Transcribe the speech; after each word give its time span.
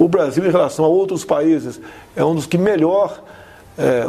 O 0.00 0.08
Brasil, 0.08 0.46
em 0.46 0.50
relação 0.50 0.82
a 0.82 0.88
outros 0.88 1.26
países, 1.26 1.78
é 2.16 2.24
um 2.24 2.34
dos 2.34 2.46
que 2.46 2.56
melhor, 2.56 3.22
é, 3.76 4.06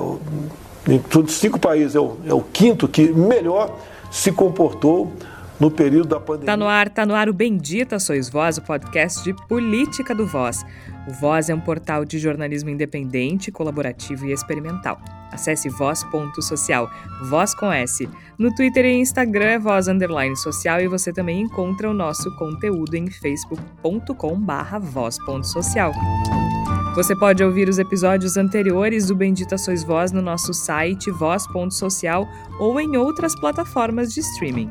em 0.88 1.00
todos 1.00 1.34
os 1.34 1.38
cinco 1.38 1.60
países, 1.60 1.98
é 1.98 2.00
o, 2.00 2.16
é 2.26 2.34
o 2.34 2.40
quinto 2.40 2.88
que 2.88 3.10
melhor 3.12 3.76
se 4.10 4.32
comportou 4.32 5.12
no 5.62 5.70
período 5.70 6.08
da 6.08 6.20
pandemia. 6.20 6.48
Tá 6.48 6.58
no 6.58 6.68
ar, 6.68 6.90
tá 6.90 7.06
no 7.06 7.14
ar 7.14 7.30
o 7.30 7.34
Bendita 7.34 8.00
Sois 8.00 8.28
Voz, 8.28 8.58
o 8.58 8.64
podcast 8.64 9.24
de 9.24 9.32
política 9.48 10.16
do 10.16 10.26
Voz. 10.26 10.66
O 11.08 11.12
Voz 11.12 11.52
é 11.52 11.56
um 11.56 11.60
portal 11.60 12.04
de 12.04 12.18
jornalismo 12.18 12.72
independente, 12.72 13.52
colaborativo 13.52 14.26
e 14.26 14.32
experimental. 14.32 15.00
Acesse 15.32 15.70
voz.social, 15.70 16.90
voz 17.30 17.54
com 17.54 17.72
S. 17.72 18.10
No 18.40 18.54
Twitter 18.56 18.86
e 18.86 19.00
Instagram 19.00 19.46
é 19.46 19.60
voz 19.60 19.88
underline 19.88 20.36
social 20.36 20.82
e 20.82 20.88
você 20.88 21.14
também 21.14 21.42
encontra 21.42 21.88
o 21.88 21.94
nosso 21.94 22.36
conteúdo 22.38 22.96
em 22.96 23.08
facebook.com 23.08 24.40
barra 24.40 24.80
voz.social. 24.80 25.94
Você 26.96 27.16
pode 27.16 27.42
ouvir 27.44 27.70
os 27.70 27.78
episódios 27.78 28.36
anteriores 28.36 29.08
do 29.08 29.16
Bendita 29.16 29.58
Sois 29.58 29.84
Voz 29.84 30.12
no 30.12 30.22
nosso 30.22 30.54
site 30.54 31.10
voz.social 31.12 32.28
ou 32.60 32.82
em 32.82 32.98
outras 32.98 33.34
plataformas 33.40 34.12
de 34.12 34.20
streaming. 34.22 34.70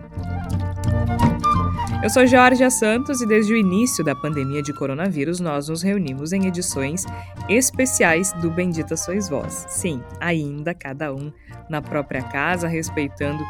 Eu 2.03 2.09
sou 2.09 2.27
Georgia 2.27 2.71
Santos 2.71 3.21
e 3.21 3.27
desde 3.27 3.53
o 3.53 3.57
início 3.57 4.03
da 4.03 4.15
pandemia 4.15 4.63
de 4.63 4.73
coronavírus 4.73 5.39
nós 5.39 5.69
nos 5.69 5.83
reunimos 5.83 6.33
em 6.33 6.47
edições 6.47 7.05
especiais 7.47 8.33
do 8.33 8.51
Bendita 8.51 8.97
Sois 8.97 9.29
Vós. 9.29 9.67
Sim, 9.69 10.03
ainda 10.19 10.73
cada 10.73 11.13
um 11.13 11.31
na 11.69 11.83
própria 11.83 12.23
casa, 12.23 12.67
respeitando 12.67 13.45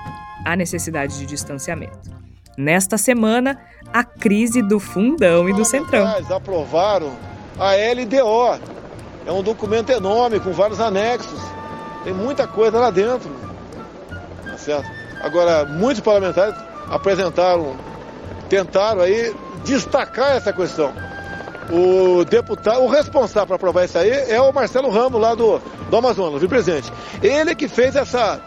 a 0.45 0.57
necessidade 0.57 1.17
de 1.17 1.27
distanciamento. 1.27 2.11
Nesta 2.59 2.99
semana, 2.99 3.57
a 3.93 4.03
crise 4.03 4.63
do 4.63 4.81
fundão 4.81 5.49
e 5.49 5.53
do 5.53 5.65
centrão. 5.65 6.05
aprovaram 6.35 7.13
a 7.57 7.75
LDO. 7.75 8.61
É 9.27 9.31
um 9.33 9.45
documento 9.45 9.91
enorme 9.91 10.41
com 10.41 10.51
vários 10.51 10.81
anexos. 10.81 11.41
Tem 12.03 12.13
muita 12.13 12.49
coisa 12.49 12.81
lá 12.81 12.91
dentro. 12.91 13.31
Tá 14.45 14.59
certo? 14.59 14.91
Agora, 15.23 15.65
muitos 15.67 16.01
parlamentares 16.01 16.57
apresentaram 16.91 17.77
tentaram 18.51 19.01
aí 19.01 19.33
destacar 19.65 20.37
essa 20.37 20.53
questão. 20.53 20.93
O 21.71 22.25
deputado, 22.25 22.83
o 22.83 22.89
responsável 22.89 23.47
para 23.47 23.57
aprovar 23.57 23.85
isso 23.85 23.97
aí 23.97 24.11
é 24.11 24.41
o 24.41 24.53
Marcelo 24.53 24.91
Ramos, 24.91 25.21
lá 25.21 25.37
do, 25.37 25.61
do 25.89 25.97
Amazonas, 25.97 26.35
vice-presidente. 26.35 26.93
Ele 27.23 27.55
que 27.55 27.69
fez 27.69 27.95
essa. 27.95 28.43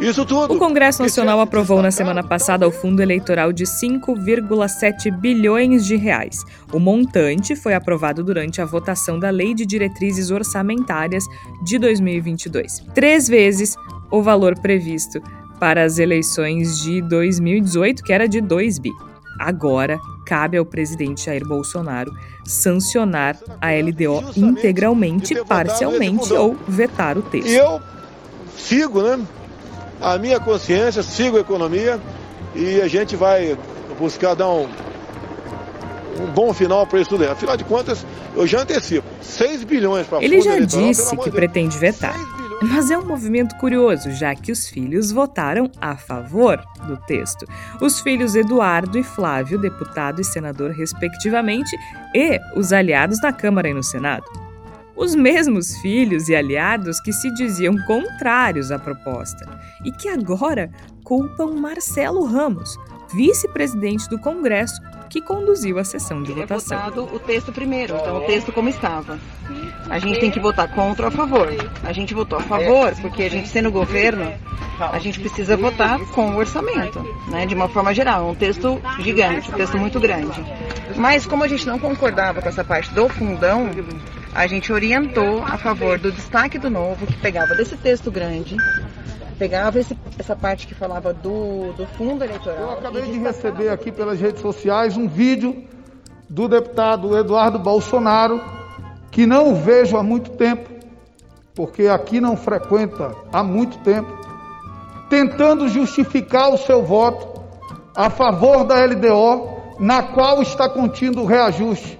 Isso 0.00 0.26
tudo. 0.26 0.52
O 0.52 0.58
Congresso 0.58 1.00
Nacional 1.00 1.40
aprovou 1.40 1.80
na 1.80 1.90
semana 1.90 2.22
passada 2.22 2.68
o 2.68 2.72
fundo 2.72 3.00
eleitoral 3.00 3.50
de 3.50 3.64
5,7 3.64 5.10
bilhões 5.16 5.86
de 5.86 5.96
reais. 5.96 6.44
O 6.70 6.78
montante 6.78 7.56
foi 7.56 7.72
aprovado 7.72 8.22
durante 8.22 8.60
a 8.60 8.66
votação 8.66 9.18
da 9.18 9.30
Lei 9.30 9.54
de 9.54 9.64
Diretrizes 9.64 10.30
Orçamentárias 10.30 11.24
de 11.64 11.78
2022. 11.78 12.84
Três 12.92 13.26
vezes 13.26 13.76
o 14.10 14.20
valor 14.20 14.58
previsto 14.58 15.22
para 15.58 15.84
as 15.84 15.98
eleições 15.98 16.78
de 16.80 17.00
2018, 17.00 18.02
que 18.02 18.12
era 18.12 18.28
de 18.28 18.40
2 18.40 18.78
bi. 18.78 18.90
Agora, 19.38 19.98
cabe 20.24 20.56
ao 20.56 20.64
presidente 20.64 21.26
Jair 21.26 21.46
Bolsonaro 21.46 22.12
sancionar 22.44 23.36
a 23.60 23.70
LDO 23.72 24.32
integralmente, 24.36 25.34
parcialmente 25.44 26.32
ou 26.32 26.56
vetar 26.66 27.16
o 27.16 27.22
texto. 27.22 27.48
E 27.48 27.54
eu 27.56 27.80
sigo, 28.56 29.02
né? 29.02 29.20
A 30.00 30.18
minha 30.18 30.38
consciência, 30.38 31.02
sigo 31.02 31.36
a 31.36 31.40
economia 31.40 32.00
e 32.54 32.80
a 32.80 32.88
gente 32.88 33.16
vai 33.16 33.56
buscar 33.98 34.34
dar 34.34 34.48
um, 34.48 34.68
um 36.20 36.26
bom 36.34 36.52
final 36.52 36.86
para 36.86 37.00
isso 37.00 37.10
tudo. 37.10 37.24
Afinal 37.24 37.56
de 37.56 37.64
contas, 37.64 38.04
eu 38.34 38.46
já 38.46 38.60
antecipo. 38.60 39.06
6 39.22 39.64
bilhões 39.64 40.06
para 40.06 40.22
Ele 40.22 40.40
já 40.40 40.58
disse 40.58 41.16
que 41.16 41.30
pretende 41.30 41.78
vetar. 41.78 42.16
Mas 42.62 42.90
é 42.90 42.96
um 42.96 43.04
movimento 43.04 43.54
curioso, 43.56 44.10
já 44.12 44.34
que 44.34 44.50
os 44.50 44.66
filhos 44.66 45.12
votaram 45.12 45.70
a 45.78 45.94
favor 45.94 46.58
do 46.86 46.96
texto. 46.96 47.46
Os 47.80 48.00
filhos 48.00 48.34
Eduardo 48.34 48.98
e 48.98 49.02
Flávio, 49.02 49.60
deputado 49.60 50.20
e 50.20 50.24
senador, 50.24 50.70
respectivamente, 50.70 51.76
e 52.14 52.40
os 52.54 52.72
aliados 52.72 53.20
na 53.20 53.32
Câmara 53.32 53.68
e 53.68 53.74
no 53.74 53.82
Senado. 53.82 54.24
Os 54.96 55.14
mesmos 55.14 55.76
filhos 55.76 56.30
e 56.30 56.34
aliados 56.34 56.98
que 57.00 57.12
se 57.12 57.30
diziam 57.34 57.76
contrários 57.86 58.72
à 58.72 58.78
proposta 58.78 59.46
e 59.84 59.92
que 59.92 60.08
agora 60.08 60.70
culpam 61.04 61.52
Marcelo 61.60 62.24
Ramos, 62.24 62.78
vice-presidente 63.12 64.08
do 64.08 64.18
Congresso, 64.18 64.80
que 65.08 65.20
conduziu 65.20 65.78
a 65.78 65.84
sessão 65.84 66.22
de 66.22 66.32
votação. 66.32 66.78
É 66.78 66.82
votado 66.82 67.14
o 67.14 67.18
texto 67.18 67.52
primeiro, 67.52 67.96
então 67.96 68.18
o 68.18 68.20
texto 68.22 68.52
como 68.52 68.68
estava. 68.68 69.18
A 69.88 69.98
gente 69.98 70.18
tem 70.18 70.30
que 70.30 70.40
votar 70.40 70.68
contra 70.74 71.06
ou 71.06 71.08
a 71.08 71.10
favor. 71.10 71.48
A 71.84 71.92
gente 71.92 72.12
votou 72.14 72.38
a 72.38 72.42
favor 72.42 72.94
porque 73.00 73.22
a 73.22 73.30
gente 73.30 73.48
sendo 73.48 73.70
governo, 73.70 74.32
a 74.80 74.98
gente 74.98 75.20
precisa 75.20 75.56
votar 75.56 75.98
com 76.10 76.30
o 76.30 76.36
orçamento, 76.36 77.00
né, 77.28 77.46
de 77.46 77.54
uma 77.54 77.68
forma 77.68 77.94
geral. 77.94 78.30
Um 78.30 78.34
texto 78.34 78.80
gigante, 79.00 79.50
um 79.50 79.54
texto 79.54 79.78
muito 79.78 80.00
grande. 80.00 80.44
Mas 80.96 81.26
como 81.26 81.44
a 81.44 81.48
gente 81.48 81.66
não 81.66 81.78
concordava 81.78 82.42
com 82.42 82.48
essa 82.48 82.64
parte 82.64 82.92
do 82.92 83.08
fundão, 83.08 83.70
a 84.34 84.46
gente 84.46 84.72
orientou 84.72 85.42
a 85.42 85.56
favor 85.56 85.98
do 85.98 86.12
destaque 86.12 86.58
do 86.58 86.68
novo, 86.68 87.06
que 87.06 87.16
pegava 87.16 87.54
desse 87.54 87.76
texto 87.76 88.10
grande, 88.10 88.56
pegava 89.38 89.78
esse, 89.78 89.96
essa 90.18 90.34
parte 90.34 90.66
que 90.66 90.74
falava 90.74 91.12
do, 91.12 91.72
do 91.72 91.86
fundo 91.86 92.24
eleitoral. 92.24 92.72
Eu 92.72 92.78
acabei 92.78 93.02
de 93.02 93.18
receber 93.18 93.68
aqui 93.68 93.92
pelas 93.92 94.20
redes 94.20 94.40
sociais 94.40 94.96
um 94.96 95.06
vídeo 95.06 95.64
do 96.28 96.48
deputado 96.48 97.16
Eduardo 97.16 97.58
Bolsonaro, 97.58 98.40
que 99.10 99.26
não 99.26 99.54
vejo 99.54 99.96
há 99.96 100.02
muito 100.02 100.30
tempo, 100.32 100.68
porque 101.54 101.86
aqui 101.86 102.20
não 102.20 102.36
frequenta 102.36 103.14
há 103.32 103.42
muito 103.42 103.78
tempo, 103.78 104.10
tentando 105.08 105.68
justificar 105.68 106.52
o 106.52 106.58
seu 106.58 106.82
voto 106.82 107.40
a 107.94 108.10
favor 108.10 108.64
da 108.64 108.84
LDO, 108.84 109.56
na 109.78 110.02
qual 110.02 110.42
está 110.42 110.68
contido 110.68 111.22
o 111.22 111.26
reajuste 111.26 111.98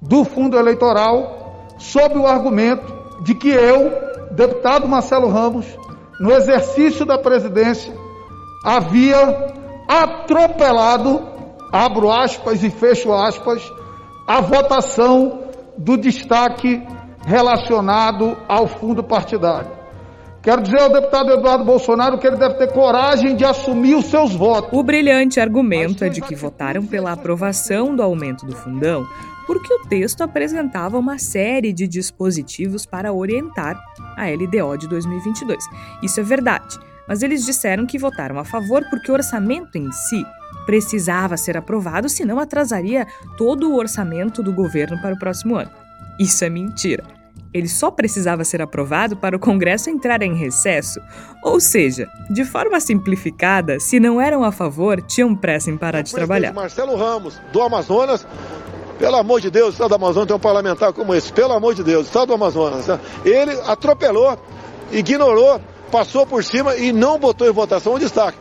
do 0.00 0.24
fundo 0.24 0.56
eleitoral, 0.56 1.74
sob 1.78 2.18
o 2.18 2.26
argumento 2.26 2.92
de 3.22 3.34
que 3.34 3.48
eu, 3.48 3.92
deputado 4.32 4.88
Marcelo 4.88 5.28
Ramos, 5.28 5.66
no 6.20 6.32
exercício 6.32 7.04
da 7.04 7.18
presidência, 7.18 7.92
havia 8.64 9.52
atropelado, 9.88 11.22
abro 11.72 12.10
aspas 12.10 12.62
e 12.62 12.70
fecho 12.70 13.12
aspas, 13.12 13.62
a 14.26 14.40
votação 14.40 15.44
do 15.76 15.96
destaque 15.96 16.82
relacionado 17.26 18.36
ao 18.48 18.66
fundo 18.66 19.02
partidário. 19.02 19.70
Quero 20.42 20.60
dizer 20.60 20.78
ao 20.78 20.90
deputado 20.90 21.32
Eduardo 21.32 21.64
Bolsonaro 21.64 22.18
que 22.18 22.26
ele 22.26 22.36
deve 22.36 22.54
ter 22.56 22.70
coragem 22.70 23.34
de 23.34 23.46
assumir 23.46 23.94
os 23.94 24.04
seus 24.06 24.34
votos. 24.34 24.78
O 24.78 24.82
brilhante 24.82 25.40
argumento 25.40 26.04
é 26.04 26.10
de 26.10 26.20
que 26.20 26.34
votaram 26.34 26.84
pela 26.84 27.12
aprovação 27.12 27.96
do 27.96 28.02
aumento 28.02 28.44
do 28.44 28.54
fundão 28.54 29.06
porque 29.46 29.72
o 29.72 29.86
texto 29.86 30.22
apresentava 30.22 30.98
uma 30.98 31.18
série 31.18 31.72
de 31.72 31.86
dispositivos 31.86 32.86
para 32.86 33.12
orientar 33.12 33.80
a 34.16 34.26
LDO 34.26 34.76
de 34.78 34.88
2022. 34.88 35.64
Isso 36.02 36.20
é 36.20 36.22
verdade, 36.22 36.78
mas 37.08 37.22
eles 37.22 37.44
disseram 37.44 37.86
que 37.86 37.98
votaram 37.98 38.38
a 38.38 38.44
favor 38.44 38.84
porque 38.88 39.10
o 39.10 39.14
orçamento 39.14 39.76
em 39.76 39.90
si 39.92 40.24
precisava 40.64 41.36
ser 41.36 41.56
aprovado, 41.56 42.08
senão 42.08 42.38
atrasaria 42.38 43.06
todo 43.36 43.70
o 43.70 43.76
orçamento 43.76 44.42
do 44.42 44.52
governo 44.52 45.00
para 45.00 45.14
o 45.14 45.18
próximo 45.18 45.56
ano. 45.56 45.70
Isso 46.18 46.44
é 46.44 46.48
mentira. 46.48 47.04
Ele 47.52 47.68
só 47.68 47.88
precisava 47.88 48.42
ser 48.44 48.60
aprovado 48.60 49.16
para 49.16 49.36
o 49.36 49.38
Congresso 49.38 49.88
entrar 49.88 50.22
em 50.22 50.34
recesso. 50.34 51.00
Ou 51.40 51.60
seja, 51.60 52.08
de 52.28 52.44
forma 52.44 52.80
simplificada, 52.80 53.78
se 53.78 54.00
não 54.00 54.20
eram 54.20 54.42
a 54.42 54.50
favor, 54.50 55.00
tinham 55.00 55.36
pressa 55.36 55.70
em 55.70 55.76
parar 55.76 56.02
de 56.02 56.12
trabalhar. 56.12 56.52
Marcelo 56.52 56.96
Ramos, 56.96 57.40
do 57.52 57.62
Amazonas, 57.62 58.26
pelo 58.98 59.16
amor 59.16 59.40
de 59.40 59.50
Deus, 59.50 59.68
o 59.68 59.72
Estado 59.72 59.88
do 59.90 59.94
Amazonas 59.96 60.26
tem 60.26 60.36
um 60.36 60.40
parlamentar 60.40 60.92
como 60.92 61.14
esse. 61.14 61.32
Pelo 61.32 61.52
amor 61.52 61.74
de 61.74 61.82
Deus, 61.82 62.04
o 62.04 62.06
Estado 62.06 62.28
do 62.28 62.34
Amazonas. 62.34 62.86
Né? 62.86 63.00
Ele 63.24 63.52
atropelou, 63.66 64.38
ignorou, 64.92 65.60
passou 65.90 66.26
por 66.26 66.42
cima 66.42 66.76
e 66.76 66.92
não 66.92 67.18
botou 67.18 67.48
em 67.48 67.52
votação 67.52 67.94
o 67.94 67.98
destaque. 67.98 68.38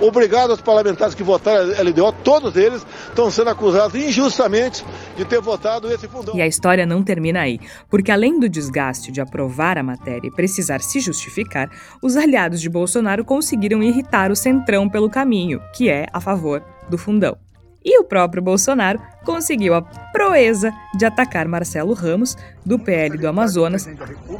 Obrigado 0.00 0.50
aos 0.50 0.60
parlamentares 0.60 1.14
que 1.14 1.22
votaram 1.22 1.70
a 1.70 1.82
LDO, 1.82 2.12
todos 2.24 2.56
eles 2.56 2.84
estão 3.08 3.30
sendo 3.30 3.50
acusados 3.50 3.94
injustamente 3.94 4.84
de 5.16 5.24
ter 5.24 5.40
votado 5.40 5.92
esse 5.92 6.08
fundão. 6.08 6.34
E 6.34 6.42
a 6.42 6.46
história 6.46 6.84
não 6.84 7.04
termina 7.04 7.40
aí, 7.40 7.60
porque 7.88 8.10
além 8.10 8.40
do 8.40 8.48
desgaste 8.48 9.12
de 9.12 9.20
aprovar 9.20 9.78
a 9.78 9.82
matéria 9.82 10.26
e 10.26 10.30
precisar 10.30 10.80
se 10.80 10.98
justificar, 10.98 11.70
os 12.02 12.16
aliados 12.16 12.60
de 12.60 12.68
Bolsonaro 12.68 13.24
conseguiram 13.24 13.80
irritar 13.80 14.32
o 14.32 14.36
Centrão 14.36 14.88
pelo 14.88 15.08
caminho, 15.08 15.60
que 15.72 15.88
é 15.88 16.06
a 16.12 16.20
favor 16.20 16.64
do 16.90 16.98
fundão. 16.98 17.36
E 17.84 17.98
o 17.98 18.04
próprio 18.04 18.42
Bolsonaro 18.42 19.00
conseguiu 19.24 19.74
a 19.74 19.82
proeza 20.12 20.70
de 20.96 21.04
atacar 21.04 21.48
Marcelo 21.48 21.94
Ramos, 21.94 22.36
do 22.64 22.78
PL 22.78 23.18
do 23.18 23.26
Amazonas, 23.26 23.88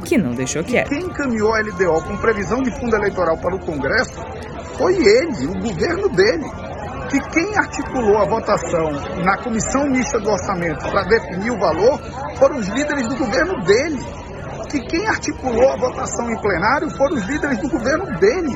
que 0.05 0.17
não 0.17 0.33
deixou 0.33 0.63
quieto. 0.63 0.89
Quem 0.89 0.99
encaminhou 1.03 1.53
a 1.53 1.59
LDO 1.59 2.03
com 2.07 2.17
previsão 2.17 2.61
de 2.61 2.71
fundo 2.79 2.95
eleitoral 2.95 3.37
para 3.37 3.55
o 3.55 3.59
Congresso 3.59 4.13
foi 4.77 4.95
ele, 4.95 5.47
o 5.47 5.59
governo 5.61 6.09
dele. 6.09 6.45
que 7.09 7.19
quem 7.29 7.55
articulou 7.57 8.17
a 8.17 8.25
votação 8.25 8.91
na 9.23 9.37
comissão 9.37 9.87
mista 9.87 10.19
do 10.19 10.29
orçamento 10.29 10.79
para 10.89 11.03
definir 11.03 11.51
o 11.51 11.59
valor 11.59 11.99
foram 12.37 12.57
os 12.57 12.67
líderes 12.69 13.07
do 13.07 13.15
governo 13.17 13.61
dele. 13.63 13.99
Que 14.71 14.79
quem 14.87 15.07
articulou 15.07 15.69
a 15.73 15.77
votação 15.77 16.31
em 16.31 16.41
plenário 16.41 16.89
foram 16.97 17.15
os 17.17 17.23
líderes 17.25 17.59
do 17.59 17.69
governo 17.69 18.05
dele. 18.19 18.55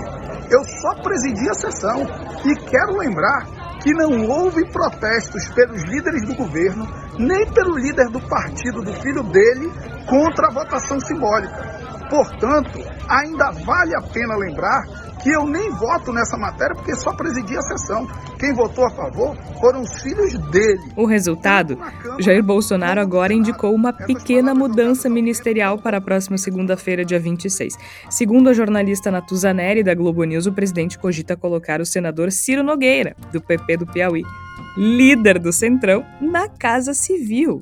Eu 0.50 0.64
só 0.82 0.96
presidi 1.04 1.48
a 1.50 1.54
sessão 1.54 2.02
e 2.46 2.56
quero 2.68 2.98
lembrar 2.98 3.46
que 3.88 3.94
não 3.94 4.28
houve 4.28 4.70
protestos 4.70 5.48
pelos 5.56 5.82
líderes 5.84 6.28
do 6.28 6.36
governo, 6.36 6.86
nem 7.18 7.50
pelo 7.54 7.78
líder 7.78 8.10
do 8.10 8.20
partido 8.20 8.82
do 8.82 8.92
filho 8.92 9.24
dele, 9.24 9.72
contra 10.06 10.48
a 10.48 10.54
votação 10.54 11.00
simbólica. 11.00 11.56
Portanto, 12.10 12.80
ainda 13.08 13.50
vale 13.66 13.96
a 13.96 14.02
pena 14.02 14.36
lembrar 14.36 15.07
que 15.22 15.32
eu 15.32 15.46
nem 15.46 15.70
voto 15.72 16.12
nessa 16.12 16.38
matéria 16.38 16.76
porque 16.76 16.96
só 16.96 17.14
presidi 17.14 17.58
a 17.58 17.62
sessão. 17.62 18.08
Quem 18.40 18.54
votou 18.54 18.86
a 18.86 18.90
favor 18.90 19.36
foram 19.60 19.82
os 19.82 20.02
filhos 20.02 20.34
dele. 20.52 20.82
O 20.96 21.06
resultado? 21.06 21.78
Jair 22.20 22.44
Bolsonaro 22.44 23.00
agora 23.00 23.34
indicou 23.34 23.74
uma 23.74 23.92
pequena 23.92 24.54
mudança 24.54 25.10
ministerial 25.10 25.78
para 25.78 25.98
a 25.98 26.02
próxima 26.02 26.38
segunda-feira, 26.38 27.04
dia 27.04 27.20
26. 27.20 27.76
Segundo 28.10 28.50
a 28.50 28.54
jornalista 28.54 29.12
Natuzaneri 29.12 29.84
da 29.84 29.94
Globo 29.94 30.24
News, 30.24 30.46
o 30.46 30.54
presidente 30.54 30.98
cogita 30.98 31.36
colocar 31.36 31.82
o 31.82 31.86
senador 31.86 32.32
Ciro 32.32 32.64
Nogueira, 32.64 33.16
do 33.32 33.42
PP 33.42 33.78
do 33.78 33.88
Piauí, 33.88 34.24
líder 34.78 35.40
do 35.40 35.52
Centrão, 35.52 36.06
na 36.22 36.48
Casa 36.48 36.94
Civil. 36.94 37.62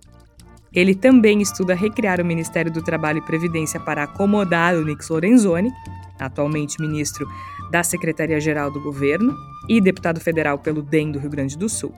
Ele 0.75 0.93
também 0.93 1.41
estuda 1.41 1.73
recriar 1.73 2.19
o 2.19 2.25
Ministério 2.25 2.71
do 2.71 2.83
Trabalho 2.83 3.19
e 3.19 3.25
Previdência 3.25 3.79
para 3.79 4.03
acomodar 4.03 4.75
o 4.75 4.83
Nix 4.83 5.07
Lorenzoni, 5.07 5.71
atualmente 6.19 6.81
ministro 6.81 7.25
da 7.71 7.81
Secretaria-Geral 7.81 8.69
do 8.69 8.81
Governo 8.81 9.33
e 9.69 9.79
deputado 9.79 10.19
federal 10.19 10.59
pelo 10.59 10.81
DEM 10.81 11.11
do 11.11 11.19
Rio 11.19 11.29
Grande 11.29 11.57
do 11.57 11.69
Sul. 11.69 11.93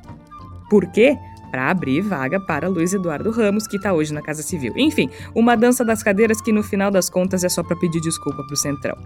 Por 0.70 0.86
quê? 0.92 1.18
Para 1.50 1.72
abrir 1.72 2.02
vaga 2.02 2.40
para 2.40 2.68
Luiz 2.68 2.94
Eduardo 2.94 3.32
Ramos, 3.32 3.68
que 3.68 3.78
está 3.78 3.94
hoje 3.94 4.14
na 4.14 4.22
Casa 4.22 4.44
Civil. 4.44 4.74
Enfim, 4.76 5.10
uma 5.34 5.56
dança 5.56 5.84
das 5.84 6.04
cadeiras 6.04 6.42
que 6.42 6.52
no 6.52 6.62
final 6.62 6.92
das 6.92 7.10
contas 7.10 7.44
é 7.44 7.50
só 7.50 7.64
para 7.64 7.78
pedir 7.78 8.02
desculpa 8.02 8.44
para 8.44 8.54
o 8.54 8.58
Centrão. 8.58 8.98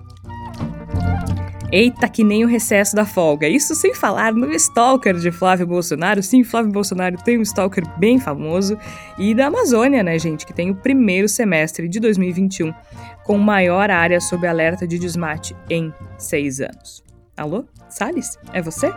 Eita, 1.72 2.10
que 2.10 2.24
nem 2.24 2.44
o 2.44 2.48
recesso 2.48 2.96
da 2.96 3.06
folga. 3.06 3.48
Isso 3.48 3.74
sem 3.76 3.94
falar 3.94 4.34
no 4.34 4.52
stalker 4.52 5.16
de 5.16 5.32
Flávio 5.32 5.66
Bolsonaro. 5.66 6.22
Sim, 6.22 6.44
Flávio 6.44 6.72
Bolsonaro 6.72 7.16
tem 7.24 7.40
um 7.40 7.42
stalker 7.42 7.88
bem 7.98 8.20
famoso. 8.20 8.78
E 9.18 9.34
da 9.34 9.48
Amazônia, 9.48 10.04
né, 10.04 10.20
gente, 10.20 10.46
que 10.46 10.54
tem 10.54 10.70
o 10.70 10.76
primeiro 10.76 11.30
semestre 11.30 11.88
de 11.88 12.00
2021 12.00 12.74
com 13.24 13.38
maior 13.38 13.90
área 13.90 14.20
sob 14.20 14.46
alerta 14.46 14.86
de 14.86 15.00
desmate 15.00 15.56
em 15.70 15.94
seis 16.18 16.60
anos. 16.60 17.02
Alô? 17.38 17.64
Salles? 17.90 18.38
É 18.52 18.62
você? 18.62 18.92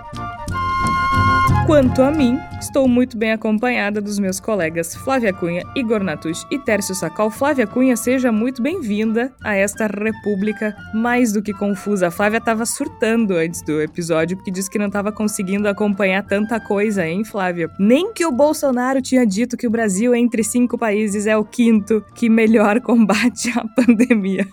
Quanto 1.66 2.02
a 2.02 2.10
mim, 2.10 2.38
estou 2.60 2.86
muito 2.86 3.16
bem 3.16 3.32
acompanhada 3.32 3.98
dos 3.98 4.18
meus 4.18 4.38
colegas 4.38 4.94
Flávia 4.94 5.32
Cunha, 5.32 5.62
Igor 5.74 6.04
Natush 6.04 6.46
e 6.50 6.58
Tércio 6.58 6.94
Sacol. 6.94 7.30
Flávia 7.30 7.66
Cunha, 7.66 7.96
seja 7.96 8.30
muito 8.30 8.60
bem-vinda 8.60 9.34
a 9.42 9.54
esta 9.54 9.86
república 9.86 10.76
mais 10.92 11.32
do 11.32 11.42
que 11.42 11.54
confusa. 11.54 12.08
A 12.08 12.10
Flávia 12.10 12.36
estava 12.36 12.66
surtando 12.66 13.32
antes 13.32 13.62
do 13.62 13.80
episódio 13.80 14.36
porque 14.36 14.50
disse 14.50 14.70
que 14.70 14.78
não 14.78 14.88
estava 14.88 15.10
conseguindo 15.10 15.66
acompanhar 15.66 16.22
tanta 16.22 16.60
coisa, 16.60 17.06
hein, 17.06 17.24
Flávia? 17.24 17.70
Nem 17.78 18.12
que 18.12 18.26
o 18.26 18.30
Bolsonaro 18.30 19.00
tinha 19.00 19.26
dito 19.26 19.56
que 19.56 19.66
o 19.66 19.70
Brasil, 19.70 20.14
entre 20.14 20.44
cinco 20.44 20.76
países, 20.76 21.26
é 21.26 21.34
o 21.34 21.46
quinto 21.46 22.04
que 22.14 22.28
melhor 22.28 22.78
combate 22.84 23.50
a 23.58 23.64
pandemia 23.68 24.46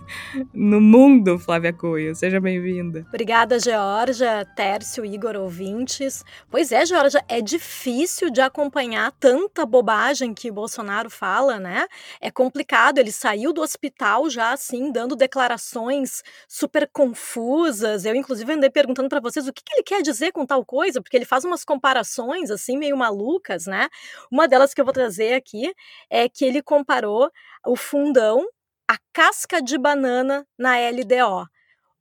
no 0.53 0.79
mundo, 0.79 1.37
Flávia 1.37 1.73
Cunha. 1.73 2.15
Seja 2.15 2.39
bem-vinda. 2.39 3.05
Obrigada, 3.09 3.59
Georgia, 3.59 4.47
Tércio, 4.55 5.05
Igor, 5.05 5.35
ouvintes. 5.35 6.23
Pois 6.49 6.71
é, 6.71 6.85
Georgia 6.85 7.00
é 7.27 7.41
difícil 7.41 8.29
de 8.29 8.41
acompanhar 8.41 9.11
tanta 9.19 9.65
bobagem 9.65 10.33
que 10.33 10.51
Bolsonaro 10.51 11.09
fala, 11.09 11.59
né? 11.59 11.87
É 12.19 12.29
complicado. 12.31 12.97
Ele 12.97 13.11
saiu 13.11 13.53
do 13.53 13.61
hospital 13.61 14.29
já 14.29 14.51
assim, 14.51 14.91
dando 14.91 15.15
declarações 15.15 16.21
super 16.47 16.87
confusas. 16.91 18.05
Eu, 18.05 18.15
inclusive, 18.15 18.53
andei 18.53 18.69
perguntando 18.69 19.09
para 19.09 19.19
vocês 19.19 19.47
o 19.47 19.53
que, 19.53 19.63
que 19.63 19.73
ele 19.73 19.83
quer 19.83 20.01
dizer 20.01 20.31
com 20.31 20.45
tal 20.45 20.65
coisa, 20.65 21.01
porque 21.01 21.17
ele 21.17 21.25
faz 21.25 21.45
umas 21.45 21.63
comparações 21.63 22.51
assim, 22.51 22.77
meio 22.77 22.97
malucas, 22.97 23.65
né? 23.65 23.87
Uma 24.31 24.47
delas 24.47 24.73
que 24.73 24.81
eu 24.81 24.85
vou 24.85 24.93
trazer 24.93 25.33
aqui 25.33 25.73
é 26.09 26.27
que 26.27 26.45
ele 26.45 26.61
comparou 26.61 27.29
o 27.65 27.75
fundão 27.75 28.45
a 28.87 28.97
casca 29.13 29.61
de 29.61 29.77
banana 29.77 30.45
na 30.57 30.75
LDO. 30.77 31.47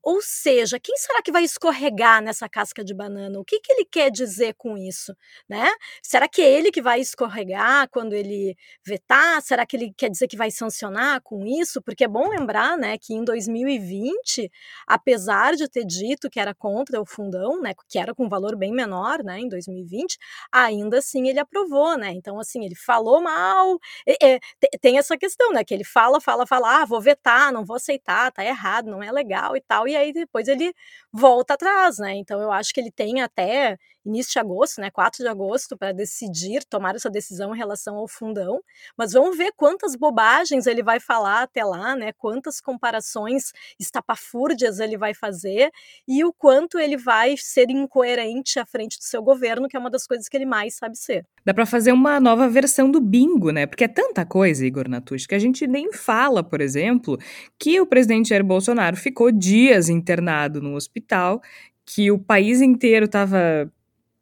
Ou 0.03 0.21
seja, 0.23 0.81
quem 0.81 0.97
será 0.97 1.21
que 1.23 1.31
vai 1.31 1.45
escorregar 1.45 2.23
nessa 2.23 2.49
casca 2.49 2.83
de 2.83 2.95
banana? 2.95 3.39
O 3.39 3.45
que, 3.45 3.61
que 3.61 3.73
ele 3.73 3.85
quer 3.85 4.11
dizer 4.11 4.55
com 4.55 4.77
isso? 4.79 5.15
Né? 5.49 5.69
Será 6.03 6.27
que 6.27 6.41
é 6.41 6.51
ele 6.51 6.71
que 6.71 6.81
vai 6.81 7.01
escorregar 7.01 7.89
quando 7.91 8.15
ele 8.15 8.57
vetar? 8.85 9.43
Será 9.43 9.67
que 9.67 9.77
ele 9.77 9.93
quer 9.97 10.09
dizer 10.09 10.27
que 10.27 10.37
vai 10.37 10.51
sancionar 10.51 11.21
com 11.23 11.45
isso? 11.45 11.83
Porque 11.83 12.05
é 12.05 12.09
bom 12.09 12.29
lembrar 12.29 12.79
né, 12.79 12.97
que 12.99 13.13
em 13.13 13.23
2020, 13.23 14.51
apesar 14.87 15.55
de 15.55 15.69
ter 15.69 15.85
dito 15.85 16.31
que 16.31 16.41
era 16.41 16.55
contra 16.55 17.01
o 17.01 17.05
fundão, 17.05 17.61
né, 17.61 17.75
que 17.89 17.99
era 17.99 18.15
com 18.15 18.29
valor 18.29 18.57
bem 18.57 18.73
menor 18.73 19.23
né, 19.23 19.39
em 19.41 19.49
2020, 19.49 20.17
ainda 20.51 20.99
assim 20.99 21.29
ele 21.29 21.41
aprovou. 21.41 21.99
Né? 21.99 22.13
Então, 22.13 22.39
assim, 22.39 22.65
ele 22.65 22.75
falou 22.75 23.21
mal. 23.21 23.79
É, 24.07 24.35
é, 24.35 24.41
tem 24.81 24.99
essa 24.99 25.17
questão, 25.19 25.53
né? 25.53 25.65
Que 25.65 25.75
ele 25.75 25.85
fala, 25.85 26.21
fala, 26.21 26.47
fala, 26.47 26.83
ah, 26.83 26.85
vou 26.85 27.01
vetar, 27.01 27.53
não 27.53 27.65
vou 27.65 27.77
aceitar, 27.77 28.33
tá 28.33 28.45
errado, 28.45 28.91
não 28.91 29.03
é 29.03 29.11
legal 29.13 29.57
e 29.57 29.61
tal 29.61 29.87
e 29.91 29.97
aí 29.97 30.13
depois 30.13 30.49
ele 30.49 30.73
volta 31.13 31.55
atrás, 31.55 31.99
né? 31.99 32.15
Então 32.17 32.41
eu 32.41 32.53
acho 32.53 32.73
que 32.75 32.81
ele 32.81 32.91
tem 32.93 33.21
até 33.23 33.77
início 34.05 34.33
de 34.33 34.39
agosto, 34.39 34.81
né, 34.81 34.91
4 34.91 35.23
de 35.23 35.29
agosto, 35.29 35.77
para 35.77 35.93
decidir, 35.93 36.65
tomar 36.65 36.95
essa 36.95 37.11
decisão 37.11 37.55
em 37.55 37.59
relação 37.59 37.97
ao 37.97 38.09
fundão. 38.09 38.61
Mas 38.97 39.13
vamos 39.13 39.37
ver 39.37 39.53
quantas 39.57 39.95
bobagens 39.95 40.67
ele 40.67 40.83
vai 40.83 41.01
falar 41.01 41.43
até 41.43 41.65
lá, 41.65 41.95
né? 41.95 42.13
Quantas 42.13 42.61
comparações 42.61 43.53
estapafúrdias 43.79 44.81
ele 44.81 44.97
vai 44.97 45.15
fazer 45.15 45.71
e 46.07 46.25
o 46.25 46.33
quanto 46.33 46.79
ele 46.79 46.97
vai 46.97 47.35
ser 47.37 47.71
incoerente 47.71 48.59
à 48.59 48.67
frente 48.67 48.99
do 48.99 49.05
seu 49.05 49.23
governo, 49.23 49.69
que 49.69 49.77
é 49.77 49.81
uma 49.81 49.91
das 49.91 50.07
coisas 50.07 50.29
que 50.29 50.37
ele 50.37 50.47
mais 50.47 50.77
sabe 50.77 50.97
ser. 50.97 51.27
Dá 51.45 51.55
para 51.55 51.67
fazer 51.67 51.93
uma 51.93 52.21
nova 52.21 52.49
versão 52.49 52.91
do 52.91 53.01
bingo, 53.01 53.51
né? 53.51 53.67
Porque 53.67 53.85
é 53.85 53.89
tanta 53.89 54.25
coisa, 54.25 54.65
Igor 54.65 54.89
Natush, 54.89 55.27
que 55.27 55.35
a 55.35 55.39
gente 55.39 55.67
nem 55.67 55.93
fala, 55.93 56.43
por 56.43 56.61
exemplo, 56.61 57.19
que 57.59 57.81
o 57.81 57.87
presidente 57.87 58.29
Jair 58.31 58.45
Bolsonaro 58.45 58.97
ficou 58.97 59.31
dias 59.31 59.89
internado 59.89 60.61
no 60.61 60.75
hospital, 60.75 61.41
que 61.85 62.11
o 62.11 62.19
país 62.19 62.61
inteiro 62.61 63.07
estava 63.07 63.71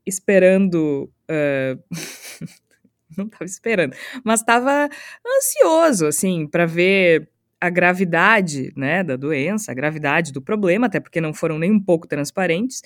esperando. 0.08 1.10
Uh... 1.30 1.82
não 3.16 3.26
estava 3.26 3.44
esperando, 3.44 3.96
mas 4.24 4.40
estava 4.40 4.88
ansioso, 5.26 6.06
assim, 6.06 6.46
para 6.46 6.66
ver 6.66 7.28
a 7.60 7.68
gravidade, 7.68 8.72
né, 8.76 9.02
da 9.02 9.16
doença, 9.16 9.72
a 9.72 9.74
gravidade 9.74 10.32
do 10.32 10.40
problema, 10.40 10.86
até 10.86 11.00
porque 11.00 11.20
não 11.20 11.34
foram 11.34 11.58
nem 11.58 11.72
um 11.72 11.80
pouco 11.80 12.06
transparentes. 12.06 12.82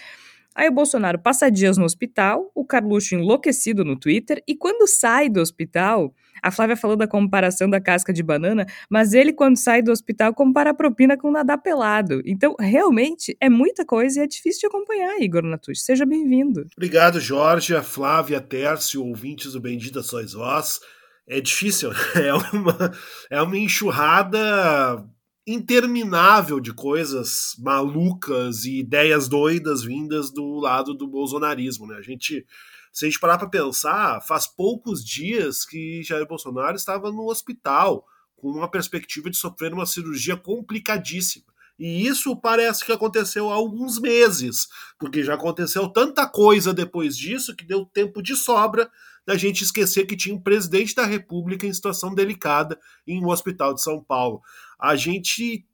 Aí 0.54 0.68
o 0.68 0.72
Bolsonaro 0.72 1.18
passa 1.18 1.50
dias 1.50 1.78
no 1.78 1.84
hospital, 1.84 2.50
o 2.54 2.64
Carluxo 2.64 3.14
enlouquecido 3.14 3.84
no 3.84 3.98
Twitter, 3.98 4.42
e 4.46 4.54
quando 4.54 4.86
sai 4.86 5.28
do 5.28 5.40
hospital, 5.40 6.14
a 6.42 6.50
Flávia 6.50 6.76
falou 6.76 6.96
da 6.96 7.06
comparação 7.06 7.70
da 7.70 7.80
casca 7.80 8.12
de 8.12 8.22
banana, 8.22 8.66
mas 8.90 9.12
ele, 9.12 9.32
quando 9.32 9.56
sai 9.56 9.80
do 9.80 9.92
hospital, 9.92 10.34
compara 10.34 10.70
a 10.70 10.74
propina 10.74 11.16
com 11.16 11.30
nadar 11.30 11.58
pelado. 11.58 12.20
Então, 12.26 12.56
realmente, 12.58 13.36
é 13.40 13.48
muita 13.48 13.84
coisa 13.86 14.20
e 14.20 14.24
é 14.24 14.26
difícil 14.26 14.60
de 14.60 14.66
acompanhar, 14.66 15.20
Igor 15.20 15.42
Natush. 15.42 15.82
Seja 15.82 16.04
bem-vindo. 16.04 16.66
Obrigado, 16.76 17.20
Jorge, 17.20 17.80
Flávia, 17.82 18.40
Tércio, 18.40 19.04
ouvintes 19.04 19.52
do 19.52 19.60
Bendita 19.60 20.02
Sois 20.02 20.32
Vós. 20.32 20.80
É 21.28 21.40
difícil, 21.40 21.90
é 22.16 22.34
uma, 22.34 22.92
é 23.30 23.40
uma 23.40 23.56
enxurrada 23.56 25.04
interminável 25.46 26.60
de 26.60 26.72
coisas 26.72 27.56
malucas 27.58 28.64
e 28.64 28.78
ideias 28.78 29.28
doidas 29.28 29.82
vindas 29.82 30.30
do 30.30 30.60
lado 30.60 30.94
do 30.94 31.06
bolsonarismo, 31.06 31.86
né? 31.86 31.96
A 31.96 32.02
gente, 32.02 32.46
se 32.92 33.04
a 33.04 33.08
gente 33.08 33.18
parar 33.18 33.38
para 33.38 33.48
pensar, 33.48 34.20
faz 34.20 34.46
poucos 34.46 35.04
dias 35.04 35.64
que 35.64 36.02
Jair 36.04 36.26
Bolsonaro 36.26 36.76
estava 36.76 37.10
no 37.10 37.28
hospital 37.28 38.06
com 38.36 38.50
uma 38.50 38.70
perspectiva 38.70 39.30
de 39.30 39.36
sofrer 39.36 39.72
uma 39.72 39.86
cirurgia 39.86 40.36
complicadíssima. 40.36 41.52
E 41.78 42.06
isso 42.06 42.36
parece 42.36 42.84
que 42.84 42.92
aconteceu 42.92 43.50
há 43.50 43.54
alguns 43.54 43.98
meses, 43.98 44.68
porque 44.98 45.24
já 45.24 45.34
aconteceu 45.34 45.88
tanta 45.88 46.28
coisa 46.28 46.72
depois 46.72 47.16
disso 47.16 47.56
que 47.56 47.64
deu 47.64 47.84
tempo 47.84 48.22
de 48.22 48.36
sobra 48.36 48.90
da 49.26 49.36
gente 49.36 49.62
esquecer 49.62 50.04
que 50.06 50.16
tinha 50.16 50.34
um 50.34 50.40
presidente 50.40 50.94
da 50.94 51.06
República 51.06 51.66
em 51.66 51.72
situação 51.72 52.14
delicada 52.14 52.78
em 53.06 53.22
um 53.22 53.28
hospital 53.28 53.72
de 53.74 53.82
São 53.82 54.02
Paulo. 54.02 54.42
A 54.82 54.96
gente 54.96 55.64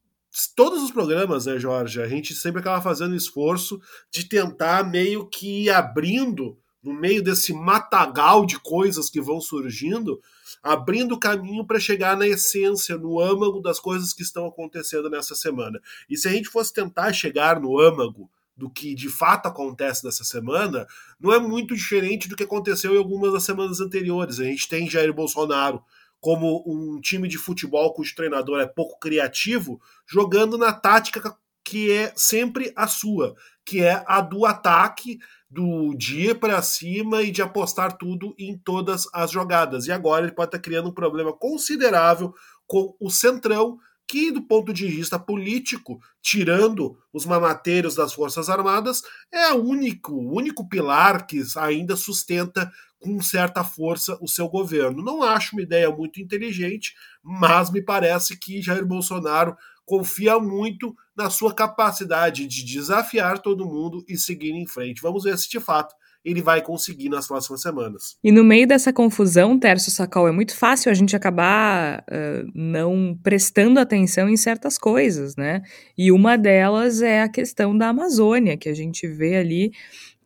todos 0.54 0.82
os 0.82 0.90
programas, 0.90 1.46
né, 1.46 1.58
Jorge? 1.58 2.02
A 2.02 2.06
gente 2.06 2.34
sempre 2.34 2.60
acaba 2.60 2.82
fazendo 2.82 3.16
esforço 3.16 3.80
de 4.12 4.28
tentar 4.28 4.84
meio 4.84 5.26
que 5.26 5.64
ir 5.64 5.70
abrindo 5.70 6.58
no 6.82 6.92
meio 6.92 7.22
desse 7.22 7.52
matagal 7.52 8.44
de 8.44 8.60
coisas 8.60 9.08
que 9.08 9.20
vão 9.20 9.40
surgindo, 9.40 10.20
abrindo 10.62 11.18
caminho 11.18 11.66
para 11.66 11.80
chegar 11.80 12.16
na 12.16 12.28
essência, 12.28 12.98
no 12.98 13.18
âmago 13.18 13.60
das 13.60 13.80
coisas 13.80 14.12
que 14.12 14.22
estão 14.22 14.46
acontecendo 14.46 15.08
nessa 15.08 15.34
semana. 15.34 15.80
E 16.08 16.16
se 16.16 16.28
a 16.28 16.30
gente 16.30 16.48
fosse 16.48 16.72
tentar 16.72 17.12
chegar 17.12 17.58
no 17.58 17.78
âmago 17.80 18.30
do 18.56 18.68
que 18.68 18.94
de 18.94 19.08
fato 19.08 19.46
acontece 19.46 20.04
nessa 20.04 20.24
semana 20.24 20.86
não 21.18 21.32
é 21.32 21.38
muito 21.38 21.76
diferente 21.76 22.28
do 22.28 22.34
que 22.34 22.42
aconteceu 22.42 22.94
em 22.94 22.98
algumas 22.98 23.32
das 23.32 23.44
semanas 23.44 23.80
anteriores. 23.80 24.40
A 24.40 24.44
gente 24.44 24.68
tem 24.68 24.90
Jair 24.90 25.12
Bolsonaro 25.12 25.82
como 26.20 26.64
um 26.66 27.00
time 27.00 27.28
de 27.28 27.38
futebol 27.38 27.92
cujo 27.92 28.14
treinador 28.14 28.60
é 28.60 28.66
pouco 28.66 28.98
criativo, 28.98 29.80
jogando 30.06 30.58
na 30.58 30.72
tática 30.72 31.36
que 31.64 31.92
é 31.92 32.12
sempre 32.16 32.72
a 32.74 32.86
sua, 32.86 33.34
que 33.64 33.82
é 33.82 34.02
a 34.06 34.20
do 34.20 34.46
ataque, 34.46 35.18
do 35.50 35.94
dia 35.94 36.34
para 36.34 36.62
cima 36.62 37.22
e 37.22 37.30
de 37.30 37.42
apostar 37.42 37.96
tudo 37.96 38.34
em 38.38 38.56
todas 38.56 39.06
as 39.12 39.30
jogadas. 39.30 39.86
E 39.86 39.92
agora 39.92 40.24
ele 40.24 40.34
pode 40.34 40.48
estar 40.48 40.58
criando 40.58 40.88
um 40.88 40.94
problema 40.94 41.32
considerável 41.32 42.34
com 42.66 42.94
o 43.00 43.10
Centrão, 43.10 43.78
que, 44.08 44.32
do 44.32 44.42
ponto 44.42 44.72
de 44.72 44.86
vista 44.86 45.18
político, 45.18 46.00
tirando 46.22 46.98
os 47.12 47.26
mamateiros 47.26 47.94
das 47.94 48.14
Forças 48.14 48.48
Armadas, 48.48 49.02
é 49.30 49.52
o 49.52 49.62
único, 49.62 50.12
o 50.12 50.34
único 50.34 50.66
pilar 50.66 51.26
que 51.26 51.42
ainda 51.56 51.94
sustenta 51.94 52.72
com 52.98 53.20
certa 53.20 53.62
força 53.62 54.18
o 54.20 54.26
seu 54.26 54.48
governo. 54.48 55.04
Não 55.04 55.22
acho 55.22 55.54
uma 55.54 55.62
ideia 55.62 55.90
muito 55.90 56.20
inteligente, 56.20 56.94
mas 57.22 57.70
me 57.70 57.82
parece 57.82 58.36
que 58.36 58.62
Jair 58.62 58.84
Bolsonaro 58.84 59.54
confia 59.84 60.38
muito 60.38 60.96
na 61.14 61.30
sua 61.30 61.54
capacidade 61.54 62.46
de 62.46 62.64
desafiar 62.64 63.38
todo 63.40 63.66
mundo 63.66 64.04
e 64.08 64.16
seguir 64.16 64.52
em 64.52 64.66
frente. 64.66 65.02
Vamos 65.02 65.24
ver 65.24 65.36
se 65.38 65.48
de 65.48 65.60
fato 65.60 65.94
ele 66.28 66.42
vai 66.42 66.60
conseguir 66.60 67.08
nas 67.08 67.26
próximas 67.26 67.62
semanas. 67.62 68.16
E 68.22 68.30
no 68.30 68.44
meio 68.44 68.66
dessa 68.66 68.92
confusão, 68.92 69.58
Tércio 69.58 69.90
Sacol, 69.90 70.28
é 70.28 70.32
muito 70.32 70.54
fácil 70.54 70.90
a 70.90 70.94
gente 70.94 71.16
acabar 71.16 72.04
uh, 72.10 72.50
não 72.54 73.18
prestando 73.22 73.80
atenção 73.80 74.28
em 74.28 74.36
certas 74.36 74.76
coisas, 74.76 75.36
né? 75.36 75.62
E 75.96 76.12
uma 76.12 76.36
delas 76.36 77.00
é 77.00 77.22
a 77.22 77.28
questão 77.28 77.76
da 77.76 77.88
Amazônia, 77.88 78.58
que 78.58 78.68
a 78.68 78.74
gente 78.74 79.06
vê 79.06 79.36
ali 79.36 79.72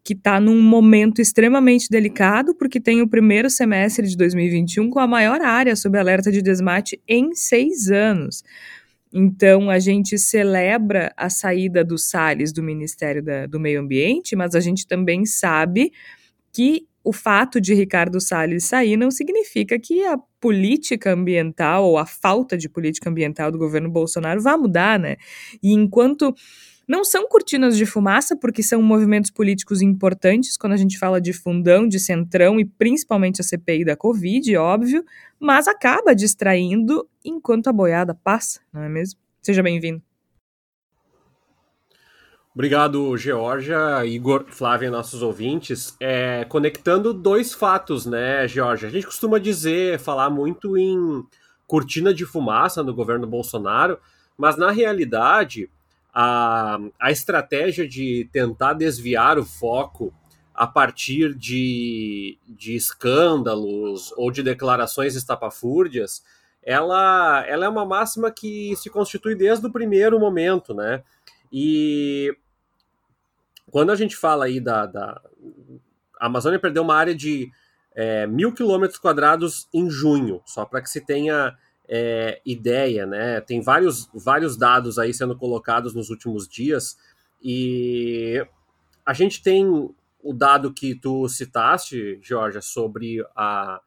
que 0.04 0.14
está 0.14 0.40
num 0.40 0.60
momento 0.60 1.20
extremamente 1.20 1.88
delicado, 1.88 2.56
porque 2.56 2.80
tem 2.80 3.00
o 3.00 3.08
primeiro 3.08 3.48
semestre 3.48 4.08
de 4.08 4.16
2021 4.16 4.90
com 4.90 4.98
a 4.98 5.06
maior 5.06 5.40
área 5.40 5.76
sob 5.76 5.96
alerta 5.96 6.32
de 6.32 6.42
desmate 6.42 7.00
em 7.06 7.32
seis 7.36 7.88
anos. 7.88 8.42
Então, 9.12 9.68
a 9.70 9.78
gente 9.78 10.18
celebra 10.18 11.12
a 11.16 11.28
saída 11.28 11.84
do 11.84 11.98
Salles 11.98 12.52
do 12.52 12.62
Ministério 12.62 13.22
da, 13.22 13.46
do 13.46 13.60
Meio 13.60 13.80
Ambiente, 13.80 14.34
mas 14.34 14.54
a 14.54 14.60
gente 14.60 14.86
também 14.86 15.26
sabe 15.26 15.92
que 16.52 16.86
o 17.04 17.12
fato 17.12 17.60
de 17.60 17.74
Ricardo 17.74 18.20
Salles 18.20 18.64
sair 18.64 18.96
não 18.96 19.10
significa 19.10 19.78
que 19.78 20.04
a 20.04 20.16
política 20.40 21.12
ambiental 21.12 21.84
ou 21.84 21.98
a 21.98 22.06
falta 22.06 22.56
de 22.56 22.68
política 22.68 23.10
ambiental 23.10 23.50
do 23.50 23.58
governo 23.58 23.90
Bolsonaro 23.90 24.40
vá 24.40 24.56
mudar, 24.56 24.98
né? 24.98 25.16
E 25.62 25.72
enquanto 25.72 26.34
não 26.92 27.06
são 27.06 27.26
cortinas 27.26 27.74
de 27.74 27.86
fumaça, 27.86 28.36
porque 28.36 28.62
são 28.62 28.82
movimentos 28.82 29.30
políticos 29.30 29.80
importantes 29.80 30.58
quando 30.58 30.74
a 30.74 30.76
gente 30.76 30.98
fala 30.98 31.22
de 31.22 31.32
fundão, 31.32 31.88
de 31.88 31.98
centrão 31.98 32.60
e 32.60 32.66
principalmente 32.66 33.40
a 33.40 33.44
CPI 33.44 33.86
da 33.86 33.96
Covid, 33.96 34.54
óbvio, 34.58 35.02
mas 35.40 35.66
acaba 35.66 36.14
distraindo 36.14 37.08
enquanto 37.24 37.68
a 37.68 37.72
boiada 37.72 38.14
passa, 38.14 38.60
não 38.70 38.82
é 38.82 38.90
mesmo? 38.90 39.18
Seja 39.40 39.62
bem-vindo. 39.62 40.02
Obrigado, 42.54 43.16
Georgia, 43.16 44.04
Igor, 44.04 44.44
Flávia, 44.48 44.90
nossos 44.90 45.22
ouvintes. 45.22 45.96
É, 45.98 46.44
conectando 46.44 47.14
dois 47.14 47.54
fatos, 47.54 48.04
né, 48.04 48.46
Georgia? 48.46 48.88
A 48.88 48.92
gente 48.92 49.06
costuma 49.06 49.38
dizer, 49.38 49.98
falar 49.98 50.28
muito 50.28 50.76
em 50.76 51.24
cortina 51.66 52.12
de 52.12 52.26
fumaça 52.26 52.82
no 52.82 52.92
governo 52.92 53.26
Bolsonaro, 53.26 53.98
mas 54.36 54.58
na 54.58 54.70
realidade 54.70 55.70
a, 56.12 56.78
a 57.00 57.10
estratégia 57.10 57.88
de 57.88 58.28
tentar 58.32 58.74
desviar 58.74 59.38
o 59.38 59.44
foco 59.44 60.12
a 60.54 60.66
partir 60.66 61.34
de, 61.34 62.38
de 62.46 62.74
escândalos 62.74 64.12
ou 64.16 64.30
de 64.30 64.42
declarações 64.42 65.16
estapafúrdias, 65.16 66.22
ela, 66.62 67.44
ela 67.46 67.64
é 67.64 67.68
uma 67.68 67.86
máxima 67.86 68.30
que 68.30 68.76
se 68.76 68.90
constitui 68.90 69.34
desde 69.34 69.66
o 69.66 69.72
primeiro 69.72 70.20
momento, 70.20 70.74
né? 70.74 71.02
E 71.50 72.36
quando 73.70 73.90
a 73.90 73.96
gente 73.96 74.16
fala 74.16 74.44
aí 74.44 74.60
da, 74.60 74.86
da 74.86 75.20
a 76.20 76.26
Amazônia 76.26 76.58
perdeu 76.58 76.82
uma 76.82 76.94
área 76.94 77.14
de 77.14 77.50
é, 77.94 78.26
mil 78.26 78.52
quilômetros 78.52 78.98
quadrados 78.98 79.68
em 79.72 79.90
junho, 79.90 80.40
só 80.46 80.64
para 80.64 80.80
que 80.80 80.88
se 80.88 81.00
tenha 81.00 81.56
é, 81.94 82.40
ideia, 82.46 83.04
né? 83.04 83.42
Tem 83.42 83.60
vários, 83.60 84.08
vários 84.14 84.56
dados 84.56 84.98
aí 84.98 85.12
sendo 85.12 85.36
colocados 85.36 85.94
nos 85.94 86.08
últimos 86.08 86.48
dias 86.48 86.96
e 87.42 88.42
a 89.04 89.12
gente 89.12 89.42
tem 89.42 89.66
o 89.66 90.32
dado 90.32 90.72
que 90.72 90.94
tu 90.94 91.28
citaste, 91.28 92.18
Georgia, 92.22 92.62
sobre 92.62 93.22
a, 93.36 93.78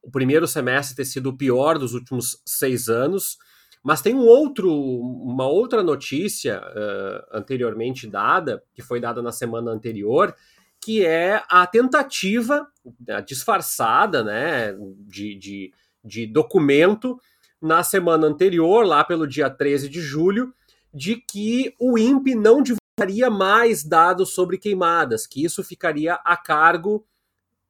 o 0.00 0.12
primeiro 0.12 0.46
semestre 0.46 0.94
ter 0.94 1.06
sido 1.06 1.30
o 1.30 1.36
pior 1.36 1.76
dos 1.76 1.92
últimos 1.92 2.40
seis 2.46 2.88
anos, 2.88 3.36
mas 3.82 4.00
tem 4.00 4.14
um 4.14 4.24
outro, 4.24 4.72
uma 4.72 5.48
outra 5.48 5.82
notícia 5.82 6.60
uh, 6.60 7.36
anteriormente 7.36 8.06
dada, 8.06 8.62
que 8.72 8.82
foi 8.82 9.00
dada 9.00 9.20
na 9.20 9.32
semana 9.32 9.72
anterior, 9.72 10.32
que 10.80 11.04
é 11.04 11.42
a 11.48 11.66
tentativa 11.66 12.64
a 13.08 13.20
disfarçada, 13.20 14.22
né, 14.22 14.72
de, 15.08 15.34
de 15.34 15.72
de 16.04 16.26
documento 16.26 17.20
na 17.60 17.82
semana 17.82 18.26
anterior, 18.26 18.84
lá 18.84 19.04
pelo 19.04 19.26
dia 19.26 19.50
13 19.50 19.88
de 19.88 20.00
julho, 20.00 20.52
de 20.92 21.16
que 21.16 21.74
o 21.78 21.98
INPE 21.98 22.34
não 22.34 22.62
divulgaria 22.62 23.30
mais 23.30 23.84
dados 23.84 24.34
sobre 24.34 24.58
queimadas, 24.58 25.26
que 25.26 25.44
isso 25.44 25.62
ficaria 25.62 26.14
a 26.24 26.36
cargo, 26.36 27.06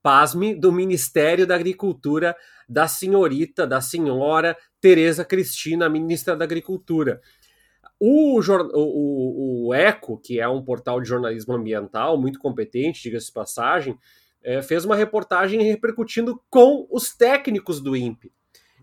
pasme, 0.03 0.55
do 0.55 0.73
Ministério 0.73 1.47
da 1.47 1.55
Agricultura 1.55 2.35
da 2.69 2.87
senhorita, 2.87 3.67
da 3.67 3.81
senhora 3.81 4.57
Tereza 4.81 5.25
Cristina, 5.25 5.89
ministra 5.89 6.37
da 6.37 6.45
Agricultura. 6.45 7.21
O, 7.99 8.41
o, 8.41 9.67
o, 9.67 9.75
ECO, 9.75 10.17
que 10.17 10.41
é 10.41 10.49
um 10.49 10.63
portal 10.63 11.01
de 11.01 11.09
jornalismo 11.09 11.53
ambiental 11.53 12.17
muito 12.17 12.39
competente, 12.39 13.03
diga-se 13.03 13.27
de 13.27 13.33
passagem, 13.33 13.99
é, 14.43 14.63
fez 14.63 14.85
uma 14.85 14.97
reportagem 14.97 15.63
repercutindo 15.63 16.41
com 16.49 16.87
os 16.91 17.15
técnicos 17.15 17.81
do 17.81 17.97
INPE. 17.97 18.33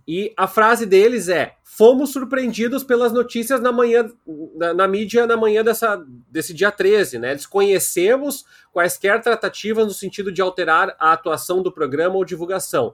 E 0.08 0.34
a 0.38 0.48
frase 0.48 0.86
deles 0.86 1.28
é: 1.28 1.56
fomos 1.64 2.12
surpreendidos 2.12 2.84
pelas 2.84 3.12
notícias 3.12 3.60
na 3.60 3.74
manhã, 3.74 4.10
na, 4.56 4.74
na, 4.74 4.88
mídia 4.88 5.28
na 5.28 5.36
manhã 5.36 5.64
dessa, 5.64 6.02
desse 6.30 6.54
dia 6.54 6.72
13, 6.72 7.20
né? 7.20 7.36
Desconhecemos 7.36 8.46
quaisquer 8.72 9.22
tratativas 9.22 9.86
no 9.86 9.94
sentido 9.94 10.32
de 10.32 10.42
alterar 10.42 10.96
a 10.98 11.12
atuação 11.12 11.62
do 11.62 11.72
programa 11.72 12.16
ou 12.16 12.24
divulgação. 12.24 12.94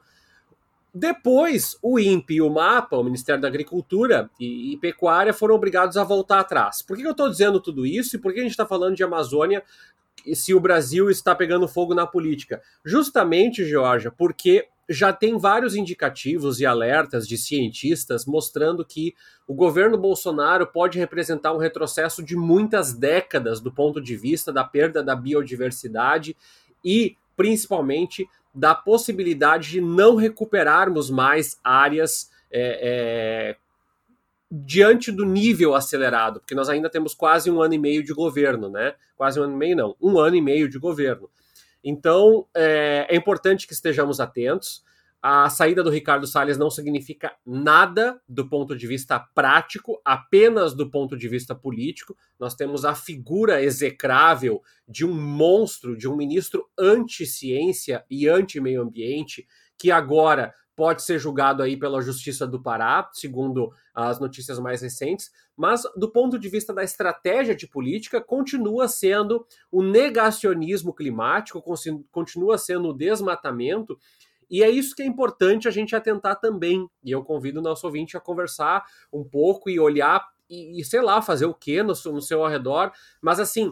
Depois, 0.95 1.75
o 1.81 1.99
INPE 1.99 2.35
e 2.35 2.41
o 2.41 2.51
MAPA, 2.51 2.97
o 2.97 3.03
Ministério 3.03 3.41
da 3.41 3.47
Agricultura 3.47 4.29
e, 4.39 4.73
e 4.73 4.77
Pecuária, 4.77 5.33
foram 5.33 5.55
obrigados 5.55 5.97
a 5.97 6.03
voltar 6.03 6.39
atrás. 6.39 6.83
Por 6.83 6.95
que 6.95 7.03
eu 7.03 7.11
estou 7.11 7.29
dizendo 7.29 7.59
tudo 7.59 7.85
isso 7.85 8.15
e 8.15 8.19
por 8.19 8.31
que 8.31 8.39
a 8.39 8.43
gente 8.43 8.51
está 8.51 8.65
falando 8.65 8.95
de 8.95 9.03
Amazônia 9.03 9.63
se 10.33 10.53
o 10.53 10.59
Brasil 10.59 11.09
está 11.09 11.35
pegando 11.35 11.67
fogo 11.67 11.93
na 11.93 12.07
política? 12.07 12.61
Justamente, 12.83 13.65
Georgia, 13.65 14.11
porque 14.11 14.67
já 14.89 15.13
tem 15.13 15.37
vários 15.37 15.75
indicativos 15.75 16.59
e 16.59 16.65
alertas 16.65 17.27
de 17.27 17.37
cientistas 17.37 18.25
mostrando 18.25 18.85
que 18.85 19.15
o 19.47 19.53
governo 19.53 19.97
Bolsonaro 19.97 20.67
pode 20.67 20.99
representar 20.99 21.53
um 21.53 21.57
retrocesso 21.57 22.21
de 22.21 22.35
muitas 22.35 22.93
décadas 22.93 23.61
do 23.61 23.71
ponto 23.71 24.01
de 24.01 24.15
vista 24.15 24.51
da 24.51 24.63
perda 24.63 25.01
da 25.01 25.15
biodiversidade 25.15 26.35
e, 26.83 27.15
principalmente, 27.35 28.27
da 28.53 28.75
possibilidade 28.75 29.71
de 29.71 29.81
não 29.81 30.15
recuperarmos 30.15 31.09
mais 31.09 31.57
áreas 31.63 32.29
é, 32.51 33.51
é, 33.51 33.55
diante 34.55 35.11
do 35.11 35.25
nível 35.25 35.73
acelerado, 35.73 36.39
porque 36.39 36.53
nós 36.53 36.69
ainda 36.69 36.87
temos 36.87 37.15
quase 37.15 37.49
um 37.49 37.59
ano 37.59 37.73
e 37.73 37.79
meio 37.79 38.03
de 38.03 38.13
governo, 38.13 38.69
né? 38.69 38.93
Quase 39.15 39.39
um 39.39 39.43
ano 39.43 39.53
e 39.53 39.57
meio, 39.57 39.75
não, 39.75 39.95
um 39.99 40.19
ano 40.19 40.35
e 40.35 40.41
meio 40.41 40.69
de 40.69 40.77
governo. 40.77 41.27
Então, 41.83 42.45
é, 42.55 43.07
é 43.09 43.15
importante 43.15 43.65
que 43.65 43.73
estejamos 43.73 44.19
atentos. 44.19 44.83
A 45.19 45.49
saída 45.49 45.81
do 45.81 45.89
Ricardo 45.89 46.27
Salles 46.27 46.57
não 46.57 46.69
significa 46.69 47.33
nada 47.43 48.21
do 48.29 48.47
ponto 48.47 48.75
de 48.75 48.85
vista 48.85 49.19
prático, 49.33 49.99
apenas 50.05 50.75
do 50.75 50.91
ponto 50.91 51.17
de 51.17 51.27
vista 51.27 51.55
político. 51.55 52.15
Nós 52.39 52.53
temos 52.53 52.85
a 52.85 52.93
figura 52.93 53.63
execrável 53.63 54.61
de 54.87 55.03
um 55.03 55.13
monstro, 55.13 55.97
de 55.97 56.07
um 56.07 56.15
ministro 56.15 56.69
anti-ciência 56.77 58.05
e 58.07 58.27
anti-meio 58.27 58.83
ambiente, 58.83 59.47
que 59.79 59.89
agora 59.89 60.53
pode 60.75 61.03
ser 61.03 61.19
julgado 61.19 61.61
aí 61.61 61.77
pela 61.77 62.01
Justiça 62.01 62.47
do 62.47 62.61
Pará, 62.61 63.09
segundo 63.13 63.71
as 63.93 64.19
notícias 64.19 64.59
mais 64.59 64.81
recentes, 64.81 65.31
mas 65.55 65.83
do 65.95 66.11
ponto 66.11 66.39
de 66.39 66.49
vista 66.49 66.73
da 66.73 66.83
estratégia 66.83 67.55
de 67.55 67.67
política, 67.67 68.19
continua 68.19 68.87
sendo 68.87 69.45
o 69.71 69.83
negacionismo 69.83 70.93
climático, 70.93 71.63
continua 72.11 72.57
sendo 72.57 72.89
o 72.89 72.93
desmatamento, 72.93 73.97
e 74.49 74.63
é 74.63 74.69
isso 74.69 74.95
que 74.95 75.01
é 75.01 75.05
importante 75.05 75.67
a 75.67 75.71
gente 75.71 75.95
atentar 75.95 76.39
também. 76.39 76.87
E 77.03 77.11
eu 77.11 77.23
convido 77.23 77.59
o 77.59 77.63
nosso 77.63 77.87
ouvinte 77.87 78.15
a 78.15 78.19
conversar 78.19 78.83
um 79.11 79.23
pouco 79.23 79.69
e 79.69 79.79
olhar 79.79 80.23
e, 80.49 80.79
e 80.79 80.83
sei 80.85 81.01
lá, 81.01 81.21
fazer 81.21 81.45
o 81.45 81.53
que 81.53 81.81
no, 81.81 81.93
no 82.11 82.21
seu 82.21 82.43
ao 82.43 82.49
redor, 82.49 82.91
mas 83.21 83.39
assim, 83.39 83.71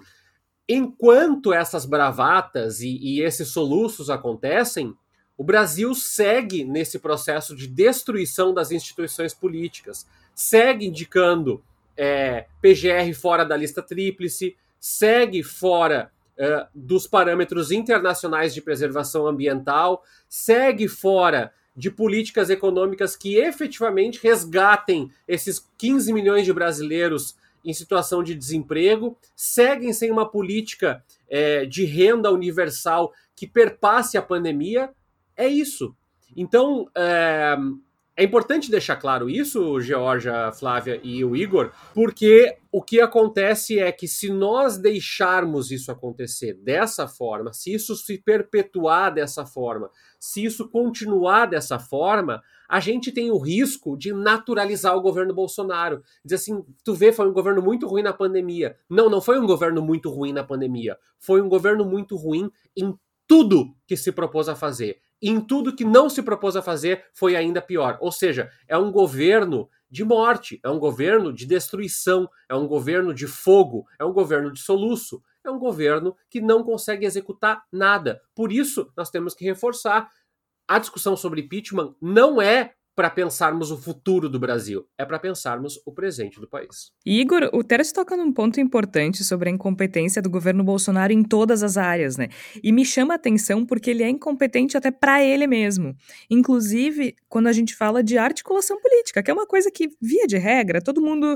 enquanto 0.68 1.54
essas 1.54 1.86
bravatas 1.86 2.82
e, 2.82 2.98
e 2.98 3.22
esses 3.22 3.50
soluços 3.50 4.10
acontecem, 4.10 4.96
o 5.38 5.44
Brasil 5.44 5.94
segue 5.96 6.64
nesse 6.64 7.00
processo 7.00 7.56
de 7.56 7.68
destruição 7.68 8.54
das 8.54 8.72
instituições 8.72 9.34
políticas, 9.34 10.06
segue 10.36 10.86
indicando 10.86 11.64
é, 11.98 12.46
PGR 12.62 13.14
fora 13.14 13.44
da 13.44 13.56
lista 13.56 13.82
tríplice, 13.82 14.56
segue 14.80 15.44
fora 15.44 16.12
é, 16.38 16.68
dos 16.74 17.08
parâmetros 17.08 17.72
internacionais 17.72 18.54
de 18.54 18.62
preservação 18.62 19.28
ambiental, 19.28 20.04
segue 20.28 20.88
fora 20.88 21.54
de 21.76 21.90
políticas 21.90 22.50
econômicas 22.50 23.16
que 23.16 23.36
efetivamente 23.36 24.20
resgatem 24.22 25.12
esses 25.28 25.68
15 25.78 26.12
milhões 26.12 26.46
de 26.46 26.54
brasileiros 26.54 27.36
em 27.64 27.74
situação 27.74 28.24
de 28.24 28.34
desemprego, 28.34 29.18
seguem 29.36 29.94
sem 29.94 30.12
uma 30.12 30.28
política 30.30 31.04
é, 31.30 31.66
de 31.66 31.86
renda 31.86 32.32
universal 32.32 33.14
que 33.36 33.48
perpasse 33.48 34.18
a 34.18 34.22
pandemia. 34.22 34.90
É 35.42 35.48
isso. 35.48 35.96
Então, 36.38 36.88
é, 36.96 37.58
é 38.16 38.24
importante 38.24 38.70
deixar 38.70 38.96
claro 38.98 39.28
isso, 39.28 39.82
Georgia, 39.82 40.52
Flávia 40.52 41.02
e 41.04 41.26
o 41.26 41.36
Igor, 41.36 41.72
porque 41.96 42.58
o 42.72 42.80
que 42.80 43.02
acontece 43.02 43.80
é 43.80 43.92
que 43.92 44.08
se 44.08 44.32
nós 44.32 44.78
deixarmos 44.78 45.72
isso 45.72 45.92
acontecer 45.92 46.54
dessa 46.54 47.08
forma, 47.08 47.52
se 47.54 47.74
isso 47.74 47.96
se 47.96 48.20
perpetuar 48.20 49.12
dessa 49.12 49.48
forma, 49.48 49.90
se 50.20 50.44
isso 50.46 50.70
continuar 50.70 51.48
dessa 51.48 51.80
forma, 51.80 52.44
a 52.70 52.80
gente 52.80 53.12
tem 53.12 53.32
o 53.32 53.40
risco 53.40 53.98
de 53.98 54.14
naturalizar 54.14 54.96
o 54.96 55.02
governo 55.02 55.34
Bolsonaro. 55.34 56.04
Dizer 56.24 56.36
assim, 56.36 56.64
tu 56.84 56.94
vê, 56.94 57.12
foi 57.12 57.28
um 57.28 57.34
governo 57.34 57.64
muito 57.64 57.88
ruim 57.88 58.04
na 58.04 58.14
pandemia. 58.14 58.78
Não, 58.88 59.10
não 59.10 59.20
foi 59.20 59.40
um 59.40 59.48
governo 59.48 59.82
muito 59.82 60.12
ruim 60.12 60.34
na 60.34 60.44
pandemia. 60.44 60.96
Foi 61.18 61.42
um 61.42 61.50
governo 61.50 61.84
muito 61.84 62.16
ruim 62.16 62.52
em 62.78 62.96
tudo 63.28 63.74
que 63.88 63.98
se 63.98 64.12
propôs 64.12 64.48
a 64.48 64.56
fazer. 64.56 65.00
Em 65.22 65.40
tudo 65.40 65.76
que 65.76 65.86
não 65.86 66.10
se 66.10 66.24
propôs 66.24 66.56
a 66.56 66.62
fazer 66.62 67.06
foi 67.14 67.36
ainda 67.36 67.62
pior. 67.62 67.98
Ou 68.02 68.12
seja, 68.12 68.50
é 68.68 68.78
um 68.78 68.92
governo 68.92 69.70
de 69.90 70.04
morte, 70.04 70.60
é 70.64 70.70
um 70.70 70.80
governo 70.80 71.34
de 71.34 71.46
destruição, 71.46 72.30
é 72.50 72.56
um 72.56 72.68
governo 72.68 73.14
de 73.14 73.28
fogo, 73.28 73.86
é 74.00 74.06
um 74.06 74.14
governo 74.14 74.52
de 74.52 74.62
soluço, 74.62 75.22
é 75.44 75.52
um 75.52 75.60
governo 75.60 76.16
que 76.30 76.40
não 76.40 76.64
consegue 76.64 77.06
executar 77.06 77.64
nada. 77.72 78.22
Por 78.34 78.52
isso, 78.52 78.92
nós 78.96 79.10
temos 79.10 79.34
que 79.34 79.44
reforçar 79.44 80.10
a 80.68 80.80
discussão 80.80 81.18
sobre 81.18 81.42
impeachment 81.42 81.94
não 82.02 82.42
é 82.42 82.74
para 83.02 83.10
pensarmos 83.10 83.72
o 83.72 83.78
futuro 83.80 84.30
do 84.30 84.40
Brasil, 84.40 84.88
é 84.96 85.04
para 85.04 85.18
pensarmos 85.18 85.82
o 85.88 85.92
presente 85.92 86.40
do 86.40 86.48
país. 86.48 86.92
Igor, 87.04 87.50
o 87.52 87.64
Teres 87.64 87.92
toca 87.92 88.16
num 88.16 88.32
ponto 88.32 88.60
importante 88.60 89.24
sobre 89.24 89.50
a 89.50 89.52
incompetência 89.52 90.22
do 90.22 90.30
governo 90.30 90.64
Bolsonaro 90.64 91.12
em 91.12 91.24
todas 91.24 91.64
as 91.64 91.78
áreas, 91.78 92.16
né? 92.16 92.30
E 92.62 92.72
me 92.72 92.86
chama 92.86 93.16
a 93.16 93.16
atenção 93.16 93.66
porque 93.66 93.90
ele 93.90 94.04
é 94.04 94.10
incompetente 94.10 94.78
até 94.78 94.92
para 94.92 95.24
ele 95.24 95.48
mesmo. 95.48 95.96
Inclusive, 96.30 97.16
quando 97.28 97.48
a 97.48 97.54
gente 97.54 97.76
fala 97.76 98.04
de 98.04 98.20
articulação 98.20 98.80
política, 98.80 99.24
que 99.24 99.32
é 99.32 99.34
uma 99.34 99.48
coisa 99.48 99.72
que, 99.72 99.90
via 100.00 100.28
de 100.28 100.38
regra, 100.38 100.80
todo 100.80 101.02
mundo. 101.02 101.36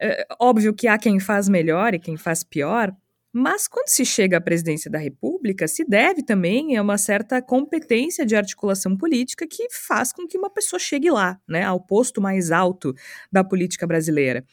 É, 0.00 0.26
óbvio 0.40 0.72
que 0.72 0.88
há 0.88 0.96
quem 0.96 1.20
faz 1.20 1.50
melhor 1.50 1.92
e 1.92 1.98
quem 1.98 2.16
faz 2.16 2.42
pior, 2.42 2.96
mas 3.32 3.68
quando 3.68 3.88
se 3.88 4.04
chega 4.04 4.38
à 4.38 4.40
presidência 4.40 4.90
da 4.90 4.98
República, 4.98 5.68
se 5.68 5.84
deve 5.84 6.22
também 6.22 6.76
a 6.76 6.82
uma 6.82 6.98
certa 6.98 7.42
competência 7.42 8.24
de 8.24 8.34
articulação 8.34 8.96
política 8.96 9.46
que 9.46 9.68
faz 9.70 10.12
com 10.12 10.26
que 10.26 10.38
uma 10.38 10.50
pessoa 10.50 10.80
chegue 10.80 11.10
lá, 11.10 11.38
né, 11.46 11.62
ao 11.62 11.80
posto 11.80 12.20
mais 12.20 12.50
alto 12.50 12.94
da 13.30 13.44
política 13.44 13.86
brasileira. 13.86 14.44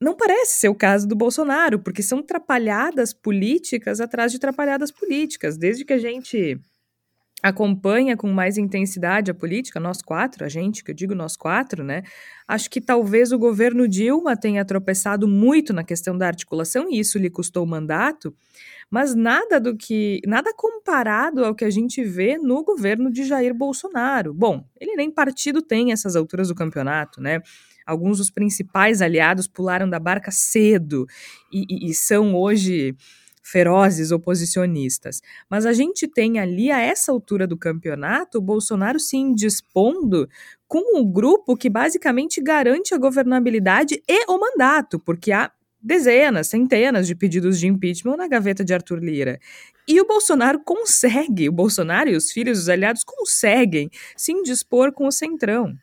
Não 0.00 0.16
parece 0.16 0.60
ser 0.60 0.68
o 0.68 0.74
caso 0.74 1.08
do 1.08 1.16
Bolsonaro, 1.16 1.80
porque 1.80 2.02
são 2.02 2.22
trapalhadas 2.22 3.12
políticas 3.12 4.00
atrás 4.00 4.30
de 4.30 4.38
trapalhadas 4.38 4.92
políticas. 4.92 5.56
Desde 5.56 5.84
que 5.84 5.92
a 5.92 5.98
gente 5.98 6.60
acompanha 7.42 8.16
com 8.16 8.28
mais 8.32 8.58
intensidade 8.58 9.30
a 9.30 9.34
política, 9.34 9.78
nós 9.78 10.02
quatro, 10.02 10.44
a 10.44 10.48
gente, 10.48 10.82
que 10.82 10.90
eu 10.90 10.94
digo 10.94 11.14
nós 11.14 11.36
quatro, 11.36 11.84
né? 11.84 12.02
Acho 12.46 12.68
que 12.68 12.80
talvez 12.80 13.30
o 13.30 13.38
governo 13.38 13.86
Dilma 13.86 14.36
tenha 14.36 14.64
tropeçado 14.64 15.28
muito 15.28 15.72
na 15.72 15.84
questão 15.84 16.16
da 16.18 16.26
articulação 16.26 16.88
e 16.90 16.98
isso 16.98 17.18
lhe 17.18 17.30
custou 17.30 17.64
o 17.64 17.66
mandato, 17.66 18.34
mas 18.90 19.14
nada 19.14 19.60
do 19.60 19.76
que, 19.76 20.20
nada 20.26 20.52
comparado 20.54 21.44
ao 21.44 21.54
que 21.54 21.64
a 21.64 21.70
gente 21.70 22.02
vê 22.02 22.38
no 22.38 22.64
governo 22.64 23.10
de 23.10 23.24
Jair 23.24 23.54
Bolsonaro. 23.54 24.34
Bom, 24.34 24.64
ele 24.80 24.96
nem 24.96 25.10
partido 25.10 25.62
tem 25.62 25.92
essas 25.92 26.16
alturas 26.16 26.48
do 26.48 26.54
campeonato, 26.54 27.20
né? 27.20 27.40
Alguns 27.86 28.18
dos 28.18 28.30
principais 28.30 29.00
aliados 29.00 29.46
pularam 29.46 29.88
da 29.88 29.98
barca 29.98 30.30
cedo 30.30 31.06
e, 31.50 31.64
e, 31.68 31.90
e 31.90 31.94
são 31.94 32.34
hoje 32.34 32.94
ferozes 33.42 34.10
oposicionistas. 34.10 35.20
Mas 35.48 35.66
a 35.66 35.72
gente 35.72 36.06
tem 36.06 36.38
ali, 36.38 36.70
a 36.70 36.80
essa 36.80 37.12
altura 37.12 37.46
do 37.46 37.56
campeonato, 37.56 38.38
o 38.38 38.42
Bolsonaro 38.42 39.00
se 39.00 39.16
indispondo 39.16 40.28
com 40.66 40.98
um 40.98 41.04
grupo 41.04 41.56
que 41.56 41.70
basicamente 41.70 42.40
garante 42.40 42.94
a 42.94 42.98
governabilidade 42.98 44.02
e 44.06 44.24
o 44.30 44.38
mandato, 44.38 44.98
porque 44.98 45.32
há 45.32 45.50
dezenas, 45.80 46.48
centenas 46.48 47.06
de 47.06 47.14
pedidos 47.14 47.58
de 47.58 47.66
impeachment 47.66 48.16
na 48.16 48.28
gaveta 48.28 48.64
de 48.64 48.74
Arthur 48.74 48.98
Lira. 48.98 49.38
E 49.86 50.00
o 50.00 50.06
Bolsonaro 50.06 50.60
consegue, 50.64 51.48
o 51.48 51.52
Bolsonaro 51.52 52.10
e 52.10 52.16
os 52.16 52.30
filhos 52.30 52.58
dos 52.58 52.68
aliados 52.68 53.04
conseguem 53.04 53.88
se 54.16 54.32
indispor 54.32 54.92
com 54.92 55.06
o 55.06 55.12
Centrão. 55.12 55.74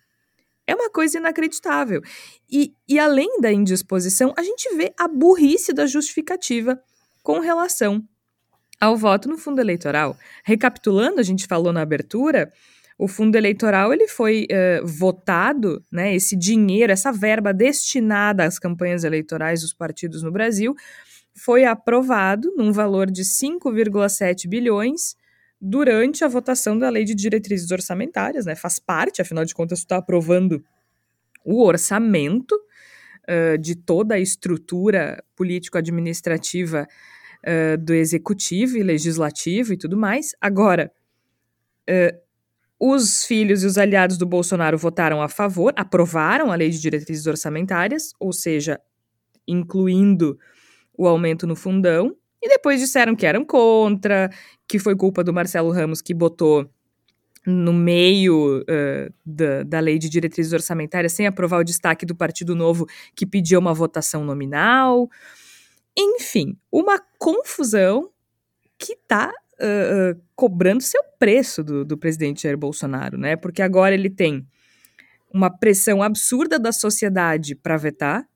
É 0.68 0.76
uma 0.76 0.90
coisa 0.90 1.18
inacreditável. 1.18 2.02
E, 2.50 2.74
e 2.88 3.00
além 3.00 3.40
da 3.40 3.52
indisposição, 3.52 4.34
a 4.38 4.44
gente 4.44 4.76
vê 4.76 4.94
a 4.98 5.08
burrice 5.08 5.74
da 5.74 5.86
justificativa 5.86 6.80
com 7.26 7.40
relação 7.40 8.08
ao 8.80 8.96
voto 8.96 9.28
no 9.28 9.38
fundo 9.38 9.60
eleitoral. 9.60 10.16
Recapitulando, 10.44 11.20
a 11.20 11.24
gente 11.24 11.48
falou 11.48 11.74
na 11.74 11.82
abertura, 11.82 12.54
o 13.00 13.08
fundo 13.08 13.36
eleitoral 13.36 13.92
ele 13.92 14.08
foi 14.08 14.48
uh, 14.52 14.86
votado, 14.86 15.84
né, 15.92 16.14
esse 16.16 16.36
dinheiro, 16.36 16.94
essa 16.94 17.12
verba 17.12 17.52
destinada 17.52 18.46
às 18.46 18.60
campanhas 18.60 19.04
eleitorais 19.04 19.62
dos 19.62 19.74
partidos 19.74 20.22
no 20.22 20.32
Brasil, 20.32 20.76
foi 21.36 21.66
aprovado 21.66 22.54
num 22.56 22.72
valor 22.72 23.10
de 23.10 23.24
5,7 23.24 24.48
bilhões 24.48 25.16
durante 25.60 26.24
a 26.24 26.28
votação 26.28 26.78
da 26.78 26.90
Lei 26.90 27.04
de 27.04 27.16
Diretrizes 27.16 27.72
Orçamentárias, 27.72 28.46
né, 28.46 28.54
faz 28.54 28.78
parte, 28.78 29.20
afinal 29.20 29.44
de 29.44 29.56
contas, 29.56 29.80
está 29.80 29.98
aprovando 29.98 30.64
o 31.44 31.64
orçamento 31.64 32.54
uh, 32.54 33.58
de 33.58 33.76
toda 33.76 34.14
a 34.14 34.20
estrutura 34.20 35.24
político-administrativa 35.36 36.88
uh, 37.46 37.78
do 37.78 37.94
executivo 37.94 38.78
e 38.78 38.84
legislativo 38.84 39.74
e 39.74 39.78
tudo 39.78 39.96
mais. 39.96 40.32
Agora, 40.42 40.92
uh, 41.90 42.26
os 42.80 43.26
filhos 43.26 43.64
e 43.64 43.68
os 43.68 43.78
aliados 43.78 44.18
do 44.18 44.26
Bolsonaro 44.26 44.78
votaram 44.78 45.22
a 45.22 45.30
favor, 45.30 45.74
aprovaram 45.76 46.52
a 46.52 46.56
lei 46.56 46.70
de 46.70 46.80
diretrizes 46.80 47.26
orçamentárias, 47.26 48.12
ou 48.20 48.34
seja, 48.34 48.80
incluindo 49.48 50.38
o 50.98 51.08
aumento 51.08 51.48
no 51.48 51.56
fundão, 51.56 52.16
e 52.42 52.50
depois 52.50 52.80
disseram 52.80 53.16
que 53.16 53.26
eram 53.26 53.44
contra, 53.46 54.30
que 54.68 54.78
foi 54.78 54.96
culpa 54.96 55.24
do 55.24 55.34
Marcelo 55.34 55.72
Ramos 55.72 56.02
que 56.02 56.14
botou 56.14 56.70
no 57.46 57.72
meio 57.72 58.62
uh, 58.62 59.14
da, 59.26 59.64
da 59.64 59.80
lei 59.80 60.00
de 60.00 60.10
diretrizes 60.10 60.52
orçamentárias, 60.52 61.14
sem 61.14 61.28
aprovar 61.28 61.60
o 61.60 61.64
destaque 61.64 62.06
do 62.06 62.16
Partido 62.16 62.56
Novo, 62.56 62.88
que 63.16 63.26
pediu 63.26 63.60
uma 63.60 63.74
votação 63.74 64.26
nominal. 64.26 65.10
Enfim, 65.98 66.58
uma 66.72 67.00
confusão 67.18 68.12
que 68.78 68.94
está 68.94 69.32
uh, 69.32 70.22
cobrando 70.36 70.82
seu 70.82 71.02
preço 71.18 71.64
do, 71.64 71.86
do 71.86 71.98
presidente 71.98 72.44
Jair 72.44 72.58
Bolsonaro, 72.58 73.18
né? 73.18 73.36
Porque 73.36 73.62
agora 73.62 73.94
ele 73.94 74.10
tem 74.10 74.46
uma 75.34 75.50
pressão 75.50 76.02
absurda 76.02 76.60
da 76.60 76.72
sociedade 76.72 77.56
para 77.56 77.78
vetar. 77.78 78.28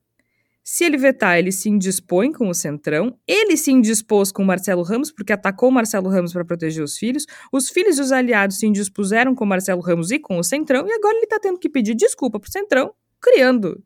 Se 0.62 0.84
ele 0.84 0.98
vetar, 0.98 1.38
ele 1.38 1.50
se 1.50 1.68
indispõe 1.68 2.30
com 2.30 2.48
o 2.48 2.54
Centrão. 2.54 3.18
Ele 3.26 3.56
se 3.56 3.72
indispôs 3.72 4.30
com 4.30 4.42
o 4.42 4.46
Marcelo 4.46 4.82
Ramos, 4.82 5.10
porque 5.10 5.32
atacou 5.32 5.70
o 5.70 5.72
Marcelo 5.72 6.08
Ramos 6.08 6.32
para 6.32 6.44
proteger 6.44 6.84
os 6.84 6.98
filhos. 6.98 7.26
Os 7.50 7.70
filhos 7.70 7.98
e 7.98 8.02
os 8.02 8.12
aliados 8.12 8.58
se 8.58 8.66
indispuseram 8.66 9.34
com 9.34 9.44
o 9.44 9.48
Marcelo 9.48 9.80
Ramos 9.80 10.10
e 10.10 10.18
com 10.18 10.38
o 10.38 10.44
Centrão. 10.44 10.86
E 10.86 10.92
agora 10.92 11.16
ele 11.16 11.24
está 11.24 11.40
tendo 11.40 11.58
que 11.58 11.68
pedir 11.68 11.94
desculpa 11.94 12.38
para 12.38 12.48
o 12.48 12.52
Centrão, 12.52 12.92
criando, 13.20 13.82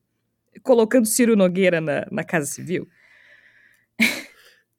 colocando 0.62 1.06
Ciro 1.06 1.37
Nogueira 1.37 1.80
na, 1.80 2.06
na 2.10 2.24
Casa 2.24 2.46
Civil. 2.46 2.87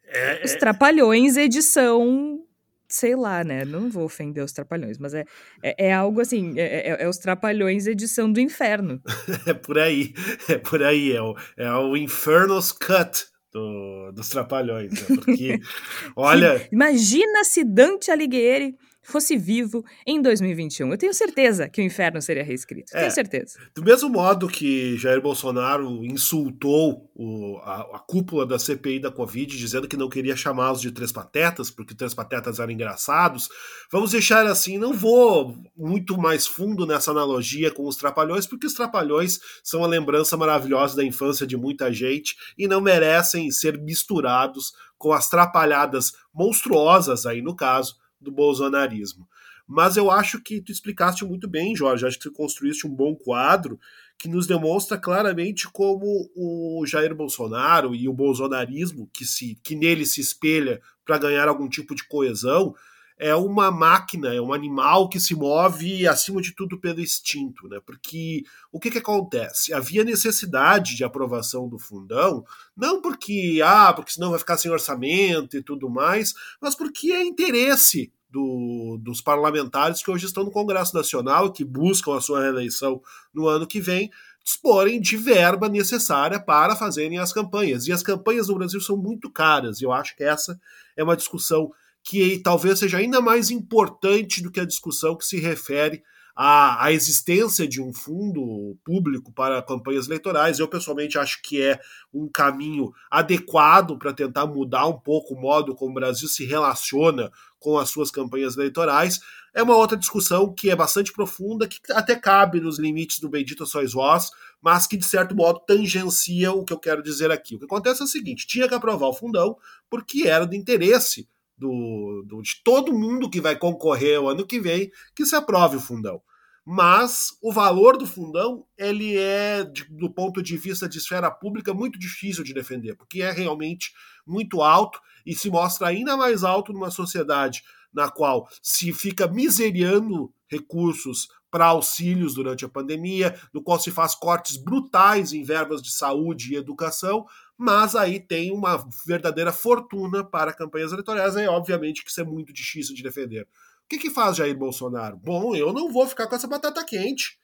É, 0.08 0.42
os 0.46 0.54
é. 0.54 0.58
Trapalhões, 0.58 1.36
edição. 1.36 2.40
Sei 2.88 3.16
lá, 3.16 3.44
né? 3.44 3.66
Não 3.66 3.90
vou 3.90 4.06
ofender 4.06 4.44
os 4.44 4.54
Trapalhões, 4.54 4.98
mas 4.98 5.14
é, 5.14 5.26
é, 5.62 5.88
é 5.88 5.94
algo 5.94 6.22
assim: 6.22 6.58
é, 6.58 6.92
é, 6.92 7.04
é, 7.04 7.10
os 7.10 7.18
Trapalhões, 7.18 7.88
edição 7.88 8.32
do 8.32 8.40
inferno. 8.40 9.02
é 9.46 9.54
por 9.54 9.78
aí, 9.78 10.14
é 10.48 10.58
por 10.58 10.82
aí. 10.82 11.12
É 11.12 11.22
o, 11.22 11.36
é 11.58 11.72
o 11.72 11.98
Infernal's 11.98 12.72
Cut 12.72 13.26
do, 13.52 14.12
dos 14.14 14.30
Trapalhões. 14.30 14.92
Né? 14.92 15.18
Porque, 15.18 15.60
olha. 16.16 16.68
Imagina 16.72 17.44
se 17.44 17.64
Dante 17.64 18.12
Alighieri 18.12 18.76
fosse 19.06 19.38
vivo 19.38 19.86
em 20.06 20.22
2021. 20.22 20.92
Eu 20.92 20.98
tenho 20.98 21.14
certeza 21.14 21.70
que 21.70 21.80
o 21.80 21.84
inferno 21.84 22.22
seria 22.22 22.44
reescrito. 22.44 22.92
É, 22.96 23.02
tenho 23.02 23.12
certeza. 23.12 23.60
Do 23.76 23.84
mesmo 23.84 24.10
modo 24.10 24.48
que 24.48 24.98
Jair 24.98 25.22
Bolsonaro 25.22 26.04
insultou 26.04 27.10
o, 27.16 27.58
a, 27.64 27.82
a, 27.96 28.00
cúpula 28.00 28.46
da 28.46 28.58
CPI 28.58 29.00
da 29.00 29.12
Covid, 29.12 29.56
dizendo 29.56 29.88
que 29.88 29.96
não 29.96 30.10
queria 30.10 30.36
chamá-los 30.36 30.82
de 30.82 30.92
três 30.92 31.12
patetas, 31.12 31.70
porque 31.70 31.94
três 31.94 32.14
patetas 32.14 32.60
eram 32.60 32.72
engraçados, 32.72 33.48
vamos 33.92 34.12
deixar 34.12 34.46
assim. 34.48 34.78
Não 34.78 34.94
vou 34.94 35.56
muito 35.78 36.18
mais 36.18 36.48
fundo 36.48 36.86
nessa 36.86 37.12
analogia 37.12 37.72
com 37.72 37.88
os 37.88 37.96
trapalhões, 37.96 38.48
porque 38.48 38.68
os 38.68 38.74
trapalhões 38.74 39.40
são 39.64 39.84
a 39.84 39.88
lembrança 39.88 40.36
maravilhosa 40.36 40.96
da 40.96 41.04
infância 41.04 41.46
de 41.46 41.56
muita 41.56 41.94
gente 41.94 42.36
e 42.58 42.68
não 42.68 42.82
merecem 42.82 43.52
ser 43.52 43.80
misturados 43.80 44.74
com 44.98 45.14
as 45.14 45.30
trapalhadas 45.30 46.14
monstruosas 46.34 47.26
aí 47.26 47.42
no 47.42 47.56
caso 47.56 47.96
do 48.26 48.32
bolsonarismo. 48.32 49.26
Mas 49.68 49.98
eu 49.98 50.12
acho 50.12 50.42
que 50.42 50.62
tu 50.62 50.72
explicaste 50.72 51.26
muito 51.26 51.48
bem, 51.48 51.76
Jorge. 51.76 52.06
Acho 52.06 52.18
que 52.18 52.30
tu 52.30 52.32
construíste 52.32 52.86
um 52.86 52.94
bom 52.94 53.16
quadro 53.16 53.80
que 54.18 54.28
nos 54.28 54.46
demonstra 54.46 54.98
claramente 54.98 55.68
como 55.70 56.30
o 56.36 56.86
Jair 56.86 57.16
Bolsonaro 57.16 57.96
e 57.96 58.08
o 58.08 58.14
bolsonarismo, 58.14 59.10
que, 59.14 59.26
se, 59.26 59.60
que 59.64 59.76
nele 59.76 60.06
se 60.06 60.22
espelha 60.22 60.82
para 61.06 61.18
ganhar 61.18 61.48
algum 61.48 61.68
tipo 61.68 61.96
de 61.96 62.08
coesão, 62.08 62.76
é 63.18 63.34
uma 63.34 63.72
máquina, 63.72 64.34
é 64.34 64.42
um 64.42 64.54
animal 64.54 65.08
que 65.08 65.20
se 65.20 65.34
move 65.34 66.06
acima 66.06 66.42
de 66.42 66.54
tudo 66.54 66.80
pelo 66.80 67.00
instinto, 67.00 67.68
né? 67.68 67.80
Porque 67.86 68.44
o 68.72 68.80
que, 68.80 68.92
que 68.92 68.98
acontece? 68.98 69.74
Havia 69.74 70.04
necessidade 70.04 70.96
de 70.96 71.04
aprovação 71.04 71.70
do 71.70 71.80
fundão, 71.80 72.44
não 72.76 73.02
porque 73.02 73.62
ah, 73.64 73.94
porque 73.94 74.12
senão 74.12 74.32
vai 74.32 74.40
ficar 74.40 74.58
sem 74.58 74.70
orçamento 74.70 75.56
e 75.56 75.64
tudo 75.64 75.90
mais, 75.90 76.34
mas 76.62 76.76
porque 76.76 77.12
é 77.12 77.24
interesse 77.24 78.12
do, 78.36 78.98
dos 79.02 79.22
parlamentares 79.22 80.04
que 80.04 80.12
hoje 80.12 80.26
estão 80.26 80.44
no 80.44 80.52
Congresso 80.52 80.94
Nacional 80.94 81.54
que 81.54 81.64
buscam 81.64 82.18
a 82.18 82.20
sua 82.20 82.42
reeleição 82.42 83.02
no 83.34 83.48
ano 83.48 83.66
que 83.66 83.80
vem 83.80 84.12
disporem 84.44 85.00
de 85.00 85.16
verba 85.16 85.70
necessária 85.70 86.38
para 86.38 86.76
fazerem 86.76 87.18
as 87.18 87.32
campanhas. 87.32 87.88
E 87.88 87.94
as 87.94 88.04
campanhas 88.04 88.50
no 88.50 88.56
Brasil 88.56 88.82
são 88.82 88.98
muito 88.98 89.32
caras, 89.32 89.80
e 89.80 89.86
eu 89.86 89.94
acho 89.94 90.16
que 90.18 90.24
essa 90.24 90.60
é 90.98 91.04
uma 91.04 91.16
discussão 91.16 91.72
que 92.04 92.38
talvez 92.44 92.78
seja 92.78 92.98
ainda 92.98 93.22
mais 93.22 93.50
importante 93.50 94.44
do 94.44 94.52
que 94.52 94.60
a 94.60 94.66
discussão 94.66 95.16
que 95.16 95.26
se 95.26 95.40
refere 95.40 96.04
à, 96.36 96.86
à, 96.86 96.92
existência 96.92 97.68
de 97.68 97.82
um 97.82 97.94
fundo 97.94 98.78
público 98.84 99.32
para 99.32 99.62
campanhas 99.62 100.08
eleitorais. 100.08 100.60
Eu, 100.60 100.68
pessoalmente, 100.68 101.18
acho 101.18 101.42
que 101.42 101.62
é 101.62 101.80
um 102.14 102.28
caminho 102.28 102.94
adequado 103.10 103.98
para 103.98 104.14
tentar 104.14 104.46
mudar 104.46 104.86
um 104.88 105.00
pouco 105.00 105.34
o 105.34 105.40
modo 105.40 105.74
como 105.74 105.92
o 105.92 105.94
Brasil 105.94 106.28
se 106.28 106.46
relaciona 106.46 107.32
com 107.58 107.78
as 107.78 107.90
suas 107.90 108.12
campanhas 108.12 108.58
eleitorais. 108.58 109.22
É 109.54 109.64
uma 109.64 109.78
outra 109.78 109.98
discussão 109.98 110.54
que 110.54 110.70
é 110.70 110.76
bastante 110.76 111.14
profunda, 111.14 111.68
que 111.68 111.80
até 111.92 112.16
cabe 112.16 112.60
nos 112.60 112.78
limites 112.78 113.20
do 113.20 113.30
Bendito 113.30 113.66
Sois 113.66 113.94
Vós, 113.94 114.30
mas 114.62 114.86
que, 114.86 114.98
de 114.98 115.06
certo 115.06 115.34
modo, 115.34 115.62
tangencia 115.66 116.52
o 116.52 116.66
que 116.66 116.74
eu 116.74 116.80
quero 116.80 117.02
dizer 117.02 117.32
aqui. 117.32 117.56
O 117.56 117.60
que 117.60 117.66
acontece 117.66 118.02
é 118.02 118.04
o 118.04 118.08
seguinte: 118.08 118.46
tinha 118.46 118.68
que 118.68 118.74
aprovar 118.74 119.08
o 119.08 119.14
fundão, 119.14 119.58
porque 119.90 120.28
era 120.28 120.46
do 120.46 120.56
interesse 120.56 121.28
do, 121.58 122.24
do, 122.28 122.42
de 122.42 122.62
todo 122.64 122.94
mundo 122.94 123.30
que 123.30 123.42
vai 123.42 123.56
concorrer 123.58 124.22
o 124.22 124.30
ano 124.30 124.46
que 124.46 124.60
vem 124.60 124.92
que 125.16 125.26
se 125.26 125.36
aprove 125.36 125.78
o 125.78 125.82
fundão. 125.82 126.22
Mas 126.66 127.38
o 127.44 127.54
valor 127.54 127.96
do 127.96 128.08
fundão 128.08 128.66
ele 128.76 129.18
é, 129.18 129.64
de, 129.64 129.86
do 129.86 130.10
ponto 130.10 130.42
de 130.42 130.58
vista 130.58 130.90
de 130.90 130.98
esfera 130.98 131.30
pública, 131.30 131.74
muito 131.74 132.00
difícil 132.00 132.44
de 132.44 132.54
defender, 132.54 132.96
porque 132.96 133.22
é 133.22 133.32
realmente 133.32 133.94
muito 134.26 134.62
alto 134.62 135.00
e 135.26 135.36
se 135.36 135.50
mostra 135.50 135.88
ainda 135.88 136.18
mais 136.18 136.44
alto 136.44 136.74
numa 136.74 136.90
sociedade 136.90 137.64
na 137.94 138.10
qual 138.10 138.50
se 138.62 138.92
fica 138.92 139.28
miseriando 139.28 140.34
recursos 140.48 141.30
para 141.50 141.68
auxílios 141.68 142.34
durante 142.34 142.66
a 142.66 142.70
pandemia, 142.70 143.40
no 143.54 143.64
qual 143.64 143.80
se 143.80 143.90
faz 143.90 144.14
cortes 144.14 144.58
brutais 144.58 145.32
em 145.32 145.42
verbas 145.42 145.82
de 145.82 145.90
saúde 145.90 146.52
e 146.52 146.58
educação, 146.58 147.26
mas 147.58 147.96
aí 147.96 148.20
tem 148.20 148.52
uma 148.52 148.86
verdadeira 149.06 149.52
fortuna 149.52 150.24
para 150.24 150.54
campanhas 150.54 150.92
eleitorais, 150.92 151.36
e 151.36 151.48
obviamente 151.48 152.04
que 152.04 152.10
isso 152.10 152.22
é 152.22 152.24
muito 152.24 152.52
difícil 152.52 152.96
de 152.96 153.04
defender. 153.04 153.48
O 153.86 153.88
que, 153.88 153.98
que 153.98 154.10
faz 154.10 154.38
Jair 154.38 154.58
Bolsonaro? 154.58 155.16
Bom, 155.18 155.56
eu 155.56 155.72
não 155.72 155.92
vou 155.92 156.08
ficar 156.08 156.28
com 156.28 156.36
essa 156.36 156.48
batata 156.48 156.84
quente. 156.84 157.38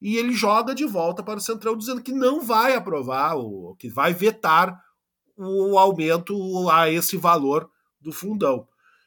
E 0.00 0.16
ele 0.16 0.32
joga 0.32 0.74
de 0.74 0.84
volta 0.84 1.22
para 1.22 1.38
o 1.38 1.40
Centrão 1.40 1.76
dizendo 1.76 2.02
que 2.02 2.12
não 2.12 2.40
vai 2.40 2.74
aprovar, 2.74 3.36
o, 3.36 3.76
que 3.78 3.88
vai 3.88 4.12
vetar 4.12 4.82
o 5.36 5.78
aumento 5.78 6.68
a 6.68 6.90
esse 6.90 7.16
valor 7.16 7.70
do 8.00 8.12
fundão. 8.12 8.66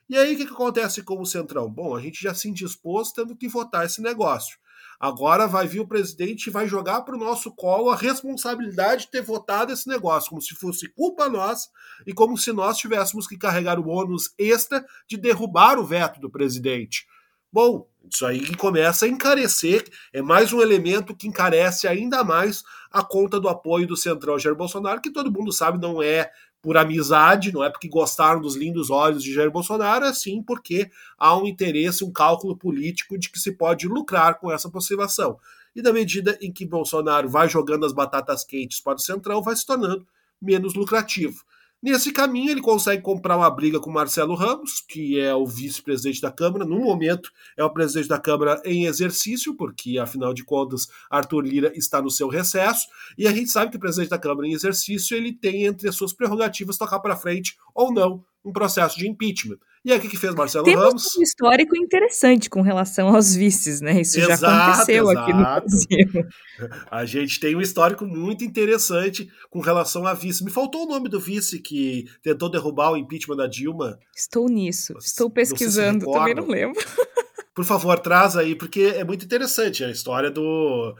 E 0.09 0.17
aí 0.17 0.33
o 0.33 0.37
que, 0.37 0.45
que 0.45 0.53
acontece 0.53 1.03
com 1.03 1.19
o 1.19 1.25
Centrão? 1.25 1.69
Bom, 1.69 1.95
a 1.95 2.01
gente 2.01 2.21
já 2.21 2.33
se 2.33 2.47
indispôs 2.47 3.11
tendo 3.11 3.35
que 3.35 3.47
votar 3.47 3.85
esse 3.85 4.01
negócio. 4.01 4.57
Agora 4.99 5.47
vai 5.47 5.67
vir 5.67 5.79
o 5.79 5.87
presidente 5.87 6.47
e 6.47 6.51
vai 6.51 6.67
jogar 6.67 7.01
para 7.01 7.15
o 7.15 7.19
nosso 7.19 7.51
colo 7.51 7.91
a 7.91 7.95
responsabilidade 7.95 9.05
de 9.05 9.11
ter 9.11 9.21
votado 9.21 9.71
esse 9.71 9.87
negócio, 9.87 10.29
como 10.29 10.41
se 10.41 10.55
fosse 10.55 10.89
culpa 10.89 11.29
nossa 11.29 11.69
e 12.05 12.13
como 12.13 12.35
se 12.37 12.51
nós 12.51 12.77
tivéssemos 12.77 13.27
que 13.27 13.37
carregar 13.37 13.79
o 13.79 13.87
ônus 13.87 14.33
extra 14.37 14.83
de 15.07 15.15
derrubar 15.15 15.77
o 15.77 15.85
veto 15.85 16.19
do 16.19 16.31
presidente. 16.31 17.05
Bom, 17.53 17.87
isso 18.11 18.25
aí 18.25 18.55
começa 18.55 19.05
a 19.05 19.07
encarecer, 19.07 19.85
é 20.11 20.21
mais 20.21 20.51
um 20.51 20.61
elemento 20.61 21.15
que 21.15 21.27
encarece 21.27 21.87
ainda 21.87 22.23
mais 22.23 22.63
a 22.91 23.03
conta 23.03 23.39
do 23.39 23.47
apoio 23.47 23.87
do 23.87 23.95
Centrão 23.95 24.39
Jair 24.39 24.55
Bolsonaro, 24.55 25.01
que 25.01 25.11
todo 25.11 25.31
mundo 25.31 25.51
sabe 25.51 25.79
não 25.79 26.01
é 26.01 26.31
por 26.67 26.75
amizade, 26.75 27.53
não 27.53 27.63
é 27.63 27.69
porque 27.69 27.87
gostaram 27.87 28.41
dos 28.41 28.57
lindos 28.57 28.89
olhos 28.89 29.23
de 29.23 29.33
Jair 29.33 29.49
Bolsonaro, 29.49 30.03
é 30.03 30.13
sim 30.13 30.43
porque 30.43 30.91
há 31.17 31.33
um 31.37 31.47
interesse, 31.47 32.03
um 32.03 32.11
cálculo 32.11 32.57
político 32.57 33.17
de 33.17 33.29
que 33.29 33.39
se 33.39 33.53
pode 33.53 33.87
lucrar 33.87 34.37
com 34.37 34.51
essa 34.51 34.67
aproximação. 34.67 35.39
E 35.73 35.81
na 35.81 35.93
medida 35.93 36.37
em 36.41 36.51
que 36.51 36.65
Bolsonaro 36.65 37.29
vai 37.29 37.47
jogando 37.47 37.85
as 37.85 37.93
batatas 37.93 38.43
quentes 38.43 38.81
para 38.81 38.95
o 38.95 38.99
Centrão, 38.99 39.41
vai 39.41 39.55
se 39.55 39.65
tornando 39.65 40.05
menos 40.41 40.73
lucrativo. 40.73 41.41
Nesse 41.81 42.11
caminho, 42.11 42.49
ele 42.49 42.61
consegue 42.61 43.03
comprar 43.03 43.37
uma 43.37 43.49
briga 43.51 43.79
com 43.79 43.91
Marcelo 43.91 44.33
Ramos, 44.33 44.81
que 44.81 45.19
é 45.19 45.33
o 45.35 45.45
vice-presidente 45.45 46.19
da 46.19 46.31
Câmara. 46.31 46.65
No 46.65 46.79
momento, 46.79 47.31
é 47.55 47.63
o 47.63 47.69
presidente 47.69 48.09
da 48.09 48.19
Câmara 48.19 48.59
em 48.65 48.85
exercício, 48.85 49.53
porque, 49.55 49.99
afinal 49.99 50.33
de 50.33 50.43
contas, 50.43 50.87
Arthur 51.07 51.41
Lira 51.41 51.71
está 51.75 52.01
no 52.01 52.09
seu 52.09 52.27
recesso. 52.27 52.87
E 53.15 53.27
a 53.27 53.31
gente 53.31 53.51
sabe 53.51 53.69
que 53.69 53.77
o 53.77 53.79
presidente 53.79 54.09
da 54.09 54.17
Câmara 54.17 54.47
em 54.47 54.53
exercício 54.53 55.15
ele 55.15 55.31
tem 55.31 55.65
entre 55.65 55.87
as 55.87 55.95
suas 55.95 56.11
prerrogativas 56.13 56.79
tocar 56.79 56.99
para 56.99 57.15
frente 57.15 57.55
ou 57.75 57.93
não 57.93 58.25
um 58.43 58.51
processo 58.51 58.97
de 58.97 59.07
impeachment. 59.07 59.57
E 59.85 59.91
aí, 59.91 59.97
o 59.97 60.01
que, 60.01 60.09
que 60.09 60.17
fez 60.17 60.33
Marcelo 60.35 60.65
Temos 60.65 60.83
Ramos? 60.83 61.17
um 61.17 61.21
histórico 61.21 61.77
interessante 61.77 62.49
com 62.49 62.61
relação 62.61 63.13
aos 63.15 63.33
vices, 63.33 63.79
né? 63.79 64.01
Isso 64.01 64.19
exato, 64.19 64.41
já 64.41 64.65
aconteceu 64.65 65.11
exato. 65.11 65.19
aqui 65.19 65.33
no 65.33 65.39
Brasil. 65.39 66.29
A 66.91 67.05
gente 67.05 67.39
tem 67.39 67.55
um 67.55 67.61
histórico 67.61 68.05
muito 68.05 68.43
interessante 68.43 69.29
com 69.49 69.59
relação 69.59 70.05
a 70.05 70.13
vice. 70.13 70.43
Me 70.43 70.51
faltou 70.51 70.85
o 70.85 70.87
nome 70.87 71.07
do 71.07 71.19
vice 71.19 71.59
que 71.59 72.05
tentou 72.21 72.49
derrubar 72.49 72.91
o 72.91 72.97
impeachment 72.97 73.37
da 73.37 73.47
Dilma. 73.47 73.99
Estou 74.15 74.49
nisso, 74.49 74.93
estou 74.97 75.29
pesquisando, 75.29 76.05
se 76.05 76.11
também 76.11 76.33
não 76.33 76.47
lembro. 76.47 76.79
Por 77.57 77.65
favor, 77.65 77.97
traz 77.97 78.37
aí, 78.37 78.53
porque 78.53 78.81
é 78.81 79.03
muito 79.03 79.25
interessante 79.25 79.83
a 79.83 79.89
história 79.89 80.29
do 80.29 80.95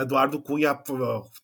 Eduardo 0.00 0.40
Cunha 0.40 0.78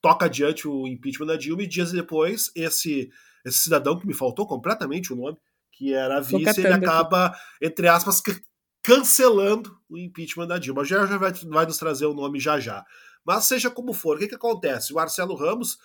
toca 0.00 0.26
adiante 0.26 0.68
o 0.68 0.86
impeachment 0.86 1.26
da 1.26 1.36
Dilma 1.36 1.64
e 1.64 1.66
dias 1.66 1.90
depois 1.90 2.52
esse, 2.54 3.10
esse 3.44 3.58
cidadão 3.58 3.98
que 3.98 4.06
me 4.06 4.14
faltou 4.14 4.46
completamente 4.46 5.12
o 5.12 5.16
nome, 5.16 5.36
que 5.82 5.92
era 5.92 6.20
vice, 6.20 6.60
ele 6.60 6.74
acaba, 6.74 7.36
entre 7.60 7.88
aspas, 7.88 8.22
cancelando 8.84 9.76
o 9.88 9.98
impeachment 9.98 10.46
da 10.46 10.56
Dilma. 10.56 10.84
Já, 10.84 11.04
já 11.06 11.18
vai, 11.18 11.32
vai 11.32 11.66
nos 11.66 11.76
trazer 11.76 12.06
o 12.06 12.14
nome 12.14 12.38
já 12.38 12.60
já. 12.60 12.84
Mas 13.24 13.46
seja 13.46 13.68
como 13.68 13.92
for, 13.92 14.16
o 14.16 14.18
que, 14.20 14.28
que 14.28 14.36
acontece? 14.36 14.92
O 14.92 14.96
Marcelo 14.96 15.34
Ramos 15.34 15.78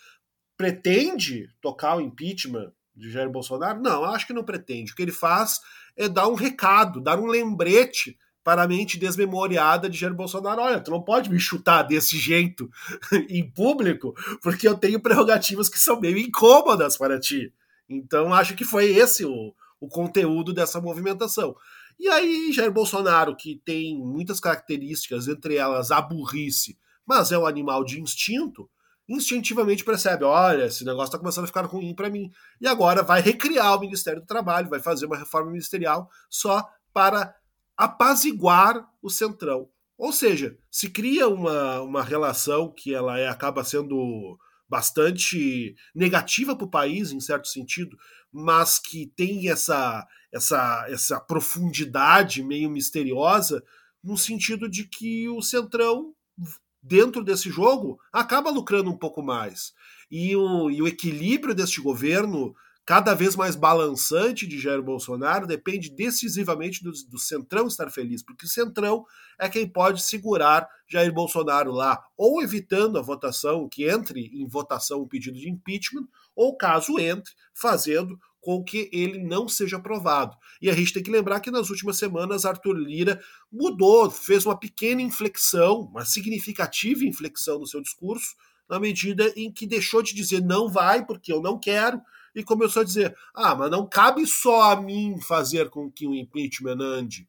pretende 0.56 1.50
tocar 1.60 1.98
o 1.98 2.02
impeachment 2.02 2.72
de 2.96 3.10
Jair 3.10 3.30
Bolsonaro? 3.30 3.82
Não, 3.82 4.04
eu 4.04 4.10
acho 4.10 4.28
que 4.28 4.34
não 4.34 4.44
pretende. 4.44 4.92
O 4.92 4.96
que 4.96 5.02
ele 5.02 5.12
faz 5.12 5.62
é 5.96 6.08
dar 6.08 6.28
um 6.28 6.36
recado, 6.36 7.02
dar 7.02 7.20
um 7.20 7.26
lembrete 7.26 8.16
para 8.44 8.64
a 8.64 8.68
mente 8.68 9.00
desmemoriada 9.00 9.90
de 9.90 9.98
Jair 9.98 10.14
Bolsonaro. 10.14 10.62
Olha, 10.62 10.80
tu 10.80 10.92
não 10.92 11.02
pode 11.02 11.32
me 11.32 11.40
chutar 11.40 11.82
desse 11.82 12.20
jeito 12.20 12.70
em 13.28 13.50
público, 13.50 14.14
porque 14.44 14.68
eu 14.68 14.78
tenho 14.78 15.02
prerrogativas 15.02 15.68
que 15.68 15.80
são 15.80 16.00
meio 16.00 16.20
incômodas 16.20 16.98
para 16.98 17.20
ti. 17.20 17.52
Então, 17.90 18.34
acho 18.34 18.56
que 18.56 18.66
foi 18.66 18.86
esse 18.86 19.26
o, 19.26 19.54
o 19.80 19.88
conteúdo 19.88 20.54
dessa 20.54 20.82
movimentação. 20.82 21.56
E 22.00 22.08
aí, 22.08 22.52
Jair 22.52 22.72
Bolsonaro, 22.72 23.36
que 23.36 23.62
tem 23.66 23.98
muitas 23.98 24.40
características, 24.40 25.28
entre 25.28 25.56
elas 25.56 25.92
a 25.92 26.02
burrice, 26.02 26.78
mas 27.06 27.32
é 27.32 27.38
um 27.38 27.46
animal 27.46 27.84
de 27.84 28.00
instinto, 28.00 28.70
instintivamente 29.08 29.84
percebe: 29.84 30.24
olha, 30.24 30.66
esse 30.66 30.84
negócio 30.84 31.06
está 31.06 31.18
começando 31.18 31.46
a 31.46 31.48
ficar 31.48 31.66
ruim 31.66 31.96
para 31.96 32.10
mim. 32.10 32.30
E 32.60 32.68
agora 32.68 33.02
vai 33.02 33.22
recriar 33.22 33.76
o 33.76 33.80
Ministério 33.80 34.22
do 34.22 34.28
Trabalho, 34.28 34.70
vai 34.70 34.80
fazer 34.80 35.06
uma 35.06 35.18
reforma 35.18 35.52
ministerial 35.52 36.10
só 36.30 36.68
para 36.94 37.34
apaziguar 37.76 38.88
o 39.02 39.10
Centrão. 39.10 39.70
Ou 39.98 40.12
seja, 40.12 40.56
se 40.70 40.90
cria 40.90 41.28
uma, 41.28 41.82
uma 41.82 42.04
relação 42.04 42.72
que 42.72 42.94
ela 42.94 43.18
é, 43.18 43.28
acaba 43.28 43.64
sendo 43.64 44.38
bastante 44.70 45.76
negativa 45.96 46.56
para 46.56 46.66
o 46.66 46.70
país, 46.70 47.12
em 47.12 47.20
certo 47.20 47.48
sentido, 47.48 47.98
mas 48.32 48.80
que 48.80 49.08
tem 49.16 49.50
essa, 49.50 50.06
essa, 50.32 50.86
essa 50.90 51.20
profundidade 51.20 52.44
meio 52.44 52.70
misteriosa, 52.70 53.64
no 54.04 54.18
sentido 54.18 54.70
de 54.70 54.86
que 54.86 55.28
o 55.30 55.42
Centrão, 55.42 56.14
dentro 56.82 57.24
desse 57.24 57.50
jogo, 57.50 58.00
acaba 58.12 58.50
lucrando 58.50 58.90
um 58.90 58.98
pouco 58.98 59.22
mais. 59.24 59.74
E 60.10 60.36
o, 60.36 60.70
e 60.70 60.82
o 60.82 60.88
equilíbrio 60.88 61.56
deste 61.56 61.82
governo 61.82 62.56
cada 62.88 63.14
vez 63.14 63.36
mais 63.36 63.58
balançante 63.58 64.48
de 64.48 64.58
Jair 64.58 64.82
Bolsonaro 64.82 65.46
depende 65.46 65.90
decisivamente 65.90 66.82
do, 66.82 66.94
do, 67.10 67.20
Centrão 67.20 67.68
estar 67.68 67.92
feliz, 67.92 68.24
porque 68.24 68.46
o 68.46 68.50
Centrão 68.50 69.06
é 69.38 69.50
quem 69.50 69.68
pode 69.68 70.02
segurar 70.02 70.66
Jair 70.88 71.12
Bolsonaro 71.12 71.70
lá, 71.70 72.02
ou 72.16 72.42
evitando 72.42 72.98
a 72.98 73.02
votação, 73.02 73.68
que 73.68 73.90
entre 73.90 74.28
em 74.34 74.48
votação 74.48 75.02
o 75.02 75.08
pedido 75.08 75.38
de 75.38 75.50
impeachment, 75.50 76.08
ou 76.34 76.56
caso 76.56 76.98
entre, 76.98 77.34
fazendo 77.54 78.18
com 78.40 78.64
que 78.64 78.90
ele 78.94 79.22
não 79.22 79.50
seja 79.50 79.76
aprovado. 79.76 80.38
E 80.62 80.70
a 80.70 80.74
gente 80.74 80.94
tem 80.94 81.04
que 81.04 81.12
lembrar 81.12 81.42
que 81.42 81.52
nas 81.52 81.70
últimas 81.70 81.98
semanas 81.98 82.46
Arthur 82.46 82.78
Lira 82.78 83.20
mudou, 83.52 84.10
fez 84.10 84.46
uma 84.46 84.58
pequena 84.58 85.02
inflexão, 85.02 85.82
uma 85.82 86.06
significativa 86.06 87.04
inflexão 87.04 87.60
no 87.60 87.68
seu 87.68 87.82
discurso, 87.82 88.34
na 88.70 88.80
medida 88.80 89.34
em 89.36 89.52
que 89.52 89.68
deixou 89.68 90.02
de 90.02 90.16
dizer 90.16 90.42
não 90.42 90.70
vai 90.70 91.06
porque 91.06 91.34
eu 91.34 91.42
não 91.42 91.60
quero 91.60 92.02
e 92.38 92.44
começou 92.44 92.84
a 92.84 92.86
dizer: 92.86 93.18
ah, 93.34 93.56
mas 93.56 93.72
não 93.72 93.88
cabe 93.88 94.26
só 94.28 94.72
a 94.72 94.80
mim 94.80 95.20
fazer 95.20 95.72
com 95.72 95.92
que 95.92 96.08
o 96.08 96.14
impeachment 96.14 96.78
ande. 96.80 97.28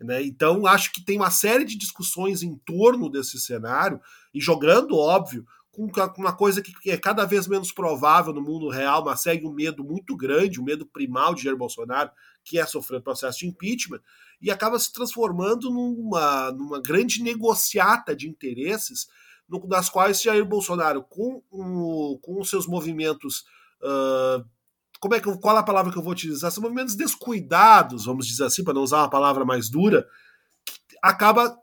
Né? 0.00 0.22
Então, 0.24 0.66
acho 0.66 0.92
que 0.92 1.04
tem 1.04 1.16
uma 1.16 1.30
série 1.30 1.64
de 1.64 1.78
discussões 1.78 2.42
em 2.42 2.56
torno 2.56 3.08
desse 3.08 3.38
cenário 3.38 4.00
e 4.34 4.40
jogando, 4.40 4.96
óbvio, 4.96 5.46
com 5.70 5.88
uma 6.16 6.32
coisa 6.32 6.60
que 6.60 6.90
é 6.90 6.96
cada 6.96 7.24
vez 7.24 7.46
menos 7.46 7.70
provável 7.70 8.32
no 8.32 8.42
mundo 8.42 8.68
real, 8.68 9.04
mas 9.04 9.20
segue 9.20 9.46
um 9.46 9.52
medo 9.52 9.84
muito 9.84 10.16
grande, 10.16 10.58
o 10.58 10.62
um 10.62 10.64
medo 10.64 10.84
primal 10.84 11.36
de 11.36 11.44
Jair 11.44 11.56
Bolsonaro, 11.56 12.10
que 12.44 12.58
é 12.58 12.66
sofrer 12.66 13.00
processo 13.00 13.38
de 13.38 13.46
impeachment, 13.46 14.00
e 14.42 14.50
acaba 14.50 14.76
se 14.78 14.92
transformando 14.92 15.70
numa, 15.70 16.50
numa 16.50 16.82
grande 16.82 17.22
negociata 17.22 18.14
de 18.14 18.28
interesses, 18.28 19.06
no, 19.48 19.64
das 19.68 19.88
quais 19.88 20.20
Jair 20.20 20.44
Bolsonaro, 20.44 21.04
com, 21.04 21.42
um, 21.52 22.18
com 22.20 22.40
os 22.40 22.50
seus 22.50 22.66
movimentos 22.66 23.44
Uh, 23.82 24.44
como 25.00 25.14
é 25.14 25.20
que 25.20 25.38
qual 25.38 25.56
é 25.56 25.60
a 25.60 25.64
palavra 25.64 25.92
que 25.92 25.98
eu 25.98 26.02
vou 26.02 26.12
utilizar? 26.12 26.50
São 26.50 26.62
movimentos 26.62 26.96
descuidados, 26.96 28.06
vamos 28.06 28.26
dizer 28.26 28.44
assim, 28.44 28.64
para 28.64 28.74
não 28.74 28.82
usar 28.82 28.98
uma 28.98 29.10
palavra 29.10 29.44
mais 29.44 29.68
dura, 29.68 30.06
acaba 31.02 31.56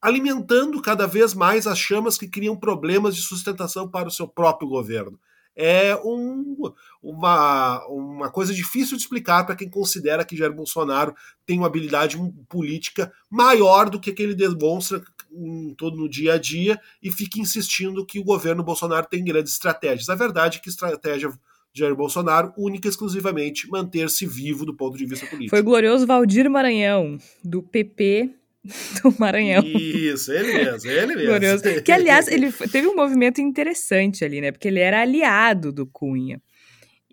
alimentando 0.00 0.80
cada 0.80 1.06
vez 1.06 1.34
mais 1.34 1.66
as 1.66 1.78
chamas 1.78 2.16
que 2.16 2.28
criam 2.28 2.56
problemas 2.56 3.16
de 3.16 3.22
sustentação 3.22 3.88
para 3.88 4.08
o 4.08 4.12
seu 4.12 4.28
próprio 4.28 4.68
governo. 4.68 5.18
É 5.58 5.96
um, 6.04 6.54
uma, 7.02 7.84
uma 7.88 8.30
coisa 8.30 8.52
difícil 8.52 8.96
de 8.96 9.02
explicar 9.02 9.44
para 9.44 9.56
quem 9.56 9.70
considera 9.70 10.24
que 10.24 10.36
Jair 10.36 10.52
Bolsonaro 10.52 11.14
tem 11.46 11.58
uma 11.58 11.66
habilidade 11.66 12.18
política 12.46 13.10
maior 13.30 13.88
do 13.88 13.98
que, 13.98 14.12
que 14.12 14.22
ele 14.22 14.34
demonstra 14.34 15.02
em 15.32 15.74
todo 15.74 15.96
no 15.96 16.08
dia 16.08 16.34
a 16.34 16.38
dia 16.38 16.80
e 17.02 17.10
fica 17.10 17.40
insistindo 17.40 18.04
que 18.04 18.20
o 18.20 18.24
governo 18.24 18.62
Bolsonaro 18.62 19.06
tem 19.06 19.24
grandes 19.24 19.54
estratégias. 19.54 20.10
A 20.10 20.14
verdade 20.14 20.58
é 20.58 20.60
que 20.60 20.68
estratégia 20.68 21.32
Jair 21.76 21.94
Bolsonaro, 21.94 22.52
única 22.56 22.88
e 22.88 22.90
exclusivamente 22.90 23.68
manter-se 23.68 24.26
vivo 24.26 24.64
do 24.64 24.74
ponto 24.74 24.96
de 24.96 25.04
vista 25.04 25.26
político. 25.26 25.50
Foi 25.50 25.60
o 25.60 25.64
glorioso 25.64 26.06
Valdir 26.06 26.48
Maranhão, 26.50 27.18
do 27.44 27.62
PP 27.62 28.30
do 29.02 29.14
Maranhão. 29.18 29.62
Isso, 29.64 30.32
ele 30.32 30.52
mesmo, 30.52 30.90
ele 30.90 31.14
mesmo. 31.14 31.26
Glorioso. 31.26 31.82
Que, 31.82 31.92
aliás, 31.92 32.28
ele 32.28 32.50
teve 32.52 32.86
um 32.88 32.96
movimento 32.96 33.40
interessante 33.40 34.24
ali, 34.24 34.40
né? 34.40 34.50
Porque 34.50 34.68
ele 34.68 34.80
era 34.80 35.02
aliado 35.02 35.72
do 35.72 35.86
Cunha. 35.86 36.40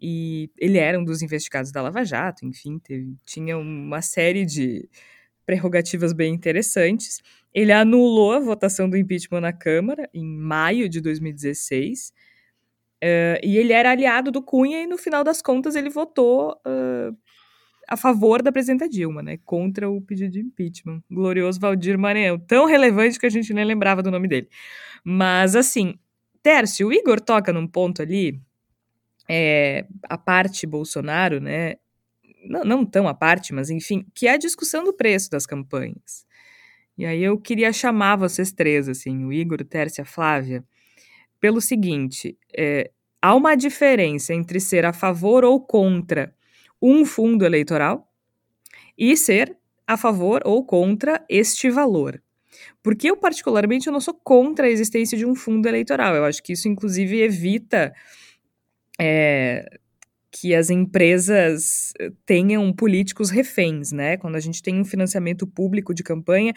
E 0.02 0.50
ele 0.58 0.78
era 0.78 1.00
um 1.00 1.04
dos 1.04 1.22
investigados 1.22 1.72
da 1.72 1.82
Lava 1.82 2.04
Jato, 2.04 2.46
enfim, 2.46 2.78
teve, 2.78 3.16
tinha 3.26 3.58
uma 3.58 4.02
série 4.02 4.46
de 4.46 4.90
prerrogativas 5.46 6.12
bem 6.12 6.34
interessantes. 6.34 7.22
Ele 7.54 7.72
anulou 7.72 8.34
a 8.34 8.40
votação 8.40 8.90
do 8.90 8.98
impeachment 8.98 9.42
na 9.42 9.54
Câmara 9.54 10.10
em 10.14 10.26
maio 10.26 10.90
de 10.90 11.00
2016 11.00 12.12
Uh, 13.04 13.36
e 13.44 13.58
ele 13.58 13.74
era 13.74 13.92
aliado 13.92 14.32
do 14.32 14.42
Cunha 14.42 14.82
e 14.82 14.88
no 14.88 14.98
final 14.98 15.26
das 15.26 15.42
contas 15.42 15.76
ele 15.76 15.90
votou 15.90 16.54
uh, 16.66 17.14
a 17.86 17.98
favor 17.98 18.42
da 18.42 18.50
presidenta 18.50 18.88
Dilma, 18.88 19.22
né? 19.22 19.38
Contra 19.44 19.90
o 19.90 20.02
pedido 20.02 20.32
de 20.32 20.40
impeachment. 20.40 21.04
Glorioso 21.12 21.60
Valdir 21.60 21.98
Maranhão. 21.98 22.40
Tão 22.40 22.66
relevante 22.66 23.20
que 23.20 23.26
a 23.26 23.30
gente 23.30 23.54
nem 23.54 23.66
lembrava 23.66 24.02
do 24.02 24.10
nome 24.10 24.30
dele. 24.30 24.48
Mas 25.04 25.54
assim, 25.54 26.00
Tércio, 26.42 26.88
o 26.88 26.94
Igor 26.94 27.20
toca 27.20 27.52
num 27.52 27.68
ponto 27.68 28.02
ali, 28.02 28.40
é, 29.30 29.86
a 30.10 30.18
parte 30.18 30.66
Bolsonaro, 30.66 31.42
né? 31.42 31.76
Não, 32.48 32.64
não 32.64 32.86
tão 32.86 33.06
a 33.06 33.14
parte, 33.14 33.54
mas 33.54 33.70
enfim, 33.70 34.06
que 34.16 34.28
é 34.28 34.32
a 34.32 34.38
discussão 34.38 34.84
do 34.86 34.94
preço 34.94 35.30
das 35.30 35.46
campanhas. 35.46 36.26
E 36.98 37.06
aí 37.06 37.22
eu 37.22 37.38
queria 37.38 37.74
chamar 37.74 38.16
vocês 38.16 38.54
três, 38.54 38.88
assim, 38.88 39.26
o 39.26 39.34
Igor, 39.34 39.60
o 39.62 39.66
Tércio 39.66 40.04
a 40.04 40.06
Flávia, 40.06 40.64
pelo 41.44 41.60
seguinte: 41.60 42.38
é, 42.58 42.90
há 43.22 43.36
uma 43.36 43.54
diferença 43.54 44.34
entre 44.34 44.62
ser 44.62 44.86
a 44.86 44.94
favor 44.94 45.44
ou 45.44 45.60
contra 45.60 46.34
um 46.82 47.04
fundo 47.04 47.46
eleitoral 47.46 48.10
e 48.98 49.18
ser 49.18 49.58
a 49.86 49.98
favor 49.98 50.42
ou 50.46 50.66
contra 50.66 51.22
este 51.30 51.70
valor. 51.70 52.24
Porque 52.82 53.12
eu, 53.12 53.18
particularmente, 53.18 53.88
eu 53.88 53.94
não 53.94 54.00
sou 54.00 54.14
contra 54.14 54.68
a 54.68 54.70
existência 54.70 55.18
de 55.18 55.26
um 55.26 55.36
fundo 55.36 55.68
eleitoral. 55.68 56.16
Eu 56.16 56.24
acho 56.24 56.42
que 56.42 56.54
isso, 56.54 56.70
inclusive, 56.70 57.22
evita 57.22 57.94
é, 58.98 59.66
que 60.32 60.56
as 60.56 60.70
empresas 60.70 61.92
tenham 62.26 62.72
políticos 62.72 63.30
reféns, 63.30 63.92
né? 63.92 64.16
Quando 64.16 64.38
a 64.38 64.40
gente 64.40 64.64
tem 64.64 64.80
um 64.80 64.86
financiamento 64.86 65.46
público 65.46 65.94
de 65.94 66.04
campanha, 66.04 66.54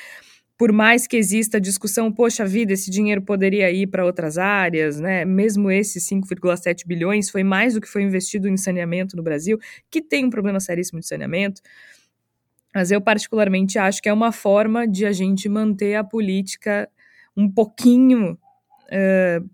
por 0.59 0.73
mais 0.73 1.07
que 1.07 1.17
exista 1.17 1.61
discussão, 1.61 2.11
poxa 2.11 2.47
vida, 2.47 2.73
esse 2.73 2.91
dinheiro 2.91 3.21
poderia 3.21 3.71
ir 3.71 3.87
para 3.89 4.05
outras 4.05 4.39
áreas, 4.39 4.99
né? 4.99 5.25
Mesmo 5.25 5.71
esses 5.71 6.07
5,7 6.09 6.87
bilhões 6.87 7.29
foi 7.29 7.45
mais 7.45 7.75
do 7.75 7.81
que 7.81 7.89
foi 7.89 8.03
investido 8.03 8.49
em 8.49 8.57
saneamento 8.57 9.17
no 9.17 9.23
Brasil, 9.23 9.59
que 9.91 10.01
tem 10.01 10.25
um 10.25 10.31
problema 10.31 10.59
seríssimo 10.59 11.01
de 11.01 11.07
saneamento. 11.07 11.61
Mas 12.75 12.91
eu 12.91 13.01
particularmente 13.01 13.79
acho 13.79 14.03
que 14.03 14.09
é 14.09 14.13
uma 14.13 14.33
forma 14.33 14.87
de 14.87 15.07
a 15.07 15.13
gente 15.13 15.49
manter 15.49 15.95
a 15.95 16.05
política 16.05 16.89
um 17.37 17.51
pouquinho 17.51 18.39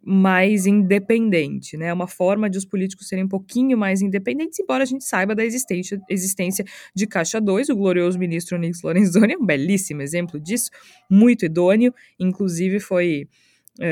mais 0.04 0.66
independente, 0.66 1.76
né? 1.76 1.92
Uma 1.92 2.06
forma 2.06 2.50
de 2.50 2.58
os 2.58 2.64
políticos 2.64 3.08
serem 3.08 3.24
um 3.24 3.28
pouquinho 3.28 3.76
mais 3.78 4.02
independentes, 4.02 4.58
embora 4.60 4.82
a 4.82 4.86
gente 4.86 5.04
saiba 5.04 5.34
da 5.34 5.44
existência, 5.44 6.00
existência 6.08 6.64
de 6.94 7.06
Caixa 7.06 7.40
2, 7.40 7.68
o 7.70 7.76
glorioso 7.76 8.18
ministro 8.18 8.58
Nix 8.58 8.82
Lorenzoni 8.82 9.34
é 9.34 9.38
um 9.38 9.46
belíssimo 9.46 10.02
exemplo 10.02 10.38
disso, 10.38 10.70
muito 11.08 11.44
idôneo, 11.44 11.94
inclusive 12.18 12.78
foi 12.80 13.26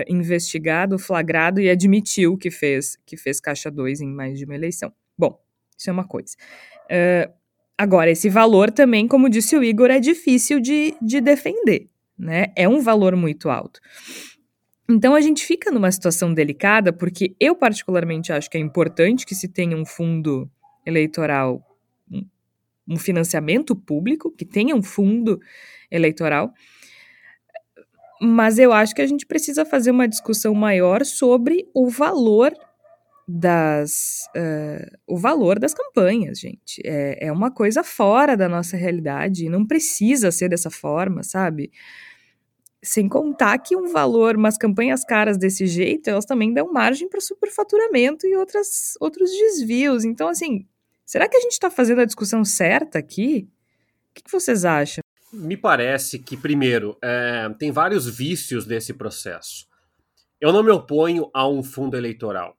investigado, 0.09 0.99
flagrado 0.99 1.59
e 1.61 1.71
admitiu 1.71 2.37
que 2.37 2.51
fez, 2.51 2.99
que 3.07 3.17
fez 3.17 3.41
Caixa 3.41 3.71
2 3.71 4.03
em 4.03 4.09
mais 4.09 4.39
de 4.39 4.45
uma 4.45 4.55
eleição. 4.55 4.93
Bom, 5.17 5.41
isso 5.77 5.89
é 5.89 5.93
uma 5.93 6.05
coisa. 6.07 6.37
Agora, 7.79 8.11
esse 8.11 8.29
valor 8.29 8.71
também, 8.71 9.09
como 9.09 9.31
disse 9.31 9.57
o 9.57 9.65
Igor, 9.65 9.91
é 9.91 9.99
difícil 9.99 10.61
de, 10.61 10.95
de 11.01 11.19
defender, 11.19 11.89
né? 12.19 12.53
É 12.55 12.69
um 12.69 12.83
valor 12.83 13.17
muito 13.17 13.49
alto. 13.49 13.81
Então 14.91 15.15
a 15.15 15.21
gente 15.21 15.47
fica 15.47 15.71
numa 15.71 15.91
situação 15.93 16.35
delicada, 16.35 16.93
porque 16.93 17.37
eu 17.39 17.55
particularmente 17.55 18.33
acho 18.33 18.51
que 18.51 18.59
é 18.59 18.61
importante 18.61 19.25
que 19.25 19.37
se 19.37 19.47
tenha 19.47 19.77
um 19.77 19.87
fundo 19.87 20.51
eleitoral, 20.85 21.65
um 22.89 22.97
financiamento 22.97 23.77
público, 23.77 24.33
que 24.33 24.45
tenha 24.45 24.75
um 24.75 24.83
fundo 24.83 25.41
eleitoral, 25.89 26.53
mas 28.21 28.59
eu 28.59 28.73
acho 28.73 28.93
que 28.93 29.01
a 29.01 29.07
gente 29.07 29.25
precisa 29.25 29.65
fazer 29.65 29.93
uma 29.93 30.09
discussão 30.09 30.53
maior 30.55 31.05
sobre 31.05 31.69
o 31.73 31.89
valor 31.89 32.53
das 33.29 34.25
uh, 34.37 34.99
o 35.07 35.17
valor 35.17 35.61
das 35.61 35.73
campanhas, 35.73 36.41
gente. 36.41 36.83
É, 36.85 37.29
é 37.29 37.33
uma 37.33 37.53
coisa 37.53 37.85
fora 37.85 38.37
da 38.37 38.49
nossa 38.49 38.77
realidade, 38.77 39.49
não 39.49 39.65
precisa 39.65 40.33
ser 40.33 40.49
dessa 40.49 40.69
forma, 40.69 41.23
sabe? 41.23 41.71
Sem 42.83 43.09
contar 43.09 43.59
que 43.59 43.77
um 43.77 43.93
valor, 43.93 44.37
umas 44.37 44.57
campanhas 44.57 45.05
caras 45.05 45.37
desse 45.37 45.67
jeito, 45.67 46.09
elas 46.09 46.25
também 46.25 46.53
dão 46.53 46.73
margem 46.73 47.09
para 47.09 47.21
superfaturamento 47.21 48.27
e 48.27 48.35
outras, 48.37 48.95
outros 49.01 49.31
desvios. 49.31 50.05
Então, 50.05 50.29
assim, 50.29 50.67
será 51.05 51.29
que 51.29 51.37
a 51.37 51.41
gente 51.41 51.53
está 51.53 51.71
fazendo 51.71 52.01
a 52.01 52.07
discussão 52.07 52.45
certa 52.45 52.99
aqui? 52.99 53.49
O 54.11 54.15
que, 54.15 54.23
que 54.23 54.33
vocês 54.33 54.65
acham? 54.65 55.03
Me 55.33 55.57
parece 55.57 56.19
que, 56.19 56.37
primeiro, 56.37 56.97
é, 57.03 57.49
tem 57.59 57.71
vários 57.71 58.09
vícios 58.09 58.67
nesse 58.67 58.95
processo. 58.95 59.67
Eu 60.41 60.53
não 60.53 60.63
me 60.63 60.71
oponho 60.71 61.31
a 61.35 61.47
um 61.47 61.63
fundo 61.63 61.97
eleitoral. 61.97 62.57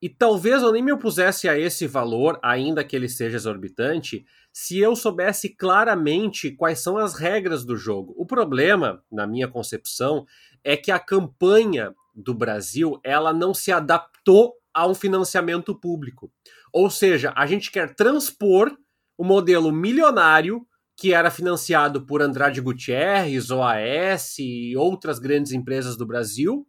E 0.00 0.08
talvez 0.08 0.62
eu 0.62 0.72
nem 0.72 0.82
me 0.82 0.92
opusesse 0.92 1.48
a 1.48 1.58
esse 1.58 1.86
valor, 1.86 2.38
ainda 2.42 2.84
que 2.84 2.96
ele 2.96 3.08
seja 3.08 3.36
exorbitante, 3.36 4.24
se 4.60 4.76
eu 4.76 4.96
soubesse 4.96 5.50
claramente 5.50 6.50
quais 6.50 6.80
são 6.80 6.98
as 6.98 7.14
regras 7.14 7.64
do 7.64 7.76
jogo. 7.76 8.12
O 8.18 8.26
problema, 8.26 9.00
na 9.08 9.24
minha 9.24 9.46
concepção, 9.46 10.26
é 10.64 10.76
que 10.76 10.90
a 10.90 10.98
campanha 10.98 11.94
do 12.12 12.34
Brasil 12.34 12.98
ela 13.04 13.32
não 13.32 13.54
se 13.54 13.70
adaptou 13.70 14.54
a 14.74 14.84
um 14.84 14.96
financiamento 14.96 15.78
público. 15.78 16.28
Ou 16.72 16.90
seja, 16.90 17.32
a 17.36 17.46
gente 17.46 17.70
quer 17.70 17.94
transpor 17.94 18.76
o 19.16 19.22
modelo 19.22 19.70
milionário 19.70 20.66
que 20.96 21.14
era 21.14 21.30
financiado 21.30 22.04
por 22.04 22.20
Andrade 22.20 22.60
Gutierrez, 22.60 23.52
OAS 23.52 24.40
e 24.40 24.76
outras 24.76 25.20
grandes 25.20 25.52
empresas 25.52 25.96
do 25.96 26.04
Brasil 26.04 26.66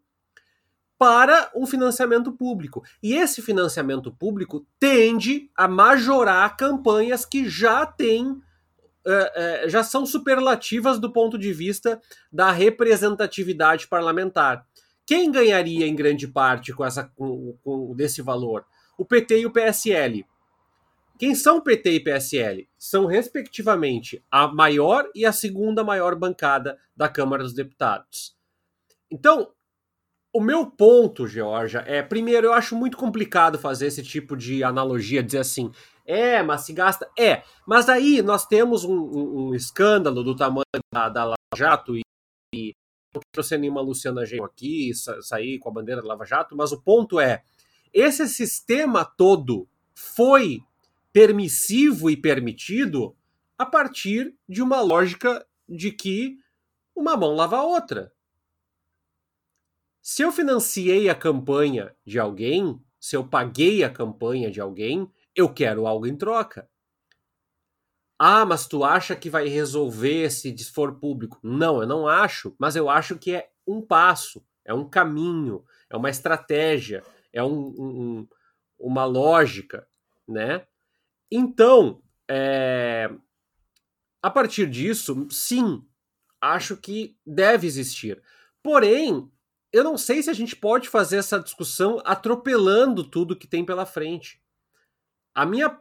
para 1.00 1.50
um 1.56 1.66
financiamento 1.66 2.30
público. 2.34 2.84
E 3.02 3.16
esse 3.16 3.42
financiamento 3.42 4.12
público 4.12 4.68
tende 4.78 5.50
a 5.56 5.66
majorar 5.66 6.58
campanhas 6.58 7.26
que 7.26 7.50
já 7.50 7.86
têm 7.86 8.40
Uh, 9.08 9.66
uh, 9.66 9.70
já 9.70 9.82
são 9.82 10.06
superlativas 10.06 11.00
do 11.00 11.12
ponto 11.12 11.38
de 11.38 11.54
vista 11.54 12.02
da 12.32 12.52
representatividade 12.52 13.88
parlamentar. 13.88 14.68
Quem 15.06 15.32
ganharia 15.32 15.88
em 15.88 15.96
grande 15.96 16.28
parte 16.28 16.74
com, 16.74 16.84
essa, 16.86 17.06
com, 17.16 17.58
com 17.64 17.96
desse 17.96 18.22
valor? 18.22 18.66
O 18.98 19.06
PT 19.06 19.40
e 19.40 19.46
o 19.46 19.52
PSL. 19.52 20.26
Quem 21.18 21.34
são 21.34 21.62
PT 21.62 21.92
e 21.94 22.00
PSL? 22.02 22.70
São, 22.78 23.06
respectivamente, 23.06 24.24
a 24.30 24.50
maior 24.50 25.10
e 25.16 25.26
a 25.26 25.32
segunda 25.32 25.84
maior 25.84 26.14
bancada 26.14 26.78
da 26.96 27.08
Câmara 27.08 27.42
dos 27.42 27.54
Deputados. 27.54 28.36
Então, 29.10 29.50
o 30.34 30.42
meu 30.42 30.66
ponto, 30.66 31.28
Georgia, 31.28 31.84
é: 31.88 32.02
primeiro, 32.02 32.48
eu 32.48 32.54
acho 32.54 32.76
muito 32.76 32.98
complicado 32.98 33.58
fazer 33.58 33.88
esse 33.88 34.04
tipo 34.04 34.38
de 34.38 34.64
analogia, 34.64 35.24
dizer 35.24 35.40
assim, 35.40 35.72
é, 36.06 36.42
mas 36.44 36.62
se 36.62 36.74
gasta. 36.74 37.10
É, 37.18 37.44
mas 37.66 37.90
aí 37.90 38.22
nós 38.22 38.46
temos 38.46 38.84
um, 38.84 38.94
um, 38.94 39.48
um 39.48 39.56
escândalo 39.56 40.24
do 40.24 40.36
tamanho 40.36 40.66
da, 40.94 41.10
da 41.10 41.24
Lava 41.26 41.36
Jato 41.56 41.96
e, 41.96 42.02
e 42.54 42.74
não 43.14 43.22
quero 43.34 43.44
ser 43.44 43.58
nenhuma 43.58 43.82
Luciana 43.82 44.26
Genro 44.26 44.46
aqui, 44.46 44.94
sa 44.94 45.22
sair 45.22 45.58
com 45.60 45.70
a 45.70 45.74
bandeira 45.74 46.02
da 46.02 46.08
Lava 46.08 46.26
Jato, 46.26 46.56
mas 46.56 46.72
o 46.72 46.82
ponto 46.82 47.20
é: 47.20 47.44
esse 47.94 48.28
sistema 48.28 49.04
todo 49.04 49.68
foi 49.96 50.62
permissivo 51.12 52.10
e 52.10 52.16
permitido 52.16 53.16
a 53.58 53.66
partir 53.66 54.36
de 54.48 54.62
uma 54.62 54.80
lógica 54.80 55.46
de 55.68 55.92
que 55.92 56.38
uma 56.96 57.18
mão 57.18 57.36
lava 57.36 57.58
a 57.58 57.64
outra. 57.64 58.12
Se 60.02 60.22
eu 60.22 60.32
financiei 60.32 61.10
a 61.10 61.16
campanha 61.16 61.96
de 62.06 62.20
alguém, 62.20 62.82
se 63.00 63.16
eu 63.16 63.28
paguei 63.28 63.84
a 63.84 63.90
campanha 63.90 64.50
de 64.50 64.62
alguém, 64.62 65.12
eu 65.36 65.54
quero 65.54 65.86
algo 65.88 66.08
em 66.08 66.16
troca. 66.16 66.70
Ah, 68.18 68.46
mas 68.46 68.68
tu 68.68 68.84
acha 68.84 69.16
que 69.16 69.30
vai 69.30 69.48
resolver 69.48 70.30
se 70.30 70.56
for 70.66 71.00
público? 71.00 71.40
Não, 71.42 71.82
eu 71.82 71.88
não 71.88 72.08
acho, 72.08 72.54
mas 72.60 72.76
eu 72.76 72.90
acho 72.90 73.18
que 73.18 73.34
é 73.34 73.50
um 73.66 73.82
passo, 73.82 74.46
é 74.66 74.74
um 74.74 74.90
caminho, 74.90 75.64
é 75.90 75.96
uma 75.96 76.10
estratégia, 76.10 77.02
é 77.32 77.42
um, 77.42 77.68
um, 77.68 78.28
uma 78.78 79.06
lógica, 79.06 79.88
né? 80.28 80.66
Então, 81.32 82.02
é, 82.28 83.10
a 84.22 84.30
partir 84.30 84.70
disso, 84.70 85.28
sim, 85.30 85.82
acho 86.42 86.76
que 86.76 87.18
deve 87.26 87.68
existir. 87.68 88.22
Porém, 88.62 89.32
eu 89.72 89.84
não 89.84 89.98
sei 89.98 90.22
se 90.24 90.30
a 90.30 90.34
gente 90.34 90.56
pode 90.56 90.90
fazer 90.90 91.18
essa 91.18 91.40
discussão 91.40 92.02
atropelando 92.04 93.04
tudo 93.04 93.36
que 93.36 93.48
tem 93.48 93.64
pela 93.64 93.86
frente. 93.86 94.42
A 95.34 95.46
minha 95.46 95.80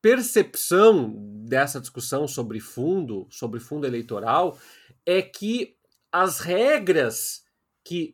percepção 0.00 1.14
dessa 1.46 1.80
discussão 1.80 2.26
sobre 2.26 2.60
fundo, 2.60 3.26
sobre 3.30 3.60
fundo 3.60 3.86
eleitoral, 3.86 4.58
é 5.04 5.20
que 5.20 5.76
as 6.10 6.40
regras 6.40 7.44
que 7.84 8.12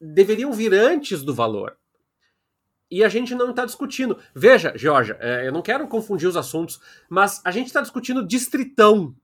deveriam 0.00 0.52
vir 0.52 0.74
antes 0.74 1.22
do 1.22 1.34
valor. 1.34 1.78
E 2.90 3.04
a 3.04 3.08
gente 3.08 3.34
não 3.34 3.50
está 3.50 3.66
discutindo. 3.66 4.18
Veja, 4.34 4.72
Georgia, 4.76 5.16
é, 5.20 5.46
eu 5.46 5.52
não 5.52 5.60
quero 5.60 5.86
confundir 5.86 6.28
os 6.28 6.36
assuntos, 6.36 6.80
mas 7.08 7.40
a 7.44 7.50
gente 7.50 7.66
está 7.66 7.80
discutindo 7.82 8.26
distritão 8.26 9.14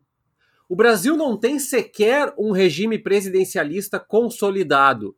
o 0.68 0.76
Brasil 0.76 1.16
não 1.16 1.36
tem 1.36 1.58
sequer 1.58 2.32
um 2.38 2.50
regime 2.50 2.98
presidencialista 2.98 3.98
consolidado. 3.98 5.16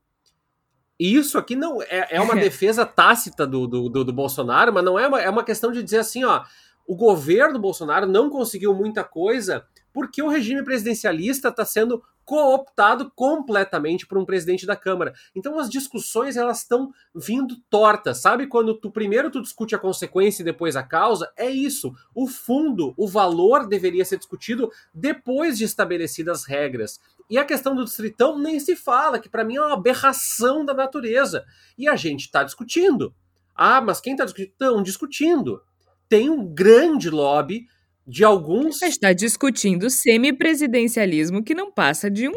E 0.98 1.14
isso 1.14 1.38
aqui 1.38 1.54
não 1.54 1.82
é, 1.82 2.08
é 2.10 2.20
uma 2.20 2.34
defesa 2.36 2.84
tácita 2.84 3.46
do, 3.46 3.66
do, 3.66 3.88
do, 3.88 4.04
do, 4.04 4.12
Bolsonaro, 4.12 4.72
mas 4.72 4.84
não 4.84 4.98
é 4.98 5.06
uma, 5.06 5.20
é 5.20 5.30
uma 5.30 5.44
questão 5.44 5.70
de 5.70 5.82
dizer 5.82 5.98
assim, 5.98 6.24
ó, 6.24 6.42
o 6.86 6.96
governo 6.96 7.58
Bolsonaro 7.58 8.06
não 8.06 8.30
conseguiu 8.30 8.74
muita 8.74 9.04
coisa 9.04 9.64
porque 9.92 10.22
o 10.22 10.28
regime 10.28 10.62
presidencialista 10.62 11.48
está 11.48 11.64
sendo 11.64 12.02
cooptado 12.26 13.10
completamente 13.14 14.04
por 14.06 14.18
um 14.18 14.26
presidente 14.26 14.66
da 14.66 14.76
Câmara. 14.76 15.14
Então 15.34 15.58
as 15.58 15.70
discussões 15.70 16.36
elas 16.36 16.58
estão 16.58 16.92
vindo 17.14 17.56
tortas, 17.70 18.18
sabe? 18.18 18.48
Quando 18.48 18.74
tu 18.74 18.90
primeiro 18.90 19.30
tu 19.30 19.40
discute 19.40 19.76
a 19.76 19.78
consequência 19.78 20.42
e 20.42 20.44
depois 20.44 20.74
a 20.74 20.82
causa, 20.82 21.32
é 21.36 21.48
isso. 21.48 21.94
O 22.12 22.26
fundo, 22.26 22.92
o 22.96 23.06
valor 23.06 23.68
deveria 23.68 24.04
ser 24.04 24.18
discutido 24.18 24.70
depois 24.92 25.56
de 25.56 25.64
estabelecidas 25.64 26.44
regras. 26.44 27.00
E 27.30 27.38
a 27.38 27.44
questão 27.44 27.74
do 27.74 27.84
distritão 27.84 28.38
nem 28.38 28.58
se 28.58 28.74
fala, 28.74 29.20
que 29.20 29.28
para 29.28 29.44
mim 29.44 29.56
é 29.56 29.62
uma 29.62 29.74
aberração 29.74 30.64
da 30.64 30.74
natureza. 30.74 31.44
E 31.78 31.88
a 31.88 31.94
gente 31.94 32.22
está 32.22 32.42
discutindo. 32.42 33.14
Ah, 33.54 33.80
mas 33.80 34.00
quem 34.00 34.12
está 34.12 34.24
discutindo? 34.24 34.52
Estão 34.52 34.82
discutindo. 34.82 35.62
Tem 36.08 36.28
um 36.28 36.44
grande 36.44 37.08
lobby 37.08 37.66
de 38.06 38.24
alguns. 38.24 38.82
A 38.82 38.86
gente 38.86 38.94
está 38.94 39.12
discutindo 39.12 39.90
semipresidencialismo 39.90 41.42
que 41.42 41.54
não 41.54 41.72
passa 41.72 42.10
de 42.10 42.28
um 42.28 42.34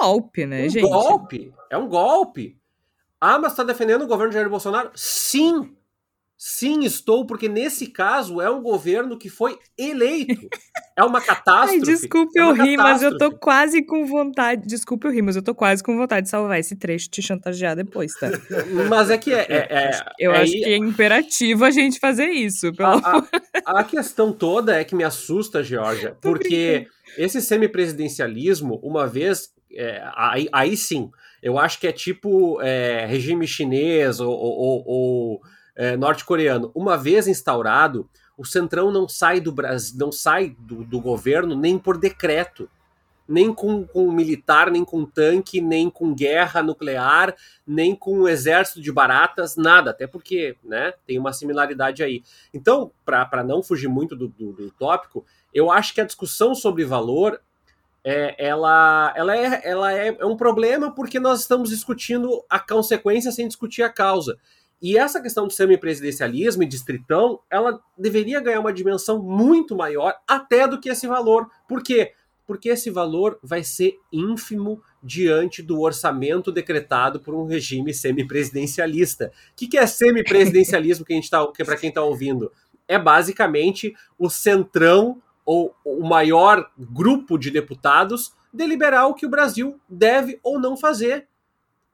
golpe, 0.00 0.46
né, 0.46 0.66
um 0.66 0.68
gente? 0.68 0.88
Golpe. 0.88 1.52
É 1.70 1.76
um 1.76 1.88
golpe. 1.88 2.56
Ah, 3.20 3.38
mas 3.38 3.52
está 3.52 3.64
defendendo 3.64 4.02
o 4.02 4.06
governo 4.06 4.30
de 4.30 4.36
Jair 4.36 4.48
Bolsonaro? 4.48 4.90
Sim. 4.94 5.74
Sim, 6.42 6.84
estou, 6.86 7.26
porque 7.26 7.50
nesse 7.50 7.88
caso 7.88 8.40
é 8.40 8.50
um 8.50 8.62
governo 8.62 9.18
que 9.18 9.28
foi 9.28 9.58
eleito. 9.76 10.48
É 10.96 11.04
uma 11.04 11.20
catástrofe. 11.20 11.74
Ai, 11.74 11.80
desculpe 11.80 12.40
é 12.40 12.42
eu 12.42 12.54
rir, 12.54 12.78
mas 12.78 13.02
eu 13.02 13.18
tô 13.18 13.30
quase 13.30 13.82
com 13.82 14.06
vontade. 14.06 14.66
Desculpe 14.66 15.06
eu 15.06 15.12
rir, 15.12 15.20
mas 15.20 15.36
eu 15.36 15.42
tô 15.42 15.54
quase 15.54 15.82
com 15.82 15.94
vontade 15.98 16.24
de 16.24 16.30
salvar 16.30 16.58
esse 16.58 16.74
trecho 16.76 17.08
e 17.08 17.10
te 17.10 17.20
chantagear 17.20 17.76
depois, 17.76 18.14
tá? 18.14 18.30
Mas 18.88 19.10
é 19.10 19.18
que 19.18 19.34
é. 19.34 19.46
é, 19.50 19.68
é 19.70 19.90
eu 20.18 20.32
é, 20.32 20.40
acho 20.40 20.52
que 20.52 20.64
é 20.64 20.78
imperativo 20.78 21.62
a 21.62 21.70
gente 21.70 22.00
fazer 22.00 22.30
isso. 22.30 22.72
Pelo 22.72 22.88
a, 22.88 23.22
a, 23.66 23.80
a 23.80 23.84
questão 23.84 24.32
toda 24.32 24.80
é 24.80 24.82
que 24.82 24.94
me 24.94 25.04
assusta, 25.04 25.62
Georgia, 25.62 26.16
porque 26.22 26.88
esse 27.18 27.42
semipresidencialismo, 27.42 28.80
uma 28.82 29.06
vez. 29.06 29.52
É, 29.72 30.02
aí, 30.16 30.48
aí 30.50 30.74
sim, 30.74 31.10
eu 31.42 31.58
acho 31.58 31.78
que 31.78 31.86
é 31.86 31.92
tipo 31.92 32.62
é, 32.62 33.04
regime 33.04 33.46
chinês 33.46 34.20
ou, 34.20 34.32
ou, 34.32 34.84
ou 34.86 35.42
é, 35.80 35.96
norte-coreano. 35.96 36.70
Uma 36.74 36.98
vez 36.98 37.26
instaurado, 37.26 38.06
o 38.36 38.44
Centrão 38.44 38.92
não 38.92 39.08
sai 39.08 39.40
do 39.40 39.50
Brasil, 39.50 39.98
não 39.98 40.12
sai 40.12 40.54
do, 40.58 40.84
do 40.84 41.00
governo 41.00 41.56
nem 41.56 41.78
por 41.78 41.96
decreto, 41.96 42.68
nem 43.26 43.50
com, 43.54 43.86
com 43.86 44.12
militar, 44.12 44.70
nem 44.70 44.84
com 44.84 45.06
tanque, 45.06 45.58
nem 45.58 45.88
com 45.88 46.14
guerra 46.14 46.62
nuclear, 46.62 47.34
nem 47.66 47.96
com 47.96 48.18
um 48.18 48.28
exército 48.28 48.82
de 48.82 48.92
baratas, 48.92 49.56
nada, 49.56 49.92
até 49.92 50.06
porque 50.06 50.54
né, 50.62 50.92
tem 51.06 51.18
uma 51.18 51.32
similaridade 51.32 52.02
aí. 52.02 52.22
Então, 52.52 52.92
para 53.02 53.42
não 53.42 53.62
fugir 53.62 53.88
muito 53.88 54.14
do, 54.14 54.28
do, 54.28 54.52
do 54.52 54.70
tópico, 54.72 55.24
eu 55.54 55.70
acho 55.70 55.94
que 55.94 56.00
a 56.02 56.06
discussão 56.06 56.54
sobre 56.54 56.84
valor 56.84 57.40
é, 58.04 58.34
ela, 58.38 59.12
ela, 59.16 59.36
é, 59.36 59.60
ela 59.64 59.92
é, 59.92 60.16
é, 60.18 60.26
um 60.26 60.36
problema 60.36 60.90
porque 60.94 61.20
nós 61.20 61.40
estamos 61.40 61.70
discutindo 61.70 62.44
a 62.48 62.58
consequência 62.58 63.30
sem 63.30 63.46
discutir 63.46 63.82
a 63.82 63.90
causa. 63.90 64.38
E 64.80 64.96
essa 64.96 65.20
questão 65.20 65.46
do 65.46 65.52
semipresidencialismo 65.52 66.62
e 66.62 66.66
distritão, 66.66 67.40
ela 67.50 67.80
deveria 67.98 68.40
ganhar 68.40 68.60
uma 68.60 68.72
dimensão 68.72 69.22
muito 69.22 69.76
maior 69.76 70.14
até 70.26 70.66
do 70.66 70.80
que 70.80 70.88
esse 70.88 71.06
valor. 71.06 71.48
Por 71.68 71.82
quê? 71.82 72.12
Porque 72.46 72.70
esse 72.70 72.90
valor 72.90 73.38
vai 73.42 73.62
ser 73.62 73.98
ínfimo 74.10 74.82
diante 75.02 75.62
do 75.62 75.80
orçamento 75.80 76.50
decretado 76.50 77.20
por 77.20 77.34
um 77.34 77.46
regime 77.46 77.92
semipresidencialista. 77.92 79.32
O 79.52 79.56
que, 79.56 79.68
que 79.68 79.78
é 79.78 79.86
semipresidencialismo 79.86 81.04
que 81.04 81.20
tá, 81.28 81.46
que 81.52 81.64
para 81.64 81.76
quem 81.76 81.90
está 81.90 82.02
ouvindo? 82.02 82.50
É 82.88 82.98
basicamente 82.98 83.94
o 84.18 84.28
centrão 84.30 85.22
ou 85.44 85.74
o 85.84 86.06
maior 86.06 86.70
grupo 86.78 87.38
de 87.38 87.50
deputados 87.50 88.32
deliberar 88.52 89.06
o 89.08 89.14
que 89.14 89.26
o 89.26 89.30
Brasil 89.30 89.80
deve 89.88 90.40
ou 90.42 90.58
não 90.58 90.76
fazer. 90.76 91.26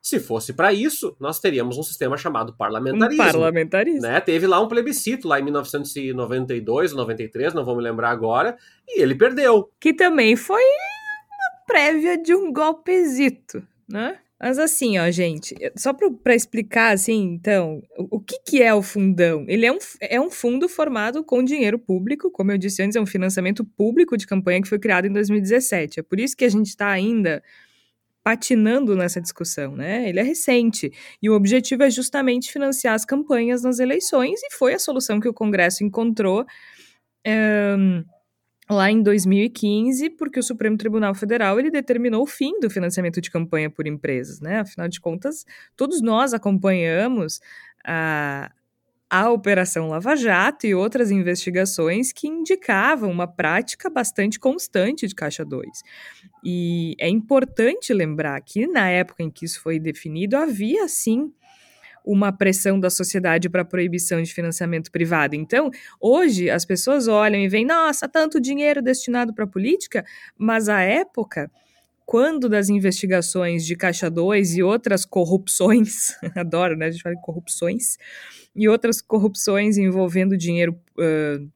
Se 0.06 0.20
fosse 0.20 0.52
para 0.52 0.72
isso, 0.72 1.16
nós 1.18 1.40
teríamos 1.40 1.76
um 1.76 1.82
sistema 1.82 2.16
chamado 2.16 2.56
parlamentarismo. 2.56 3.24
Um 3.24 3.26
parlamentarismo. 3.26 4.02
Né? 4.02 4.20
Teve 4.20 4.46
lá 4.46 4.60
um 4.60 4.68
plebiscito, 4.68 5.26
lá 5.26 5.40
em 5.40 5.42
1992, 5.42 6.92
93, 6.92 7.52
não 7.52 7.64
vou 7.64 7.74
me 7.74 7.82
lembrar 7.82 8.10
agora, 8.10 8.56
e 8.86 9.02
ele 9.02 9.16
perdeu. 9.16 9.68
Que 9.80 9.92
também 9.92 10.36
foi 10.36 10.62
uma 10.62 11.66
prévia 11.66 12.16
de 12.16 12.32
um 12.36 12.52
golpezito, 12.52 13.66
né? 13.88 14.16
Mas 14.40 14.60
assim, 14.60 14.96
ó, 14.96 15.10
gente, 15.10 15.56
só 15.76 15.92
para 15.92 16.36
explicar, 16.36 16.94
assim, 16.94 17.32
então, 17.32 17.82
o, 17.98 18.18
o, 18.18 18.20
que, 18.20 18.38
que 18.46 18.62
é 18.62 18.72
o 18.72 18.82
fundão? 18.82 19.44
Ele 19.48 19.66
é 19.66 19.72
um, 19.72 19.78
é 20.00 20.20
um 20.20 20.30
fundo 20.30 20.68
formado 20.68 21.24
com 21.24 21.42
dinheiro 21.42 21.80
público, 21.80 22.30
como 22.30 22.52
eu 22.52 22.58
disse 22.58 22.80
antes, 22.80 22.94
é 22.94 23.00
um 23.00 23.06
financiamento 23.06 23.64
público 23.64 24.16
de 24.16 24.24
campanha 24.24 24.62
que 24.62 24.68
foi 24.68 24.78
criado 24.78 25.06
em 25.06 25.12
2017. 25.12 25.98
É 25.98 26.02
por 26.04 26.20
isso 26.20 26.36
que 26.36 26.44
a 26.44 26.48
gente 26.48 26.68
está 26.68 26.90
ainda 26.90 27.42
patinando 28.26 28.96
nessa 28.96 29.20
discussão, 29.20 29.76
né? 29.76 30.08
Ele 30.08 30.18
é 30.18 30.22
recente 30.24 30.92
e 31.22 31.30
o 31.30 31.32
objetivo 31.32 31.84
é 31.84 31.90
justamente 31.90 32.50
financiar 32.50 32.94
as 32.94 33.04
campanhas 33.04 33.62
nas 33.62 33.78
eleições 33.78 34.40
e 34.42 34.52
foi 34.52 34.74
a 34.74 34.80
solução 34.80 35.20
que 35.20 35.28
o 35.28 35.32
Congresso 35.32 35.84
encontrou 35.84 36.44
um, 37.78 38.04
lá 38.68 38.90
em 38.90 39.00
2015, 39.00 40.10
porque 40.10 40.40
o 40.40 40.42
Supremo 40.42 40.76
Tribunal 40.76 41.14
Federal 41.14 41.60
ele 41.60 41.70
determinou 41.70 42.24
o 42.24 42.26
fim 42.26 42.58
do 42.58 42.68
financiamento 42.68 43.20
de 43.20 43.30
campanha 43.30 43.70
por 43.70 43.86
empresas, 43.86 44.40
né? 44.40 44.58
Afinal 44.58 44.88
de 44.88 45.00
contas, 45.00 45.46
todos 45.76 46.02
nós 46.02 46.34
acompanhamos 46.34 47.40
a, 47.84 48.50
a 49.08 49.30
Operação 49.30 49.88
Lava 49.88 50.16
Jato 50.16 50.66
e 50.66 50.74
outras 50.74 51.10
investigações 51.10 52.12
que 52.12 52.26
indicavam 52.26 53.10
uma 53.10 53.26
prática 53.26 53.88
bastante 53.88 54.38
constante 54.38 55.06
de 55.06 55.14
Caixa 55.14 55.44
2. 55.44 55.66
E 56.44 56.96
é 56.98 57.08
importante 57.08 57.92
lembrar 57.92 58.40
que, 58.40 58.66
na 58.66 58.88
época 58.88 59.22
em 59.22 59.30
que 59.30 59.44
isso 59.44 59.60
foi 59.60 59.78
definido, 59.78 60.36
havia 60.36 60.88
sim 60.88 61.32
uma 62.04 62.32
pressão 62.32 62.78
da 62.78 62.88
sociedade 62.88 63.48
para 63.48 63.64
proibição 63.64 64.22
de 64.22 64.32
financiamento 64.32 64.92
privado. 64.92 65.34
Então, 65.34 65.70
hoje 66.00 66.48
as 66.48 66.64
pessoas 66.64 67.08
olham 67.08 67.40
e 67.40 67.48
veem, 67.48 67.66
nossa, 67.66 68.08
tanto 68.08 68.40
dinheiro 68.40 68.80
destinado 68.80 69.34
para 69.34 69.46
política, 69.46 70.04
mas 70.38 70.68
à 70.68 70.80
época 70.80 71.50
quando 72.06 72.48
das 72.48 72.68
investigações 72.68 73.66
de 73.66 73.74
Caixa 73.74 74.08
2 74.08 74.58
e 74.58 74.62
outras 74.62 75.04
corrupções, 75.04 76.16
adoro, 76.36 76.76
né? 76.76 76.86
A 76.86 76.90
gente 76.92 77.02
fala 77.02 77.16
de 77.16 77.20
corrupções, 77.20 77.98
e 78.56 78.68
outras 78.68 79.00
corrupções 79.00 79.76
envolvendo 79.76 80.36
dinheiro. 80.36 80.76
Uh, 80.98 81.48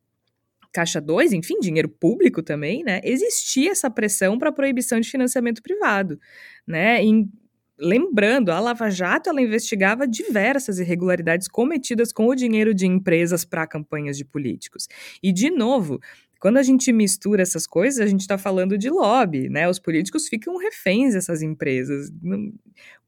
Caixa 0.73 1.01
2, 1.01 1.33
enfim, 1.33 1.59
dinheiro 1.59 1.89
público 1.89 2.45
também, 2.45 2.85
né? 2.85 3.01
Existia 3.03 3.73
essa 3.73 3.91
pressão 3.91 4.39
para 4.39 4.53
proibição 4.53 5.01
de 5.01 5.11
financiamento 5.11 5.61
privado, 5.63 6.17
né? 6.65 7.03
Em, 7.03 7.29
lembrando, 7.77 8.53
a 8.53 8.61
Lava 8.61 8.89
Jato 8.89 9.29
ela 9.29 9.43
investigava 9.43 10.07
diversas 10.07 10.79
irregularidades 10.79 11.49
cometidas 11.49 12.13
com 12.13 12.29
o 12.29 12.37
dinheiro 12.37 12.73
de 12.73 12.87
empresas 12.87 13.45
para 13.45 13.67
campanhas 13.67 14.17
de 14.17 14.25
políticos. 14.25 14.87
E 15.21 15.33
de 15.33 15.51
novo, 15.51 15.99
quando 16.41 16.57
a 16.57 16.63
gente 16.63 16.93
mistura 16.93 17.43
essas 17.43 17.67
coisas, 17.67 18.01
a 18.01 18.07
gente 18.07 18.21
está 18.21 18.39
falando 18.39 18.79
de 18.79 18.89
lobby, 18.89 19.49
né? 19.49 19.69
Os 19.69 19.79
políticos 19.79 20.29
ficam 20.29 20.57
reféns 20.57 21.15
dessas 21.15 21.43
empresas. 21.43 22.11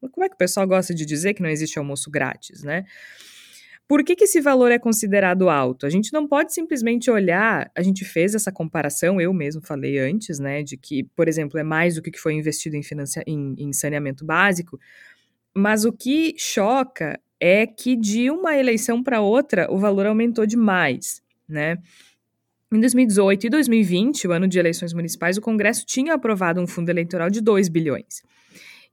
Como 0.01 0.25
é 0.25 0.29
que 0.29 0.35
o 0.35 0.39
pessoal 0.39 0.67
gosta 0.67 0.93
de 0.93 1.07
dizer 1.07 1.33
que 1.33 1.43
não 1.43 1.49
existe 1.49 1.79
almoço 1.79 2.11
grátis, 2.11 2.65
né? 2.65 2.85
Por 3.93 4.03
que, 4.03 4.17
que 4.17 4.25
esse 4.25 4.41
valor 4.41 4.73
é 4.73 4.79
considerado 4.79 5.51
alto? 5.51 5.85
A 5.85 5.91
gente 5.91 6.15
não 6.15 6.27
pode 6.27 6.55
simplesmente 6.55 7.11
olhar, 7.11 7.71
a 7.77 7.83
gente 7.83 8.07
fez 8.07 8.35
essa 8.35 8.51
comparação, 8.51 9.21
eu 9.21 9.35
mesmo 9.35 9.61
falei 9.61 9.99
antes, 9.99 10.39
né, 10.39 10.63
de 10.63 10.79
que, 10.79 11.05
por 11.15 11.29
exemplo, 11.29 11.61
é 11.61 11.63
mais 11.63 11.97
do 11.97 12.01
que 12.01 12.19
foi 12.19 12.33
investido 12.33 12.75
em, 12.75 12.83
financia, 12.83 13.23
em, 13.27 13.55
em 13.59 13.71
saneamento 13.71 14.25
básico, 14.25 14.81
mas 15.55 15.85
o 15.85 15.93
que 15.93 16.35
choca 16.39 17.21
é 17.39 17.67
que 17.67 17.95
de 17.95 18.31
uma 18.31 18.57
eleição 18.57 19.03
para 19.03 19.21
outra 19.21 19.71
o 19.71 19.77
valor 19.77 20.07
aumentou 20.07 20.47
demais, 20.47 21.23
né? 21.47 21.77
Em 22.73 22.81
2018 22.81 23.49
e 23.49 23.51
2020, 23.51 24.27
o 24.27 24.33
ano 24.33 24.49
de 24.49 24.59
eleições 24.59 24.95
municipais, 24.95 25.37
o 25.37 25.43
Congresso 25.43 25.85
tinha 25.85 26.15
aprovado 26.15 26.63
um 26.63 26.67
fundo 26.67 26.89
eleitoral 26.89 27.29
de 27.29 27.43
2 27.43 27.69
bilhões. 27.69 28.23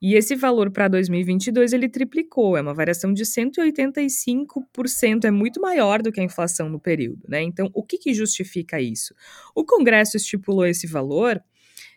E 0.01 0.15
esse 0.15 0.33
valor 0.33 0.71
para 0.71 0.87
2022 0.87 1.73
ele 1.73 1.89
triplicou, 1.89 2.55
é 2.55 2.61
uma 2.61 2.73
variação 2.73 3.11
de 3.11 3.23
185%, 3.23 5.25
é 5.25 5.31
muito 5.31 5.59
maior 5.59 6.01
do 6.01 6.09
que 6.09 6.21
a 6.21 6.23
inflação 6.23 6.69
no 6.69 6.79
período, 6.79 7.21
né? 7.27 7.41
Então, 7.41 7.69
o 7.73 7.83
que, 7.83 7.97
que 7.97 8.13
justifica 8.13 8.79
isso? 8.79 9.13
O 9.53 9.65
Congresso 9.65 10.15
estipulou 10.15 10.65
esse 10.65 10.87
valor 10.87 11.43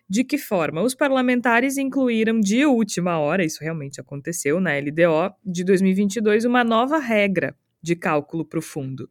de 0.09 0.25
que 0.25 0.37
forma? 0.37 0.83
Os 0.83 0.97
parlamentares 0.97 1.79
incluíram 1.79 2.41
de 2.41 2.67
última 2.67 3.21
hora, 3.21 3.45
isso 3.45 3.63
realmente 3.63 4.01
aconteceu 4.01 4.61
na 4.61 4.77
LDO 4.77 5.33
de 5.45 5.63
2022, 5.63 6.45
uma 6.45 6.65
nova 6.65 6.99
regra 6.99 7.55
de 7.81 7.95
cálculo 7.95 8.45
para 8.45 8.59
o 8.59 8.63
fundo. 8.63 9.09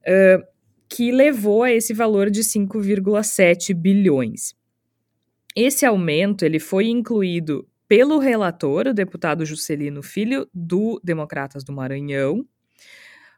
Uh, 0.00 0.46
que 0.88 1.10
levou 1.10 1.62
a 1.62 1.72
esse 1.72 1.92
valor 1.92 2.30
de 2.30 2.42
5,7 2.42 3.74
bilhões. 3.74 4.54
Esse 5.54 5.84
aumento 5.84 6.44
ele 6.44 6.58
foi 6.58 6.88
incluído 6.88 7.68
pelo 7.88 8.18
relator, 8.18 8.86
o 8.86 8.94
deputado 8.94 9.46
Juscelino 9.46 10.02
Filho, 10.02 10.48
do 10.52 11.00
Democratas 11.02 11.64
do 11.64 11.72
Maranhão, 11.72 12.44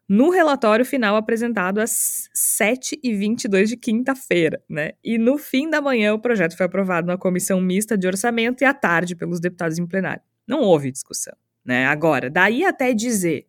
no 0.09 0.31
relatório 0.31 0.85
final 0.85 1.15
apresentado 1.15 1.79
às 1.79 2.29
7h22 2.35 3.67
de 3.67 3.77
quinta-feira, 3.77 4.61
né? 4.69 4.91
E 5.05 5.17
no 5.17 5.39
fim 5.39 5.71
da 5.71 5.81
manhã 5.81 6.13
o 6.13 6.19
projeto 6.19 6.57
foi 6.57 6.67
aprovado 6.67 7.07
na 7.07 7.17
comissão 7.17 7.61
mista 7.61 7.97
de 7.97 8.09
orçamento 8.09 8.63
e 8.63 8.65
à 8.65 8.75
tarde 8.75 9.15
pelos 9.15 9.39
deputados 9.39 9.79
em 9.79 9.87
plenário. 9.87 10.23
Não 10.49 10.63
houve 10.63 10.91
discussão, 10.91 11.35
né? 11.65 11.87
Agora, 11.87 12.29
daí 12.29 12.65
até 12.65 12.93
dizer 12.93 13.47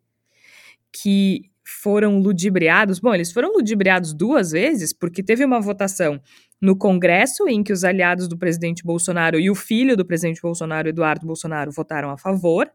que 0.93 1.50
foram 1.71 2.19
ludibriados. 2.19 2.99
Bom, 2.99 3.13
eles 3.13 3.31
foram 3.31 3.51
ludibriados 3.53 4.13
duas 4.13 4.51
vezes, 4.51 4.93
porque 4.93 5.23
teve 5.23 5.43
uma 5.45 5.59
votação 5.59 6.21
no 6.61 6.75
Congresso 6.75 7.47
em 7.47 7.63
que 7.63 7.73
os 7.73 7.83
aliados 7.83 8.27
do 8.27 8.37
presidente 8.37 8.83
Bolsonaro 8.83 9.39
e 9.39 9.49
o 9.49 9.55
filho 9.55 9.97
do 9.97 10.05
presidente 10.05 10.41
Bolsonaro, 10.41 10.89
Eduardo 10.89 11.25
Bolsonaro, 11.25 11.71
votaram 11.71 12.11
a 12.11 12.17
favor. 12.17 12.71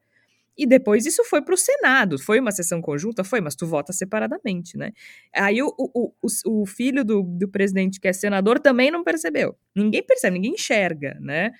E 0.59 0.67
depois 0.67 1.05
isso 1.05 1.23
foi 1.25 1.43
para 1.43 1.55
o 1.55 1.57
Senado. 1.57 2.19
Foi 2.19 2.41
uma 2.41 2.51
sessão 2.51 2.81
conjunta? 2.81 3.23
Foi, 3.23 3.43
mas 3.43 3.55
tu 3.55 3.67
vota 3.67 3.93
separadamente, 3.93 4.79
né? 4.79 4.91
Aí 5.35 5.63
o, 5.63 5.67
o, 5.79 6.13
o, 6.23 6.63
o 6.63 6.67
filho 6.67 7.05
do, 7.05 7.23
do 7.23 7.47
presidente, 7.47 8.01
que 8.01 8.09
é 8.09 8.13
senador, 8.13 8.59
também 8.59 8.91
não 8.91 9.05
percebeu. 9.05 9.55
Ninguém 9.75 10.03
percebe, 10.03 10.35
ninguém 10.37 10.55
enxerga, 10.55 11.19
né? 11.21 11.53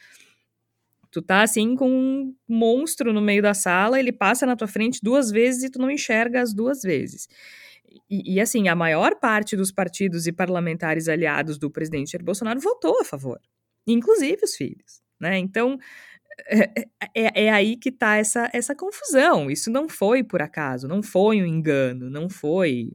Tu 1.17 1.23
tá 1.23 1.41
assim 1.41 1.75
com 1.75 1.91
um 1.91 2.35
monstro 2.47 3.11
no 3.11 3.23
meio 3.23 3.41
da 3.41 3.55
sala, 3.55 3.99
ele 3.99 4.13
passa 4.13 4.45
na 4.45 4.55
tua 4.55 4.69
frente 4.69 5.01
duas 5.03 5.31
vezes 5.31 5.63
e 5.63 5.71
tu 5.71 5.79
não 5.79 5.91
enxerga 5.91 6.43
as 6.43 6.53
duas 6.53 6.83
vezes. 6.83 7.27
E, 8.11 8.35
e, 8.35 8.39
assim, 8.39 8.69
a 8.69 8.75
maior 8.75 9.19
parte 9.19 9.57
dos 9.57 9.73
partidos 9.73 10.27
e 10.27 10.33
parlamentares 10.33 11.09
aliados 11.09 11.57
do 11.57 11.71
presidente 11.71 12.13
Jair 12.13 12.23
Bolsonaro 12.23 12.61
votou 12.61 13.01
a 13.01 13.05
favor, 13.05 13.41
inclusive 13.87 14.45
os 14.45 14.55
filhos, 14.57 15.01
né? 15.19 15.39
Então, 15.39 15.79
é, 16.51 16.85
é, 17.15 17.45
é 17.45 17.51
aí 17.51 17.79
que 17.79 17.91
tá 17.91 18.17
essa, 18.17 18.51
essa 18.53 18.75
confusão. 18.75 19.51
Isso 19.51 19.71
não 19.71 19.89
foi 19.89 20.23
por 20.23 20.43
acaso, 20.43 20.87
não 20.87 21.03
foi 21.03 21.41
um 21.41 21.47
engano, 21.47 22.11
não 22.11 22.29
foi. 22.29 22.93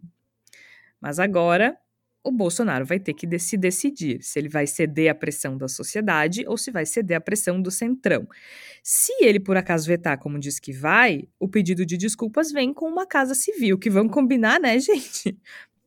Mas 1.02 1.18
agora 1.18 1.76
o 2.24 2.32
Bolsonaro 2.32 2.86
vai 2.86 3.00
ter 3.00 3.14
que 3.14 3.28
se 3.40 3.58
decidir 3.58 4.22
se 4.22 4.38
ele 4.40 4.50
vai 4.50 4.68
ceder 4.68 5.12
à 5.12 5.16
pressão 5.16 5.58
da 5.58 5.68
sociedade 5.68 6.46
ou 6.48 6.58
se 6.58 6.72
vai 6.72 6.86
ceder 6.86 7.18
à 7.18 7.22
pressão 7.22 7.62
do 7.62 7.72
centrão. 7.72 8.28
Se 8.84 9.12
ele 9.20 9.40
por 9.40 9.58
acaso 9.58 9.88
vetar, 9.88 10.20
como 10.20 10.40
diz 10.40 10.60
que 10.60 10.72
vai, 10.72 11.24
o 11.40 11.48
pedido 11.48 11.86
de 11.86 11.98
desculpas 11.98 12.52
vem 12.52 12.74
com 12.74 12.88
uma 12.88 13.06
casa 13.06 13.34
civil, 13.34 13.78
que 13.78 13.90
vamos 13.90 14.14
combinar, 14.14 14.60
né, 14.60 14.78
gente? 14.80 15.38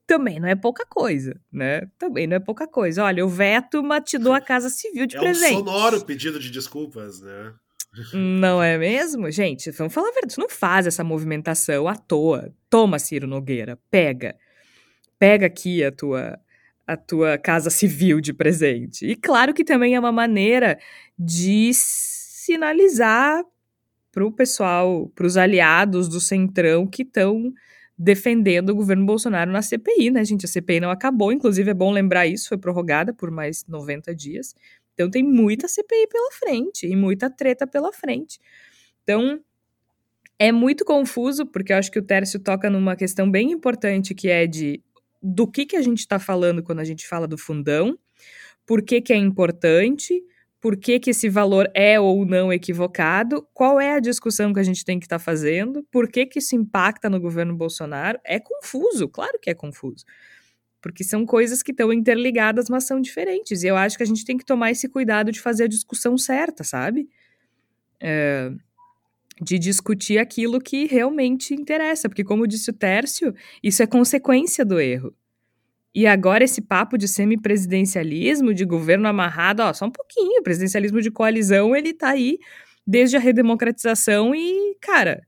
Também 0.07 0.39
não 0.39 0.49
é 0.49 0.55
pouca 0.55 0.85
coisa, 0.85 1.41
né? 1.51 1.83
Também 1.99 2.27
não 2.27 2.37
é 2.37 2.41
pouca 2.41 2.67
coisa. 2.67 3.05
Olha, 3.05 3.21
eu 3.21 3.29
veto, 3.29 3.83
mas 3.83 4.03
te 4.05 4.19
dou 4.19 4.35
a 4.35 4.41
casa 4.41 4.69
civil 4.69 5.07
de 5.07 5.17
é 5.17 5.21
presente. 5.21 5.55
É 5.55 5.57
um 5.57 5.65
sonoro 5.65 6.05
pedido 6.05 6.39
de 6.39 6.51
desculpas, 6.51 7.21
né? 7.21 7.55
Não 8.13 8.61
é 8.61 8.77
mesmo? 8.77 9.31
Gente, 9.31 9.71
vamos 9.71 9.95
falar 9.95 10.09
a 10.09 10.13
verdade, 10.13 10.35
tu 10.35 10.41
não 10.41 10.49
faz 10.49 10.85
essa 10.85 11.05
movimentação 11.05 11.87
à 11.87 11.95
toa. 11.95 12.53
Toma, 12.69 12.99
Ciro 12.99 13.25
Nogueira, 13.25 13.79
pega 13.89 14.35
pega 15.19 15.47
aqui 15.47 15.85
a 15.85 15.93
tua 15.93 16.39
a 16.87 16.97
tua 16.97 17.39
casa 17.39 17.71
civil 17.71 18.21
de 18.21 18.33
presente. 18.35 19.07
E 19.07 19.17
claro 19.17 19.55
que 19.55 19.65
também 19.65 19.95
é 19.95 20.01
uma 20.01 20.13
maneira 20.13 20.79
de 21.19 21.71
sinalizar 21.73 23.43
para 24.13 24.25
o 24.25 24.31
pessoal, 24.31 25.11
para 25.15 25.27
os 25.27 25.37
aliados 25.37 26.09
do 26.09 26.21
Centrão 26.21 26.87
que 26.87 27.03
estão 27.03 27.53
defendendo 27.97 28.71
o 28.71 28.75
governo 28.75 29.07
Bolsonaro 29.07 29.51
na 29.51 29.63
CPI, 29.63 30.11
né, 30.11 30.25
gente? 30.25 30.45
A 30.45 30.49
CPI 30.49 30.81
não 30.81 30.91
acabou, 30.91 31.33
inclusive 31.33 31.71
é 31.71 31.75
bom 31.75 31.91
lembrar 31.91 32.27
isso, 32.27 32.49
foi 32.49 32.59
prorrogada 32.59 33.15
por 33.15 33.31
mais 33.31 33.65
90 33.67 34.15
dias. 34.15 34.55
Então 34.93 35.11
tem 35.11 35.23
muita 35.23 35.67
CPI 35.69 36.07
pela 36.09 36.31
frente 36.33 36.87
e 36.87 36.95
muita 36.95 37.31
treta 37.31 37.67
pela 37.67 37.93
frente. 37.93 38.39
Então 39.03 39.41
é 40.39 40.53
muito 40.53 40.85
confuso, 40.85 41.47
porque 41.47 41.73
eu 41.73 41.77
acho 41.77 41.91
que 41.91 41.99
o 41.99 42.03
Tércio 42.03 42.39
toca 42.41 42.69
numa 42.69 42.97
questão 42.97 43.31
bem 43.31 43.53
importante 43.53 44.15
que 44.15 44.29
é 44.29 44.47
de 44.47 44.83
do 45.27 45.51
que, 45.51 45.65
que 45.65 45.75
a 45.75 45.81
gente 45.81 46.01
está 46.01 46.19
falando 46.19 46.63
quando 46.63 46.81
a 46.81 46.85
gente 46.85 47.09
fala 47.09 47.27
do 47.27 47.39
fundão, 47.39 47.99
por 48.67 48.83
que, 48.83 49.01
que 49.01 49.11
é 49.11 49.17
importante, 49.17 50.23
por 50.61 50.77
que, 50.77 51.01
que 51.01 51.11
esse 51.11 51.31
valor 51.31 51.71
é 51.75 51.99
ou 51.99 52.27
não 52.27 52.53
equivocado, 52.53 53.47
qual 53.55 53.81
é 53.81 53.95
a 53.95 54.01
discussão 54.01 54.53
que 54.53 54.61
a 54.61 54.63
gente 54.63 54.85
tem 54.85 55.01
que 55.01 55.07
estar 55.07 55.19
tá 55.19 55.25
fazendo, 55.25 55.83
por 55.91 56.09
que, 56.09 56.27
que 56.27 56.41
isso 56.41 56.55
impacta 56.55 57.09
no 57.09 57.19
governo 57.19 57.57
Bolsonaro. 57.57 58.19
É 58.23 58.39
confuso, 58.39 59.09
claro 59.09 59.39
que 59.41 59.49
é 59.49 59.55
confuso. 59.55 60.05
Porque 60.83 61.03
são 61.03 61.25
coisas 61.25 61.63
que 61.63 61.71
estão 61.71 61.91
interligadas, 61.91 62.69
mas 62.69 62.85
são 62.85 63.01
diferentes. 63.01 63.63
E 63.63 63.67
eu 63.67 63.77
acho 63.77 63.97
que 63.97 64.03
a 64.03 64.07
gente 64.07 64.27
tem 64.27 64.37
que 64.37 64.45
tomar 64.45 64.71
esse 64.71 64.91
cuidado 64.91 65.33
de 65.33 65.41
fazer 65.41 65.65
a 65.65 65.69
discussão 65.69 66.19
certa, 66.19 66.63
sabe? 66.63 67.09
É, 67.99 68.51
de 69.41 69.59
discutir 69.59 70.19
aquilo 70.19 70.61
que 70.61 70.87
realmente 70.87 71.55
interessa, 71.55 72.09
porque 72.09 72.25
como 72.25 72.47
disse 72.47 72.71
o 72.71 72.75
Tércio, 72.75 73.35
isso 73.63 73.83
é 73.83 73.87
consequência 73.87 74.65
do 74.65 74.81
erro. 74.81 75.15
E 75.95 76.07
agora 76.07 76.43
esse 76.43 76.61
papo 76.61 76.99
de 76.99 77.07
semipresidencialismo, 77.07 78.53
de 78.53 78.65
governo 78.65 79.07
amarrado, 79.07 79.61
ó, 79.61 79.73
só 79.73 79.87
um 79.87 79.91
pouquinho, 79.91 80.43
presidencialismo 80.43 81.01
de 81.01 81.11
coalizão, 81.11 81.75
ele 81.77 81.93
tá 81.93 82.11
aí 82.11 82.39
desde 82.87 83.17
a 83.17 83.21
redemocratização 83.21 84.35
e, 84.35 84.77
cara, 84.81 85.23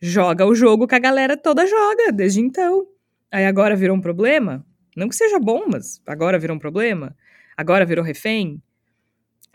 joga 0.00 0.46
o 0.46 0.54
jogo 0.54 0.86
que 0.86 0.94
a 0.94 0.98
galera 0.98 1.36
toda 1.36 1.66
joga 1.66 2.12
desde 2.12 2.40
então. 2.40 2.86
Aí 3.32 3.46
agora 3.46 3.74
virou 3.74 3.96
um 3.96 4.00
problema? 4.00 4.64
Não 4.94 5.08
que 5.08 5.16
seja 5.16 5.38
bom, 5.40 5.64
mas 5.68 6.00
agora 6.06 6.38
virou 6.38 6.56
um 6.56 6.60
problema? 6.60 7.16
Agora 7.56 7.86
virou 7.86 8.04
refém? 8.04 8.62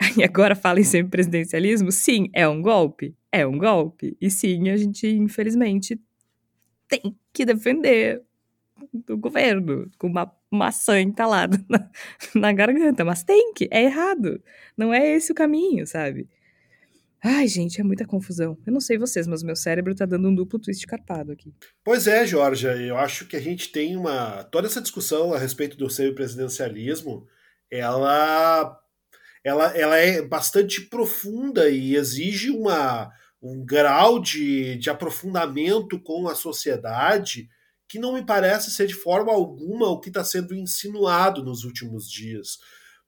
Aí 0.00 0.22
agora 0.24 0.56
fala 0.56 0.80
em 0.80 0.84
semipresidencialismo? 0.84 1.92
Sim, 1.92 2.30
é 2.32 2.48
um 2.48 2.62
golpe? 2.62 3.14
É 3.30 3.46
um 3.46 3.58
golpe. 3.58 4.16
E 4.20 4.30
sim, 4.30 4.70
a 4.70 4.76
gente, 4.76 5.06
infelizmente, 5.06 6.00
tem 6.88 7.16
que 7.32 7.44
defender 7.44 8.22
do 8.92 9.16
governo 9.16 9.90
com 9.98 10.06
uma 10.06 10.32
maçã 10.50 11.00
entalada 11.00 11.62
na, 11.68 11.90
na 12.34 12.52
garganta. 12.52 13.04
Mas 13.04 13.22
tem 13.22 13.52
que, 13.52 13.68
é 13.70 13.84
errado. 13.84 14.42
Não 14.76 14.92
é 14.92 15.14
esse 15.14 15.30
o 15.30 15.34
caminho, 15.34 15.86
sabe? 15.86 16.28
Ai, 17.22 17.46
gente, 17.46 17.78
é 17.78 17.84
muita 17.84 18.06
confusão. 18.06 18.56
Eu 18.66 18.72
não 18.72 18.80
sei 18.80 18.96
vocês, 18.96 19.26
mas 19.26 19.42
o 19.42 19.46
meu 19.46 19.54
cérebro 19.54 19.94
tá 19.94 20.06
dando 20.06 20.26
um 20.28 20.34
duplo 20.34 20.58
twist 20.58 20.86
carpado 20.86 21.30
aqui. 21.30 21.52
Pois 21.84 22.06
é, 22.06 22.26
Georgia, 22.26 22.74
eu 22.76 22.96
acho 22.96 23.26
que 23.26 23.36
a 23.36 23.40
gente 23.40 23.70
tem 23.70 23.94
uma. 23.94 24.42
Toda 24.44 24.66
essa 24.66 24.80
discussão 24.80 25.34
a 25.34 25.38
respeito 25.38 25.76
do 25.76 25.90
semipresidencialismo, 25.90 27.26
ela, 27.70 28.80
ela, 29.44 29.76
ela 29.76 29.96
é 29.96 30.22
bastante 30.22 30.82
profunda 30.82 31.68
e 31.68 31.96
exige 31.96 32.50
uma, 32.50 33.10
um 33.40 33.64
grau 33.64 34.20
de, 34.20 34.76
de 34.76 34.90
aprofundamento 34.90 36.00
com 36.00 36.28
a 36.28 36.34
sociedade 36.34 37.48
que 37.88 37.98
não 37.98 38.14
me 38.14 38.24
parece 38.24 38.70
ser 38.70 38.86
de 38.86 38.94
forma 38.94 39.32
alguma 39.32 39.88
o 39.88 39.98
que 39.98 40.08
está 40.08 40.22
sendo 40.22 40.54
insinuado 40.54 41.42
nos 41.42 41.64
últimos 41.64 42.08
dias 42.10 42.58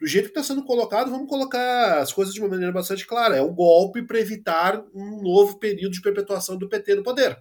do 0.02 0.08
jeito 0.08 0.32
que 0.32 0.36
está 0.36 0.42
sendo 0.42 0.64
colocado, 0.64 1.12
vamos 1.12 1.28
colocar 1.28 2.00
as 2.00 2.12
coisas 2.12 2.34
de 2.34 2.40
uma 2.40 2.48
maneira 2.48 2.72
bastante 2.72 3.06
clara. 3.06 3.36
É 3.36 3.40
um 3.40 3.54
golpe 3.54 4.02
para 4.02 4.18
evitar 4.18 4.84
um 4.92 5.22
novo 5.22 5.60
período 5.60 5.92
de 5.92 6.02
perpetuação 6.02 6.56
do 6.56 6.68
PT 6.68 6.96
no 6.96 7.04
poder. 7.04 7.40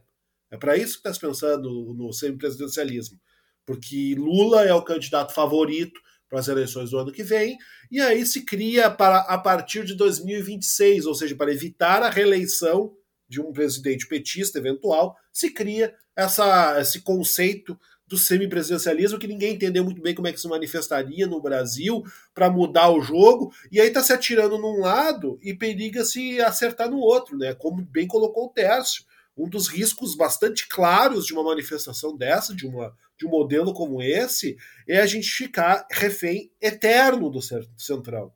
É 0.52 0.58
para 0.58 0.78
isso 0.78 0.94
que 0.94 1.00
está 1.00 1.12
se 1.12 1.20
pensando 1.20 1.96
no 1.96 2.14
semipresidencialismo. 2.14 3.20
Porque 3.66 4.14
Lula 4.16 4.64
é 4.64 4.72
o 4.72 4.84
candidato 4.84 5.34
favorito 5.34 6.00
para 6.32 6.40
as 6.40 6.48
eleições 6.48 6.92
do 6.92 6.98
ano 6.98 7.12
que 7.12 7.24
vem, 7.24 7.58
e 7.92 8.00
aí 8.00 8.26
se 8.26 8.46
cria 8.46 8.90
para 8.90 9.18
a 9.20 9.38
partir 9.38 9.84
de 9.84 9.94
2026, 9.96 11.06
ou 11.06 11.14
seja, 11.14 11.36
para 11.36 11.52
evitar 11.52 12.02
a 12.02 12.10
reeleição 12.10 12.94
de 13.28 13.42
um 13.42 13.52
presidente 13.52 14.08
petista 14.08 14.58
eventual, 14.58 15.14
se 15.32 15.52
cria 15.52 15.94
essa, 16.16 16.80
esse 16.80 17.02
conceito 17.02 17.78
do 18.08 18.18
semipresidencialismo, 18.18 19.20
que 19.20 19.28
ninguém 19.28 19.56
entendeu 19.56 19.84
muito 19.84 20.02
bem 20.02 20.16
como 20.16 20.28
é 20.28 20.32
que 20.32 20.40
se 20.40 20.48
manifestaria 20.48 21.28
no 21.28 21.42
Brasil 21.42 22.02
para 22.34 22.50
mudar 22.50 22.90
o 22.92 23.02
jogo, 23.02 23.52
e 23.70 23.82
aí 23.82 23.90
está 23.90 24.02
se 24.02 24.14
atirando 24.14 24.58
num 24.58 24.80
lado 24.80 25.38
e 25.42 25.54
periga 25.54 26.06
se 26.06 26.40
acertar 26.40 26.90
no 26.90 27.00
outro, 27.00 27.38
né? 27.38 27.54
Como 27.56 27.82
bem 27.82 28.08
colocou 28.08 28.46
o 28.46 28.50
Tércio. 28.50 29.04
Um 29.38 29.50
dos 29.50 29.68
riscos 29.68 30.16
bastante 30.16 30.68
claros 30.68 31.26
de 31.26 31.34
uma 31.34 31.44
manifestação 31.44 32.16
dessa, 32.16 32.56
de, 32.56 32.68
uma, 32.68 32.94
de 33.18 33.26
um 33.26 33.30
modelo 33.30 33.74
como 33.74 34.02
esse, 34.02 34.58
é 34.88 35.00
a 35.00 35.06
gente 35.06 35.30
ficar 35.30 35.86
refém 35.92 36.52
eterno 36.62 37.30
do 37.30 37.42
Centrão. 37.42 38.32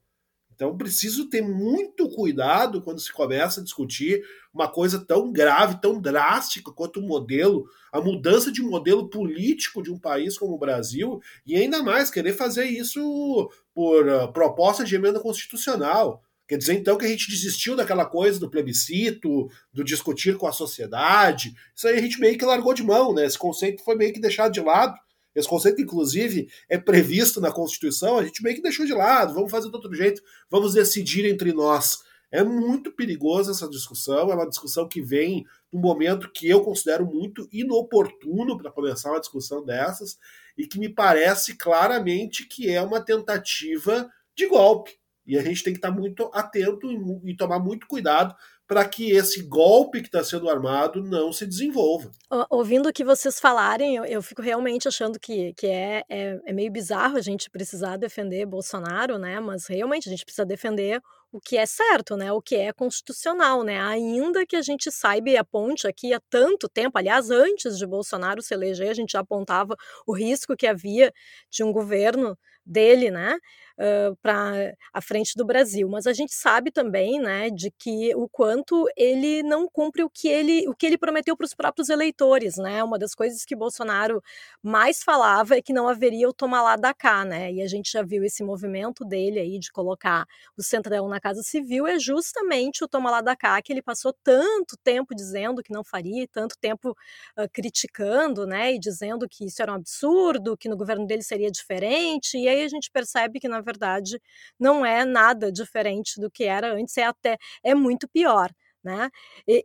Então 0.56 0.78
preciso 0.78 1.30
ter 1.30 1.42
muito 1.42 2.10
cuidado 2.10 2.82
quando 2.82 3.02
se 3.02 3.12
começa 3.12 3.60
a 3.60 3.64
discutir 3.64 4.24
uma 4.54 4.70
coisa 4.70 4.98
tão 5.06 5.32
grave, 5.32 5.82
tão 5.82 6.00
drástica 6.00 6.72
quanto 6.72 7.02
o 7.02 7.06
modelo, 7.06 7.66
a 7.92 8.00
mudança 8.00 8.50
de 8.50 8.62
modelo 8.62 9.10
político 9.10 9.84
de 9.84 9.92
um 9.92 10.00
país 10.00 10.38
como 10.38 10.56
o 10.56 10.58
Brasil, 10.58 11.20
e 11.46 11.58
ainda 11.58 11.84
mais 11.84 12.10
querer 12.10 12.34
fazer 12.34 12.66
isso 12.66 13.52
por 13.74 14.08
uh, 14.08 14.32
proposta 14.32 14.86
de 14.86 14.96
emenda 14.96 15.20
constitucional. 15.20 16.24
Quer 16.48 16.58
dizer, 16.58 16.74
então, 16.74 16.98
que 16.98 17.06
a 17.06 17.10
gente 17.10 17.30
desistiu 17.30 17.76
daquela 17.76 18.06
coisa 18.06 18.40
do 18.40 18.50
plebiscito, 18.50 19.50
do 19.74 19.84
discutir 19.84 20.38
com 20.38 20.48
a 20.48 20.52
sociedade. 20.52 21.56
Isso 21.76 21.88
aí 21.88 21.98
a 21.98 22.02
gente 22.02 22.20
meio 22.20 22.38
que 22.38 22.46
largou 22.46 22.74
de 22.74 22.84
mão, 22.84 23.14
né? 23.14 23.26
Esse 23.26 23.38
conceito 23.38 23.84
foi 23.84 23.96
meio 23.96 24.14
que 24.14 24.20
deixado 24.20 24.52
de 24.52 24.62
lado. 24.62 24.96
Esse 25.34 25.50
conceito, 25.50 25.82
inclusive, 25.82 26.48
é 26.70 26.78
previsto 26.78 27.42
na 27.42 27.52
Constituição, 27.52 28.18
a 28.18 28.24
gente 28.24 28.42
meio 28.42 28.56
que 28.56 28.62
deixou 28.62 28.86
de 28.86 28.94
lado, 28.94 29.34
vamos 29.34 29.52
fazer 29.52 29.70
de 29.70 29.76
outro 29.76 29.94
jeito, 29.94 30.22
vamos 30.50 30.76
decidir 30.76 31.26
entre 31.26 31.52
nós. 31.52 32.04
É 32.32 32.44
muito 32.44 32.92
perigosa 32.92 33.52
essa 33.52 33.70
discussão, 33.70 34.32
é 34.32 34.36
uma 34.36 34.48
discussão 34.48 34.88
que 34.88 35.02
vem 35.02 35.46
num 35.72 35.80
momento 35.80 36.32
que 36.32 36.48
eu 36.48 36.62
considero 36.62 37.06
muito 37.06 37.48
inoportuno 37.52 38.58
para 38.58 38.72
começar 38.72 39.12
uma 39.12 39.20
discussão 39.20 39.64
dessas 39.64 40.18
e 40.58 40.66
que 40.66 40.80
me 40.80 40.90
parece 40.90 41.56
claramente 41.56 42.48
que 42.48 42.70
é 42.70 42.82
uma 42.82 43.02
tentativa 43.02 44.10
de 44.36 44.48
golpe. 44.48 44.98
E 45.26 45.38
a 45.38 45.42
gente 45.42 45.64
tem 45.64 45.74
que 45.74 45.80
estar 45.80 45.92
muito 45.92 46.30
atento 46.34 46.92
e, 46.92 47.32
e 47.32 47.36
tomar 47.36 47.60
muito 47.60 47.88
cuidado 47.88 48.36
para 48.68 48.88
que 48.88 49.12
esse 49.12 49.44
golpe 49.44 50.02
que 50.02 50.08
está 50.08 50.24
sendo 50.24 50.50
armado 50.50 51.04
não 51.04 51.32
se 51.32 51.46
desenvolva. 51.46 52.10
Ouvindo 52.50 52.90
o 52.90 52.94
que 52.94 53.04
vocês 53.04 53.40
falarem, 53.40 53.96
eu, 53.96 54.06
eu 54.06 54.22
fico 54.22 54.42
realmente 54.42 54.88
achando 54.88 55.20
que, 55.20 55.54
que 55.54 55.68
é, 55.68 56.04
é, 56.10 56.40
é, 56.46 56.54
meio 56.54 56.72
bizarro 56.72 57.18
a 57.18 57.22
gente 57.22 57.50
precisar 57.50 57.98
defender 57.98 58.46
Bolsonaro, 58.46 59.20
né? 59.20 59.40
Mas 59.40 59.68
realmente 59.68 60.10
a 60.10 60.12
gente 60.12 60.26
precisa 60.26 60.46
defender 60.46 61.00
o 61.32 61.40
que 61.40 61.58
é 61.58 61.66
certo, 61.66 62.16
né? 62.16 62.32
O 62.32 62.42
que 62.42 62.56
é 62.56 62.74
constitucional, 62.74 63.62
né? 63.62 63.80
Ainda 63.82 64.46
que 64.46 64.56
a 64.56 64.62
gente 64.62 64.92
saiba 64.92 65.30
e 65.30 65.38
aponte 65.38 65.86
aqui 65.86 66.14
há 66.14 66.20
tanto 66.30 66.68
tempo, 66.68 66.98
aliás, 66.98 67.30
antes 67.30 67.78
de 67.78 67.86
Bolsonaro 67.86 68.42
se 68.42 68.54
eleger, 68.54 68.90
a 68.90 68.94
gente 68.94 69.12
já 69.12 69.20
apontava 69.20 69.76
o 70.08 70.16
risco 70.16 70.56
que 70.56 70.66
havia 70.66 71.14
de 71.52 71.64
um 71.64 71.72
governo 71.72 72.36
dele, 72.66 73.12
né? 73.12 73.38
uh, 73.78 74.16
para 74.22 74.74
a 74.94 75.02
frente 75.02 75.34
do 75.36 75.46
Brasil. 75.46 75.88
Mas 75.90 76.08
a 76.08 76.14
gente 76.14 76.34
sabe 76.34 76.72
também, 76.72 77.20
né, 77.20 77.50
de 77.50 77.72
que 77.72 78.16
o 78.16 78.28
quanto 78.28 78.88
ele 78.96 79.44
não 79.44 79.68
cumpre 79.68 80.04
o 80.04 80.10
que 80.10 80.28
ele, 80.28 80.68
o 80.68 80.76
que 80.76 80.86
ele 80.86 80.98
prometeu 80.98 81.36
para 81.36 81.46
os 81.46 81.54
próprios 81.54 81.90
eleitores, 81.90 82.58
né? 82.58 82.84
Uma 82.84 82.98
das 82.98 83.14
coisas 83.14 83.46
que 83.46 83.56
Bolsonaro 83.56 84.22
mais 84.62 85.04
falava 85.04 85.56
é 85.56 85.62
que 85.62 85.74
não 85.74 85.88
haveria 85.88 86.28
o 86.30 86.34
tomar 86.34 86.62
lá 86.62 86.76
da 86.76 86.94
cá, 86.94 87.26
né? 87.26 87.52
E 87.52 87.62
a 87.62 87.68
gente 87.68 87.92
já 87.92 88.04
viu 88.04 88.24
esse 88.24 88.44
movimento 88.44 89.04
dele 89.06 89.40
aí 89.40 89.60
de 89.60 89.72
colocar 89.72 90.26
o 90.58 90.64
Centrão 90.64 91.08
na 91.08 91.20
Casa 91.20 91.44
Civil 91.44 91.88
é 91.88 92.00
justamente 92.00 92.84
o 92.84 92.88
tomar 92.88 93.12
lá 93.12 93.22
da 93.22 93.36
cá 93.36 93.62
que 93.62 93.72
ele 93.74 93.82
passou 93.82 94.14
tanto 94.24 94.78
tempo 94.84 95.14
dizendo 95.16 95.62
que 95.64 95.72
não 95.72 95.84
faria, 95.84 96.28
tanto 96.28 96.58
tempo 96.60 96.92
uh, 96.92 97.50
criticando, 97.52 98.46
né, 98.46 98.74
e 98.74 98.80
dizendo 98.80 99.28
que 99.30 99.46
isso 99.46 99.62
era 99.62 99.72
um 99.72 99.76
absurdo, 99.76 100.58
que 100.58 100.70
no 100.70 100.78
governo 100.78 101.06
dele 101.06 101.24
seria 101.24 101.52
diferente. 101.52 102.38
E 102.38 102.48
aí 102.48 102.55
a 102.64 102.68
gente 102.68 102.90
percebe 102.92 103.40
que 103.40 103.48
na 103.48 103.62
verdade, 103.62 104.20
não 104.60 104.86
é 104.86 105.04
nada 105.06 105.52
diferente 105.52 106.20
do 106.20 106.30
que 106.32 106.44
era 106.46 106.74
antes, 106.74 106.98
é 106.98 107.04
até 107.06 107.38
é 107.64 107.76
muito 107.76 108.08
pior. 108.08 108.52
Né? 108.86 109.10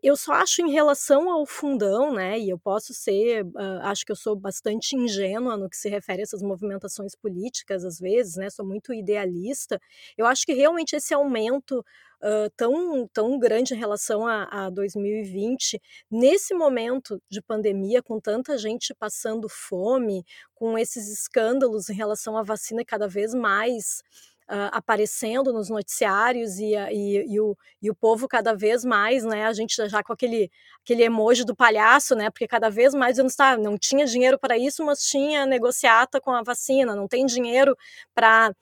Eu 0.02 0.16
só 0.16 0.32
acho 0.32 0.62
em 0.62 0.70
relação 0.70 1.30
ao 1.30 1.44
fundão, 1.44 2.14
né? 2.14 2.38
E 2.38 2.48
eu 2.48 2.58
posso 2.58 2.94
ser, 2.94 3.44
uh, 3.44 3.80
acho 3.82 4.02
que 4.06 4.10
eu 4.10 4.16
sou 4.16 4.34
bastante 4.34 4.96
ingênua 4.96 5.58
no 5.58 5.68
que 5.68 5.76
se 5.76 5.90
refere 5.90 6.20
a 6.20 6.24
essas 6.24 6.40
movimentações 6.40 7.14
políticas, 7.14 7.84
às 7.84 7.98
vezes, 8.00 8.36
né? 8.36 8.48
Sou 8.48 8.64
muito 8.64 8.94
idealista. 8.94 9.78
Eu 10.16 10.24
acho 10.24 10.46
que 10.46 10.54
realmente 10.54 10.96
esse 10.96 11.12
aumento 11.12 11.84
Uh, 12.22 12.50
tão, 12.54 13.08
tão 13.14 13.38
grande 13.38 13.72
em 13.72 13.78
relação 13.78 14.26
a, 14.26 14.66
a 14.66 14.68
2020, 14.68 15.80
nesse 16.10 16.52
momento 16.52 17.18
de 17.30 17.40
pandemia, 17.40 18.02
com 18.02 18.20
tanta 18.20 18.58
gente 18.58 18.94
passando 18.94 19.48
fome, 19.48 20.22
com 20.54 20.76
esses 20.76 21.08
escândalos 21.08 21.88
em 21.88 21.94
relação 21.94 22.36
à 22.36 22.42
vacina 22.42 22.84
cada 22.84 23.08
vez 23.08 23.32
mais 23.32 24.02
Uh, 24.50 24.66
aparecendo 24.72 25.52
nos 25.52 25.70
noticiários 25.70 26.58
e, 26.58 26.74
e, 26.74 27.34
e, 27.34 27.40
o, 27.40 27.56
e 27.80 27.88
o 27.88 27.94
povo 27.94 28.26
cada 28.26 28.52
vez 28.52 28.84
mais, 28.84 29.22
né, 29.24 29.46
a 29.46 29.52
gente 29.52 29.76
já 29.88 30.02
com 30.02 30.12
aquele, 30.12 30.50
aquele 30.82 31.04
emoji 31.04 31.44
do 31.44 31.54
palhaço, 31.54 32.16
né, 32.16 32.30
porque 32.30 32.48
cada 32.48 32.68
vez 32.68 32.92
mais 32.92 33.18
não, 33.18 33.26
está, 33.26 33.56
não 33.56 33.78
tinha 33.78 34.04
dinheiro 34.06 34.36
para 34.40 34.58
isso, 34.58 34.84
mas 34.84 35.04
tinha 35.04 35.46
negociata 35.46 36.20
com 36.20 36.32
a 36.32 36.42
vacina, 36.42 36.96
não 36.96 37.06
tem 37.06 37.26
dinheiro 37.26 37.76
para 38.12 38.52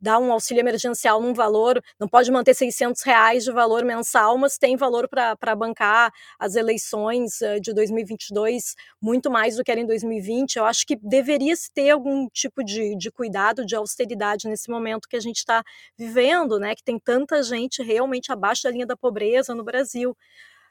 dar 0.00 0.18
um 0.18 0.32
auxílio 0.32 0.60
emergencial 0.60 1.20
num 1.20 1.34
valor, 1.34 1.82
não 1.98 2.08
pode 2.08 2.30
manter 2.30 2.54
600 2.54 3.02
reais 3.02 3.44
de 3.44 3.52
valor 3.52 3.84
mensal, 3.84 4.36
mas 4.38 4.58
tem 4.58 4.76
valor 4.76 5.08
para 5.08 5.56
bancar 5.56 6.12
as 6.38 6.56
eleições 6.56 7.40
eh, 7.42 7.60
de 7.60 7.72
2022 7.72 8.74
muito 9.00 9.30
mais 9.30 9.56
do 9.56 9.64
que 9.64 9.70
era 9.70 9.80
em 9.80 9.86
2020. 9.86 10.56
Eu 10.56 10.64
acho 10.64 10.86
que 10.86 10.96
deveria 10.96 11.54
se 11.56 11.70
ter 11.72 11.90
algum 11.90 12.28
tipo 12.28 12.62
de, 12.64 12.96
de 12.96 13.10
cuidado, 13.10 13.64
de 13.64 13.76
austeridade 13.76 14.48
nesse 14.48 14.70
momento 14.70 15.08
que 15.08 15.16
a 15.16 15.20
gente 15.20 15.38
está 15.38 15.62
vivendo, 15.96 16.58
né? 16.58 16.74
Que 16.74 16.82
tem 16.82 16.98
tanta 16.98 17.42
gente 17.42 17.82
realmente 17.82 18.32
abaixo 18.32 18.64
da 18.64 18.70
linha 18.70 18.86
da 18.86 18.96
pobreza 18.96 19.54
no 19.54 19.64
Brasil 19.64 20.16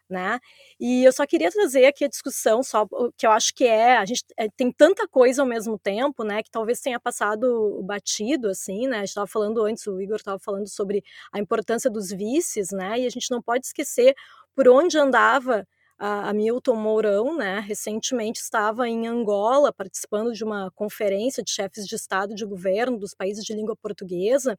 né? 0.10 0.40
E 0.80 1.04
eu 1.04 1.12
só 1.12 1.26
queria 1.26 1.52
trazer 1.52 1.86
aqui 1.86 2.06
a 2.06 2.08
discussão, 2.08 2.64
só 2.64 2.88
que 3.18 3.26
eu 3.26 3.32
acho 3.32 3.54
que 3.54 3.66
é, 3.66 3.98
a 3.98 4.06
gente 4.06 4.24
é, 4.38 4.48
tem 4.50 4.72
tanta 4.72 5.08
coisa 5.08 5.42
ao 5.42 5.48
mesmo 5.48 5.78
tempo, 5.80 6.24
né, 6.24 6.44
que 6.44 6.52
talvez 6.52 6.80
tenha 6.82 7.00
passado 7.00 7.82
batido, 7.84 8.50
assim, 8.50 8.88
né? 8.88 8.98
A 8.98 9.00
gente 9.00 9.10
estava 9.10 9.28
falando 9.28 9.64
antes, 9.64 9.86
o 9.88 10.02
Igor 10.02 10.18
estava 10.18 10.40
falando 10.40 10.68
sobre 10.68 11.04
a 11.32 11.40
importância 11.40 11.90
dos 11.90 12.10
vices, 12.12 12.70
né? 12.72 13.00
E 13.00 13.06
a 13.06 13.10
gente 13.10 13.32
não 13.32 13.42
pode 13.42 13.66
esquecer 13.66 14.16
por 14.56 14.68
onde 14.68 14.98
andava 14.98 15.68
a 15.98 16.30
Hamilton 16.30 16.76
Mourão, 16.76 17.38
né, 17.38 17.60
recentemente 17.60 18.40
estava 18.42 18.88
em 18.90 19.08
Angola 19.08 19.72
participando 19.74 20.34
de 20.34 20.44
uma 20.44 20.70
conferência 20.76 21.42
de 21.44 21.52
chefes 21.52 21.88
de 21.88 21.96
Estado 21.96 22.34
e 22.34 22.36
de 22.36 22.46
governo 22.46 22.98
dos 22.98 23.14
países 23.14 23.44
de 23.46 23.54
língua 23.54 23.76
portuguesa 23.76 24.58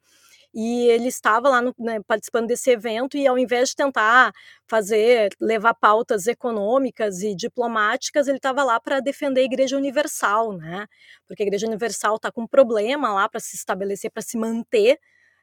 e 0.54 0.88
ele 0.88 1.08
estava 1.08 1.48
lá 1.50 1.60
no, 1.62 1.74
né, 1.78 2.00
participando 2.06 2.46
desse 2.46 2.70
evento 2.70 3.16
e 3.16 3.26
ao 3.26 3.38
invés 3.38 3.70
de 3.70 3.76
tentar 3.76 4.32
fazer 4.68 5.30
levar 5.40 5.74
pautas 5.74 6.26
econômicas 6.26 7.20
e 7.22 7.34
diplomáticas 7.34 8.28
ele 8.28 8.38
estava 8.38 8.64
lá 8.64 8.80
para 8.80 9.00
defender 9.00 9.42
a 9.42 9.44
Igreja 9.44 9.76
Universal 9.76 10.52
né 10.56 10.86
porque 11.28 11.42
a 11.42 11.46
Igreja 11.46 11.66
Universal 11.66 12.16
está 12.16 12.32
com 12.32 12.42
um 12.42 12.46
problema 12.46 13.12
lá 13.12 13.28
para 13.28 13.40
se 13.40 13.56
estabelecer 13.56 14.10
para 14.10 14.22
se 14.22 14.38
manter 14.38 14.98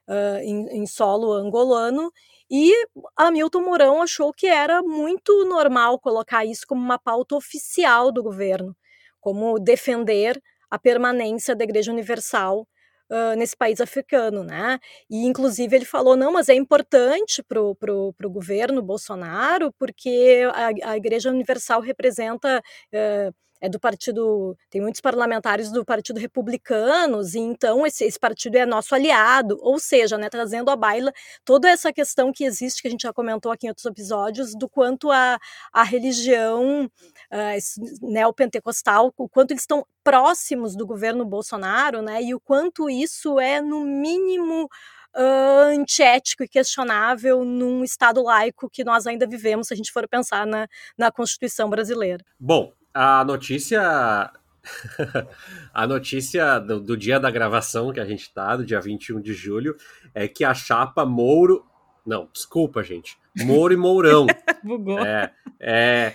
uh, 0.07 0.37
em, 0.41 0.81
em 0.81 0.85
solo 0.85 1.33
angolano 1.33 2.11
e 2.49 2.71
Hamilton 3.17 3.61
Mourão 3.61 4.01
achou 4.01 4.31
que 4.33 4.47
era 4.47 4.81
muito 4.81 5.45
normal 5.45 5.99
colocar 5.99 6.45
isso 6.45 6.65
como 6.67 6.81
uma 6.81 6.99
pauta 6.99 7.35
oficial 7.35 8.11
do 8.11 8.21
governo, 8.21 8.75
como 9.19 9.57
defender 9.59 10.41
a 10.69 10.77
permanência 10.77 11.55
da 11.55 11.63
Igreja 11.63 11.91
Universal 11.91 12.67
uh, 13.09 13.35
nesse 13.37 13.55
país 13.55 13.79
africano, 13.81 14.43
né? 14.43 14.79
E 15.09 15.25
inclusive 15.25 15.75
ele 15.75 15.85
falou 15.85 16.15
não, 16.15 16.31
mas 16.31 16.49
é 16.49 16.53
importante 16.53 17.41
para 17.43 17.61
o 17.61 18.13
governo 18.29 18.81
Bolsonaro 18.81 19.71
porque 19.79 20.43
a, 20.53 20.91
a 20.91 20.97
Igreja 20.97 21.29
Universal 21.29 21.81
representa 21.81 22.61
uh, 22.93 23.33
é 23.63 23.69
do 23.69 23.79
partido, 23.79 24.57
tem 24.69 24.81
muitos 24.81 24.99
parlamentares 24.99 25.71
do 25.71 25.85
Partido 25.85 26.19
Republicanos, 26.19 27.33
e 27.33 27.39
então 27.39 27.87
esse, 27.87 28.03
esse 28.03 28.19
partido 28.19 28.57
é 28.57 28.65
nosso 28.65 28.93
aliado, 28.93 29.57
ou 29.61 29.79
seja, 29.79 30.17
né, 30.17 30.27
trazendo 30.29 30.69
à 30.69 30.75
baila 30.75 31.13
toda 31.45 31.69
essa 31.69 31.93
questão 31.93 32.33
que 32.33 32.43
existe, 32.43 32.81
que 32.81 32.89
a 32.89 32.91
gente 32.91 33.03
já 33.03 33.13
comentou 33.13 33.53
aqui 33.53 33.65
em 33.65 33.69
outros 33.69 33.85
episódios, 33.85 34.53
do 34.53 34.67
quanto 34.67 35.09
a, 35.09 35.39
a 35.71 35.81
religião 35.81 36.83
uh, 36.85 38.05
neopentecostal, 38.05 39.13
o 39.15 39.29
quanto 39.29 39.51
eles 39.51 39.63
estão 39.63 39.85
próximos 40.03 40.75
do 40.75 40.85
governo 40.85 41.23
Bolsonaro, 41.23 42.01
né, 42.01 42.21
e 42.21 42.35
o 42.35 42.41
quanto 42.41 42.89
isso 42.89 43.39
é, 43.39 43.61
no 43.61 43.85
mínimo, 43.85 44.65
uh, 44.65 45.79
antiético 45.79 46.43
e 46.43 46.49
questionável 46.49 47.45
num 47.45 47.81
Estado 47.81 48.21
laico 48.21 48.69
que 48.69 48.83
nós 48.83 49.07
ainda 49.07 49.25
vivemos, 49.25 49.67
se 49.67 49.73
a 49.73 49.77
gente 49.77 49.93
for 49.93 50.05
pensar 50.05 50.45
na, 50.45 50.67
na 50.97 51.09
Constituição 51.09 51.69
brasileira. 51.69 52.25
Bom, 52.37 52.73
a 52.93 53.23
notícia. 53.25 54.31
a 55.73 55.87
notícia 55.87 56.59
do, 56.59 56.79
do, 56.79 56.95
dia 56.95 57.19
da 57.19 57.29
gravação 57.29 57.91
que 57.91 57.99
a 57.99 58.05
gente 58.05 58.33
tá, 58.33 58.55
do 58.55 58.65
dia 58.65 58.79
21 58.79 59.19
de 59.19 59.33
julho, 59.33 59.75
é 60.13 60.27
que 60.27 60.43
a 60.43 60.53
chapa 60.53 61.05
Mouro. 61.05 61.65
Não, 62.05 62.29
desculpa, 62.31 62.83
gente. 62.83 63.17
Mouro 63.37 63.73
e 63.73 63.77
Mourão. 63.77 64.27
Bugou. 64.63 64.99
É, 64.99 65.33
é, 65.59 66.13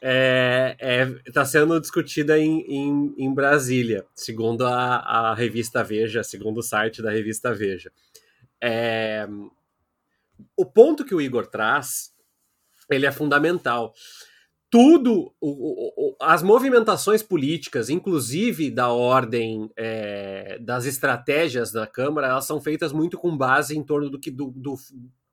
é, 0.00 0.76
é, 0.78 1.06
tá 1.32 1.44
sendo 1.44 1.80
discutida 1.80 2.38
em, 2.38 2.60
em, 2.60 3.14
em 3.18 3.34
Brasília, 3.34 4.06
segundo 4.14 4.64
a, 4.64 4.98
a, 4.98 5.34
revista 5.34 5.82
Veja, 5.82 6.22
segundo 6.22 6.58
o 6.58 6.62
site 6.62 7.02
da 7.02 7.10
revista 7.10 7.52
Veja. 7.52 7.90
É, 8.60 9.26
o 10.56 10.64
ponto 10.64 11.04
que 11.04 11.14
o 11.14 11.20
Igor 11.20 11.46
traz, 11.46 12.12
ele 12.90 13.06
é 13.06 13.12
fundamental 13.12 13.92
tudo, 14.70 15.32
o, 15.40 16.10
o, 16.10 16.16
as 16.20 16.42
movimentações 16.42 17.22
políticas, 17.22 17.88
inclusive 17.88 18.70
da 18.70 18.88
ordem 18.88 19.70
é, 19.76 20.58
das 20.60 20.84
estratégias 20.84 21.72
da 21.72 21.86
Câmara, 21.86 22.28
elas 22.28 22.44
são 22.44 22.60
feitas 22.60 22.92
muito 22.92 23.16
com 23.16 23.36
base 23.36 23.76
em 23.76 23.82
torno 23.82 24.10
do 24.10 24.18
que 24.18 24.30
do, 24.30 24.52
do, 24.54 24.74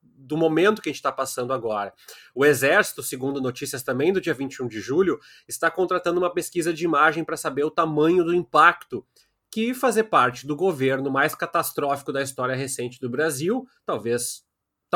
do 0.02 0.38
momento 0.38 0.82
que 0.82 0.90
a 0.90 0.92
gente 0.92 1.00
está 1.00 1.12
passando 1.12 1.52
agora. 1.52 1.94
O 2.34 2.46
Exército, 2.46 3.04
segundo 3.04 3.42
notícias 3.42 3.84
também 3.84 4.14
do 4.14 4.22
dia 4.22 4.34
21 4.34 4.68
de 4.68 4.80
julho, 4.80 5.20
está 5.48 5.70
contratando 5.70 6.20
uma 6.20 6.34
pesquisa 6.34 6.74
de 6.74 6.86
imagem 6.86 7.24
para 7.24 7.36
saber 7.36 7.66
o 7.66 7.72
tamanho 7.72 8.24
do 8.24 8.34
impacto 8.34 9.06
que 9.52 9.74
fazer 9.74 10.06
parte 10.06 10.48
do 10.48 10.56
governo 10.56 11.12
mais 11.12 11.36
catastrófico 11.36 12.12
da 12.12 12.22
história 12.22 12.56
recente 12.56 13.00
do 13.00 13.10
Brasil, 13.10 13.66
talvez 13.86 14.44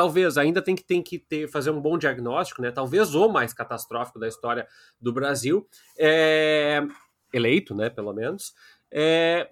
talvez 0.00 0.38
ainda 0.38 0.62
tem 0.62 0.74
que, 0.74 0.82
tem 0.82 1.02
que 1.02 1.18
ter, 1.18 1.46
fazer 1.46 1.70
um 1.70 1.78
bom 1.78 1.98
diagnóstico, 1.98 2.62
né? 2.62 2.70
Talvez 2.70 3.14
o 3.14 3.28
mais 3.28 3.52
catastrófico 3.52 4.18
da 4.18 4.26
história 4.26 4.66
do 4.98 5.12
Brasil, 5.12 5.68
é, 5.98 6.82
eleito, 7.34 7.74
né? 7.74 7.90
Pelo 7.90 8.14
menos, 8.14 8.54
é, 8.90 9.50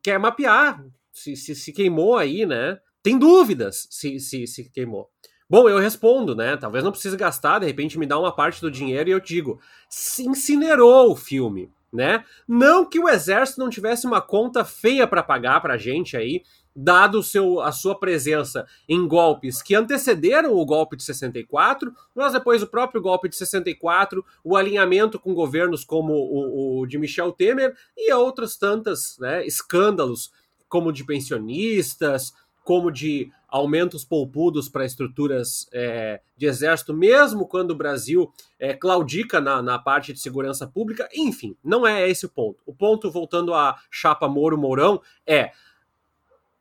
quer 0.00 0.16
mapear 0.16 0.86
se, 1.12 1.34
se, 1.34 1.56
se 1.56 1.72
queimou 1.72 2.16
aí, 2.16 2.46
né? 2.46 2.78
Tem 3.02 3.18
dúvidas 3.18 3.88
se, 3.90 4.20
se, 4.20 4.46
se 4.46 4.70
queimou. 4.70 5.10
Bom, 5.50 5.68
eu 5.68 5.80
respondo, 5.80 6.36
né? 6.36 6.56
Talvez 6.56 6.84
não 6.84 6.92
precise 6.92 7.16
gastar, 7.16 7.58
de 7.58 7.66
repente 7.66 7.98
me 7.98 8.06
dá 8.06 8.16
uma 8.16 8.30
parte 8.30 8.60
do 8.60 8.70
dinheiro 8.70 9.08
e 9.08 9.12
eu 9.12 9.18
digo: 9.18 9.60
se 9.90 10.22
incinerou 10.22 11.10
o 11.10 11.16
filme, 11.16 11.68
né? 11.92 12.24
Não 12.46 12.88
que 12.88 13.00
o 13.00 13.08
exército 13.08 13.58
não 13.58 13.68
tivesse 13.68 14.06
uma 14.06 14.20
conta 14.20 14.64
feia 14.64 15.04
para 15.04 15.20
pagar 15.20 15.60
pra 15.60 15.76
gente 15.76 16.16
aí, 16.16 16.44
dado 16.74 17.22
seu, 17.22 17.60
a 17.60 17.70
sua 17.70 17.98
presença 17.98 18.66
em 18.88 19.06
golpes 19.06 19.62
que 19.62 19.74
antecederam 19.74 20.54
o 20.54 20.66
golpe 20.66 20.96
de 20.96 21.04
64, 21.04 21.94
mas 22.14 22.32
depois 22.32 22.62
o 22.62 22.66
próprio 22.66 23.00
golpe 23.00 23.28
de 23.28 23.36
64, 23.36 24.24
o 24.42 24.56
alinhamento 24.56 25.18
com 25.18 25.34
governos 25.34 25.84
como 25.84 26.12
o, 26.12 26.80
o 26.80 26.86
de 26.86 26.98
Michel 26.98 27.32
Temer 27.32 27.76
e 27.96 28.12
outras 28.12 28.56
tantas 28.56 29.16
né, 29.18 29.46
escândalos, 29.46 30.32
como 30.68 30.92
de 30.92 31.04
pensionistas, 31.04 32.32
como 32.64 32.90
de 32.90 33.30
aumentos 33.46 34.04
poupudos 34.04 34.68
para 34.68 34.84
estruturas 34.84 35.68
é, 35.72 36.20
de 36.36 36.46
exército, 36.46 36.92
mesmo 36.92 37.46
quando 37.46 37.70
o 37.70 37.76
Brasil 37.76 38.32
é, 38.58 38.74
claudica 38.74 39.40
na, 39.40 39.62
na, 39.62 39.78
parte 39.78 40.12
de 40.12 40.18
segurança 40.18 40.66
pública. 40.66 41.08
Enfim, 41.14 41.54
não 41.62 41.86
é 41.86 42.10
esse 42.10 42.26
o 42.26 42.28
ponto. 42.28 42.60
O 42.66 42.74
ponto, 42.74 43.10
voltando 43.12 43.54
à 43.54 43.78
chapa 43.90 44.26
Moro-Mourão, 44.26 45.00
é 45.24 45.52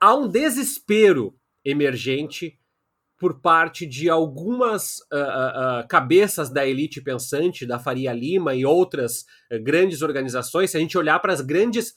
há 0.03 0.13
um 0.13 0.27
desespero 0.27 1.33
emergente 1.63 2.59
por 3.17 3.39
parte 3.39 3.85
de 3.85 4.09
algumas 4.09 4.97
uh, 4.99 5.83
uh, 5.83 5.87
cabeças 5.87 6.49
da 6.49 6.67
elite 6.67 6.99
pensante, 7.01 7.65
da 7.65 7.79
Faria 7.79 8.11
Lima 8.11 8.53
e 8.53 8.65
outras 8.65 9.21
uh, 9.49 9.63
grandes 9.63 10.01
organizações. 10.01 10.71
Se 10.71 10.75
a 10.75 10.79
gente 10.81 10.97
olhar 10.97 11.19
para 11.19 11.31
as 11.31 11.39
grandes. 11.39 11.95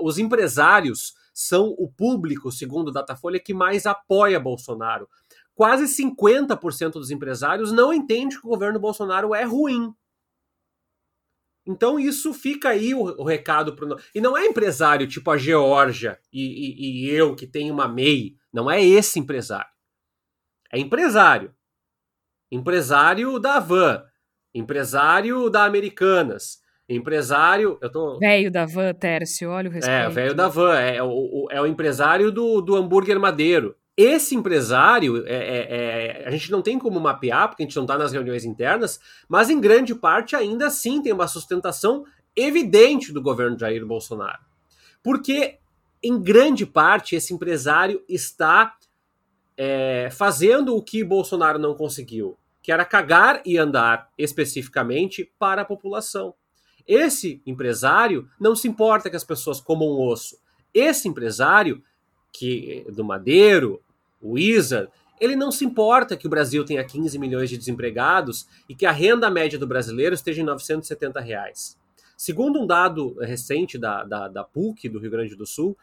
os 0.00 0.16
empresários 0.16 1.12
são 1.34 1.74
o 1.76 1.86
público, 1.86 2.50
segundo 2.50 2.88
o 2.88 2.92
Datafolha, 2.92 3.38
que 3.38 3.52
mais 3.52 3.84
apoia 3.84 4.40
Bolsonaro. 4.40 5.06
Quase 5.54 5.84
50% 5.84 6.92
dos 6.92 7.10
empresários 7.10 7.72
não 7.72 7.92
entende 7.92 8.40
que 8.40 8.46
o 8.46 8.50
governo 8.50 8.80
Bolsonaro 8.80 9.34
é 9.34 9.44
ruim. 9.44 9.92
Então 11.66 11.98
isso 11.98 12.34
fica 12.34 12.70
aí 12.70 12.94
o, 12.94 13.02
o 13.02 13.24
recado 13.24 13.74
para 13.74 13.96
E 14.14 14.20
não 14.20 14.36
é 14.36 14.44
empresário 14.44 15.06
tipo 15.06 15.30
a 15.30 15.38
Georgia 15.38 16.18
e, 16.32 16.42
e, 16.42 17.06
e, 17.06 17.10
eu 17.10 17.34
que 17.34 17.46
tenho 17.46 17.72
uma 17.72 17.88
MEI. 17.88 18.36
Não 18.52 18.70
é 18.70 18.82
esse 18.82 19.18
empresário. 19.18 19.70
É 20.72 20.78
empresário. 20.78 21.54
Empresário 22.50 23.38
da 23.38 23.58
Van. 23.58 24.04
Empresário 24.54 25.48
da 25.50 25.64
Americanas. 25.64 26.62
Empresário. 26.88 27.78
Eu 27.80 27.90
tô. 27.90 28.18
Velho 28.18 28.50
da 28.50 28.66
Van, 28.66 28.92
Tércio, 28.92 29.50
olha 29.50 29.68
o 29.68 29.72
é, 29.72 29.74
respeito. 29.76 29.96
É, 29.96 30.08
velho 30.10 30.34
da 30.34 30.48
Van. 30.48 30.78
É, 30.78 31.02
o, 31.02 31.48
é 31.50 31.60
o 31.60 31.66
empresário 31.66 32.30
do, 32.30 32.60
do 32.60 32.76
hambúrguer 32.76 33.18
madeiro. 33.18 33.74
Esse 33.96 34.34
empresário, 34.34 35.24
é, 35.24 35.34
é, 35.34 36.22
é, 36.22 36.24
a 36.26 36.30
gente 36.30 36.50
não 36.50 36.62
tem 36.62 36.78
como 36.78 36.98
mapear, 36.98 37.48
porque 37.48 37.62
a 37.62 37.66
gente 37.66 37.76
não 37.76 37.84
está 37.84 37.96
nas 37.96 38.12
reuniões 38.12 38.44
internas, 38.44 38.98
mas 39.28 39.50
em 39.50 39.60
grande 39.60 39.94
parte 39.94 40.34
ainda 40.34 40.66
assim 40.66 41.00
tem 41.00 41.12
uma 41.12 41.28
sustentação 41.28 42.04
evidente 42.34 43.12
do 43.12 43.22
governo 43.22 43.58
Jair 43.58 43.86
Bolsonaro. 43.86 44.40
Porque, 45.02 45.58
em 46.02 46.20
grande 46.20 46.66
parte, 46.66 47.14
esse 47.14 47.32
empresário 47.32 48.02
está 48.08 48.74
é, 49.56 50.08
fazendo 50.10 50.74
o 50.74 50.82
que 50.82 51.04
Bolsonaro 51.04 51.58
não 51.58 51.74
conseguiu, 51.74 52.36
que 52.60 52.72
era 52.72 52.84
cagar 52.84 53.42
e 53.44 53.56
andar 53.56 54.10
especificamente 54.18 55.30
para 55.38 55.62
a 55.62 55.64
população. 55.64 56.34
Esse 56.86 57.40
empresário 57.46 58.28
não 58.40 58.56
se 58.56 58.66
importa 58.66 59.08
que 59.08 59.16
as 59.16 59.24
pessoas 59.24 59.60
comam 59.60 60.00
osso. 60.00 60.38
Esse 60.72 61.06
empresário 61.06 61.82
que 62.32 62.84
do 62.90 63.04
Madeiro, 63.04 63.80
Wizard, 64.24 64.90
ele 65.20 65.36
não 65.36 65.52
se 65.52 65.64
importa 65.64 66.16
que 66.16 66.26
o 66.26 66.30
Brasil 66.30 66.64
tenha 66.64 66.84
15 66.84 67.18
milhões 67.18 67.48
de 67.48 67.56
desempregados 67.56 68.46
e 68.68 68.74
que 68.74 68.86
a 68.86 68.90
renda 68.90 69.30
média 69.30 69.58
do 69.58 69.66
brasileiro 69.66 70.14
esteja 70.14 70.40
em 70.40 70.44
970 70.44 71.20
reais. 71.20 71.78
Segundo 72.16 72.60
um 72.60 72.66
dado 72.66 73.14
recente 73.20 73.76
da, 73.76 74.04
da, 74.04 74.28
da 74.28 74.44
PUC 74.44 74.88
do 74.88 74.98
Rio 74.98 75.10
Grande 75.10 75.36
do 75.36 75.46
Sul, 75.46 75.76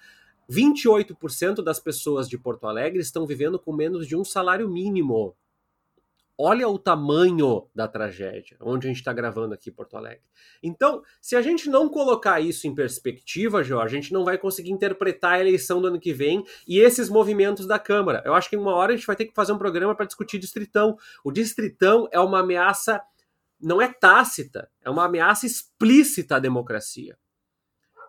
28% 0.50 1.64
das 1.64 1.80
pessoas 1.80 2.28
de 2.28 2.38
Porto 2.38 2.68
Alegre 2.68 3.00
estão 3.00 3.26
vivendo 3.26 3.58
com 3.58 3.74
menos 3.74 4.08
de 4.08 4.16
um 4.16 4.24
salário 4.24 4.68
mínimo. 4.68 5.36
Olha 6.44 6.68
o 6.68 6.80
tamanho 6.80 7.68
da 7.76 7.88
tragédia, 7.88 8.58
onde 8.60 8.88
a 8.88 8.90
gente 8.90 8.98
está 8.98 9.14
gravando 9.14 9.54
aqui 9.54 9.70
em 9.70 9.74
Porto 9.74 9.96
Alegre. 9.96 10.24
Então, 10.64 11.04
se 11.22 11.36
a 11.36 11.42
gente 11.42 11.70
não 11.70 11.88
colocar 11.88 12.40
isso 12.40 12.66
em 12.68 12.74
perspectiva, 12.74 13.64
Jorge, 13.64 13.96
a 13.96 14.02
gente 14.02 14.12
não 14.12 14.26
vai 14.26 14.40
conseguir 14.40 14.72
interpretar 14.72 15.34
a 15.34 15.40
eleição 15.40 15.80
do 15.80 15.88
ano 15.88 16.00
que 16.00 16.12
vem 16.12 16.44
e 16.68 16.80
esses 16.80 17.10
movimentos 17.10 17.68
da 17.68 17.78
Câmara. 17.78 18.24
Eu 18.26 18.34
acho 18.34 18.50
que 18.50 18.56
em 18.56 18.60
uma 18.60 18.74
hora 18.74 18.92
a 18.92 18.96
gente 18.96 19.06
vai 19.06 19.16
ter 19.16 19.26
que 19.26 19.36
fazer 19.36 19.52
um 19.52 19.58
programa 19.60 19.94
para 19.94 20.08
discutir 20.08 20.40
distritão. 20.40 20.98
O 21.24 21.32
distritão 21.32 22.08
é 22.12 22.20
uma 22.20 22.40
ameaça 22.40 23.00
não 23.62 23.80
é 23.80 23.88
tácita, 23.88 24.68
é 24.82 24.90
uma 24.90 25.06
ameaça 25.06 25.46
explícita 25.46 26.38
à 26.38 26.40
democracia. 26.40 27.16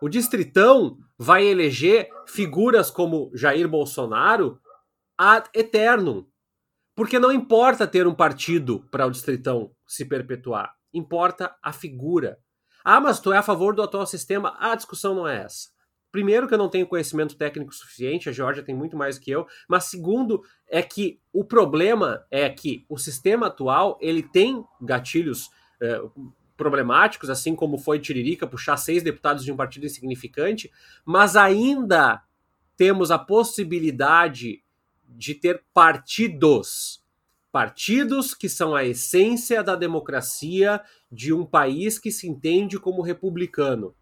O 0.01 0.09
Distritão 0.09 0.97
vai 1.17 1.45
eleger 1.45 2.09
figuras 2.27 2.89
como 2.89 3.31
Jair 3.33 3.67
Bolsonaro 3.67 4.59
ad 5.17 5.49
eternum. 5.53 6.25
Porque 6.95 7.17
não 7.17 7.31
importa 7.31 7.87
ter 7.87 8.05
um 8.05 8.13
partido 8.13 8.87
para 8.91 9.05
o 9.05 9.11
Distritão 9.11 9.71
se 9.87 10.05
perpetuar, 10.05 10.73
importa 10.93 11.55
a 11.61 11.73
figura. 11.73 12.37
Ah, 12.83 12.99
mas 12.99 13.19
tu 13.19 13.31
é 13.31 13.37
a 13.37 13.43
favor 13.43 13.73
do 13.73 13.81
atual 13.81 14.05
sistema? 14.05 14.55
A 14.59 14.75
discussão 14.75 15.15
não 15.15 15.27
é 15.27 15.43
essa. 15.43 15.73
Primeiro, 16.11 16.47
que 16.47 16.53
eu 16.53 16.59
não 16.59 16.69
tenho 16.69 16.85
conhecimento 16.85 17.35
técnico 17.35 17.73
suficiente, 17.73 18.29
a 18.29 18.31
Georgia 18.31 18.61
tem 18.61 18.75
muito 18.75 18.95
mais 18.95 19.17
que 19.17 19.31
eu. 19.31 19.47
Mas 19.67 19.85
segundo, 19.85 20.43
é 20.69 20.83
que 20.83 21.19
o 21.33 21.43
problema 21.43 22.23
é 22.29 22.47
que 22.49 22.85
o 22.87 22.99
sistema 22.99 23.47
atual 23.47 23.97
ele 23.99 24.21
tem 24.21 24.63
gatilhos 24.79 25.49
é, 25.81 25.99
problemáticos, 26.55 27.29
assim 27.29 27.55
como 27.55 27.79
foi 27.79 27.99
Tiririca 27.99 28.45
puxar 28.45 28.77
seis 28.77 29.01
deputados 29.01 29.43
de 29.43 29.51
um 29.51 29.55
partido 29.55 29.87
insignificante, 29.87 30.71
mas 31.03 31.35
ainda 31.35 32.21
temos 32.77 33.11
a 33.11 33.17
possibilidade 33.17 34.62
de 35.07 35.35
ter 35.35 35.63
partidos. 35.73 37.01
Partidos 37.51 38.33
que 38.33 38.49
são 38.49 38.75
a 38.75 38.83
essência 38.83 39.63
da 39.63 39.75
democracia 39.75 40.81
de 41.11 41.31
um 41.31 41.45
país 41.45 41.99
que 41.99 42.11
se 42.11 42.27
entende 42.27 42.79
como 42.79 43.01
republicano. 43.01 43.93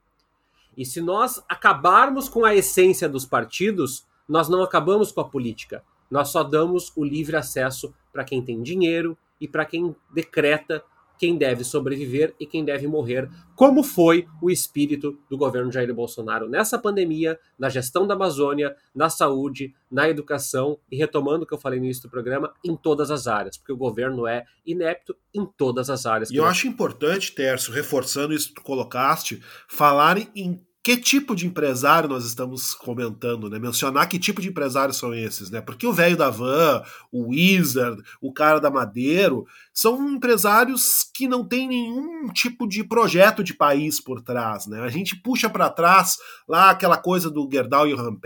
E 0.78 0.86
se 0.86 1.02
nós 1.02 1.44
acabarmos 1.50 2.30
com 2.30 2.46
a 2.46 2.56
essência 2.56 3.10
dos 3.10 3.26
partidos, 3.26 4.06
nós 4.28 4.48
não 4.48 4.64
acabamos 4.64 5.12
com 5.12 5.20
a 5.20 5.28
política. 5.28 5.84
Nós 6.10 6.30
só 6.30 6.44
damos 6.44 6.92
o 6.96 7.04
livre 7.04 7.36
acesso 7.36 7.94
para 8.12 8.24
quem 8.24 8.42
tem 8.42 8.62
dinheiro 8.62 9.18
e 9.40 9.48
para 9.48 9.66
quem 9.66 9.96
decreta 10.14 10.84
quem 11.22 11.38
deve 11.38 11.64
sobreviver 11.64 12.34
e 12.40 12.48
quem 12.48 12.66
deve 12.66 12.88
morrer, 12.88 13.30
como 13.56 13.84
foi 13.84 14.26
o 14.42 14.50
espírito 14.50 15.20
do 15.30 15.38
governo 15.38 15.72
Jair 15.72 15.94
Bolsonaro 15.94 16.50
nessa 16.50 16.80
pandemia, 16.80 17.38
na 17.60 17.70
gestão 17.70 18.08
da 18.08 18.16
Amazônia, 18.16 18.76
na 18.96 19.08
saúde, 19.08 19.72
na 19.92 20.10
educação 20.10 20.80
e 20.92 20.98
retomando 20.98 21.44
o 21.44 21.48
que 21.48 21.54
eu 21.54 21.60
falei 21.60 21.78
no 21.78 21.86
início 21.86 22.02
do 22.02 22.10
programa, 22.10 22.52
em 22.66 22.76
todas 22.76 23.12
as 23.12 23.28
áreas, 23.28 23.56
porque 23.56 23.72
o 23.72 23.78
governo 23.78 24.26
é 24.26 24.46
inepto 24.66 25.16
em 25.32 25.46
todas 25.46 25.92
as 25.92 26.08
áreas. 26.08 26.32
E 26.32 26.38
eu 26.38 26.46
acho 26.46 26.68
importante, 26.68 27.36
Tércio, 27.36 27.72
reforçando 27.72 28.34
isso 28.34 28.48
que 28.48 28.56
tu 28.56 28.64
colocaste, 28.64 29.44
falar 29.68 30.18
em 30.36 30.60
que 30.84 30.98
tipo 30.98 31.36
de 31.36 31.46
empresário 31.46 32.10
nós 32.10 32.26
estamos 32.26 32.74
comentando, 32.74 33.50
né? 33.50 33.60
Mencionar 33.60 34.10
que 34.10 34.18
tipo 34.18 34.42
de 34.42 34.50
empresários 34.50 34.98
são 34.98 35.14
esses, 35.14 35.52
né? 35.52 35.62
Porque 35.62 35.86
o 35.86 35.94
velho 35.94 36.18
da 36.18 36.30
van, 36.30 36.82
o 37.12 37.30
Wizard, 37.30 38.02
o 38.20 38.34
cara 38.34 38.60
da 38.60 38.72
Madeiro, 38.72 39.46
são 39.72 40.10
empresários 40.10 41.04
que 41.14 41.28
não 41.28 41.48
têm 41.48 41.68
nenhum 41.68 42.28
tipo 42.34 42.68
de 42.68 42.84
projeto 42.84 43.44
de 43.44 43.54
país 43.54 44.02
por 44.02 44.22
trás, 44.22 44.66
né? 44.66 44.82
A 44.82 44.90
gente 44.90 45.16
puxa 45.16 45.50
para 45.50 45.70
trás 45.70 46.18
lá 46.48 46.72
aquela 46.72 46.98
coisa 46.98 47.30
do 47.30 47.48
Gerdau 47.52 47.88
e 47.88 47.94
o 47.94 48.20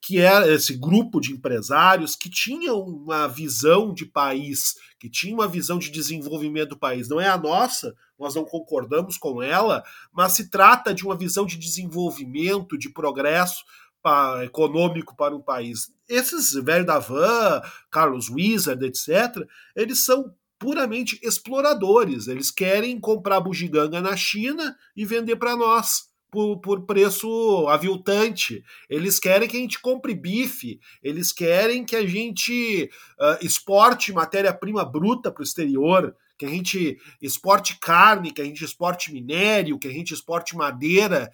que 0.00 0.20
é 0.20 0.52
esse 0.52 0.76
grupo 0.76 1.20
de 1.20 1.32
empresários 1.32 2.16
que 2.16 2.28
tinham 2.28 2.80
uma 2.80 3.28
visão 3.28 3.94
de 3.94 4.04
país, 4.04 4.74
que 5.02 5.10
tinha 5.10 5.34
uma 5.34 5.48
visão 5.48 5.80
de 5.80 5.90
desenvolvimento 5.90 6.68
do 6.68 6.78
país. 6.78 7.08
Não 7.08 7.20
é 7.20 7.28
a 7.28 7.36
nossa, 7.36 7.92
nós 8.16 8.36
não 8.36 8.44
concordamos 8.44 9.18
com 9.18 9.42
ela, 9.42 9.82
mas 10.12 10.34
se 10.34 10.48
trata 10.48 10.94
de 10.94 11.04
uma 11.04 11.16
visão 11.16 11.44
de 11.44 11.58
desenvolvimento, 11.58 12.78
de 12.78 12.88
progresso 12.88 13.64
para, 14.00 14.44
econômico 14.44 15.16
para 15.16 15.34
um 15.34 15.42
país. 15.42 15.92
Esses 16.08 16.52
velho 16.52 16.86
da 16.86 17.00
van, 17.00 17.62
Carlos 17.90 18.30
Wizard, 18.30 18.86
etc., 18.86 19.44
eles 19.74 20.04
são 20.04 20.32
puramente 20.56 21.18
exploradores. 21.20 22.28
Eles 22.28 22.52
querem 22.52 23.00
comprar 23.00 23.40
bugiganga 23.40 24.00
na 24.00 24.16
China 24.16 24.76
e 24.94 25.04
vender 25.04 25.34
para 25.34 25.56
nós. 25.56 26.11
Por, 26.32 26.60
por, 26.60 26.86
preço 26.86 27.68
aviltante. 27.68 28.64
Eles 28.88 29.18
querem 29.18 29.46
que 29.46 29.56
a 29.58 29.60
gente 29.60 29.78
compre 29.78 30.14
bife, 30.14 30.80
eles 31.02 31.30
querem 31.30 31.84
que 31.84 31.94
a 31.94 32.06
gente 32.06 32.90
uh, 33.20 33.44
exporte 33.44 34.14
matéria-prima 34.14 34.82
bruta 34.82 35.30
para 35.30 35.42
o 35.42 35.44
exterior, 35.44 36.16
que 36.38 36.46
a 36.46 36.48
gente 36.48 36.98
exporte 37.20 37.78
carne, 37.78 38.32
que 38.32 38.42
a 38.42 38.44
gente 38.44 38.64
exporte 38.64 39.12
minério, 39.12 39.78
que 39.78 39.86
a 39.86 39.92
gente 39.92 40.12
exporte 40.12 40.56
madeira 40.56 41.30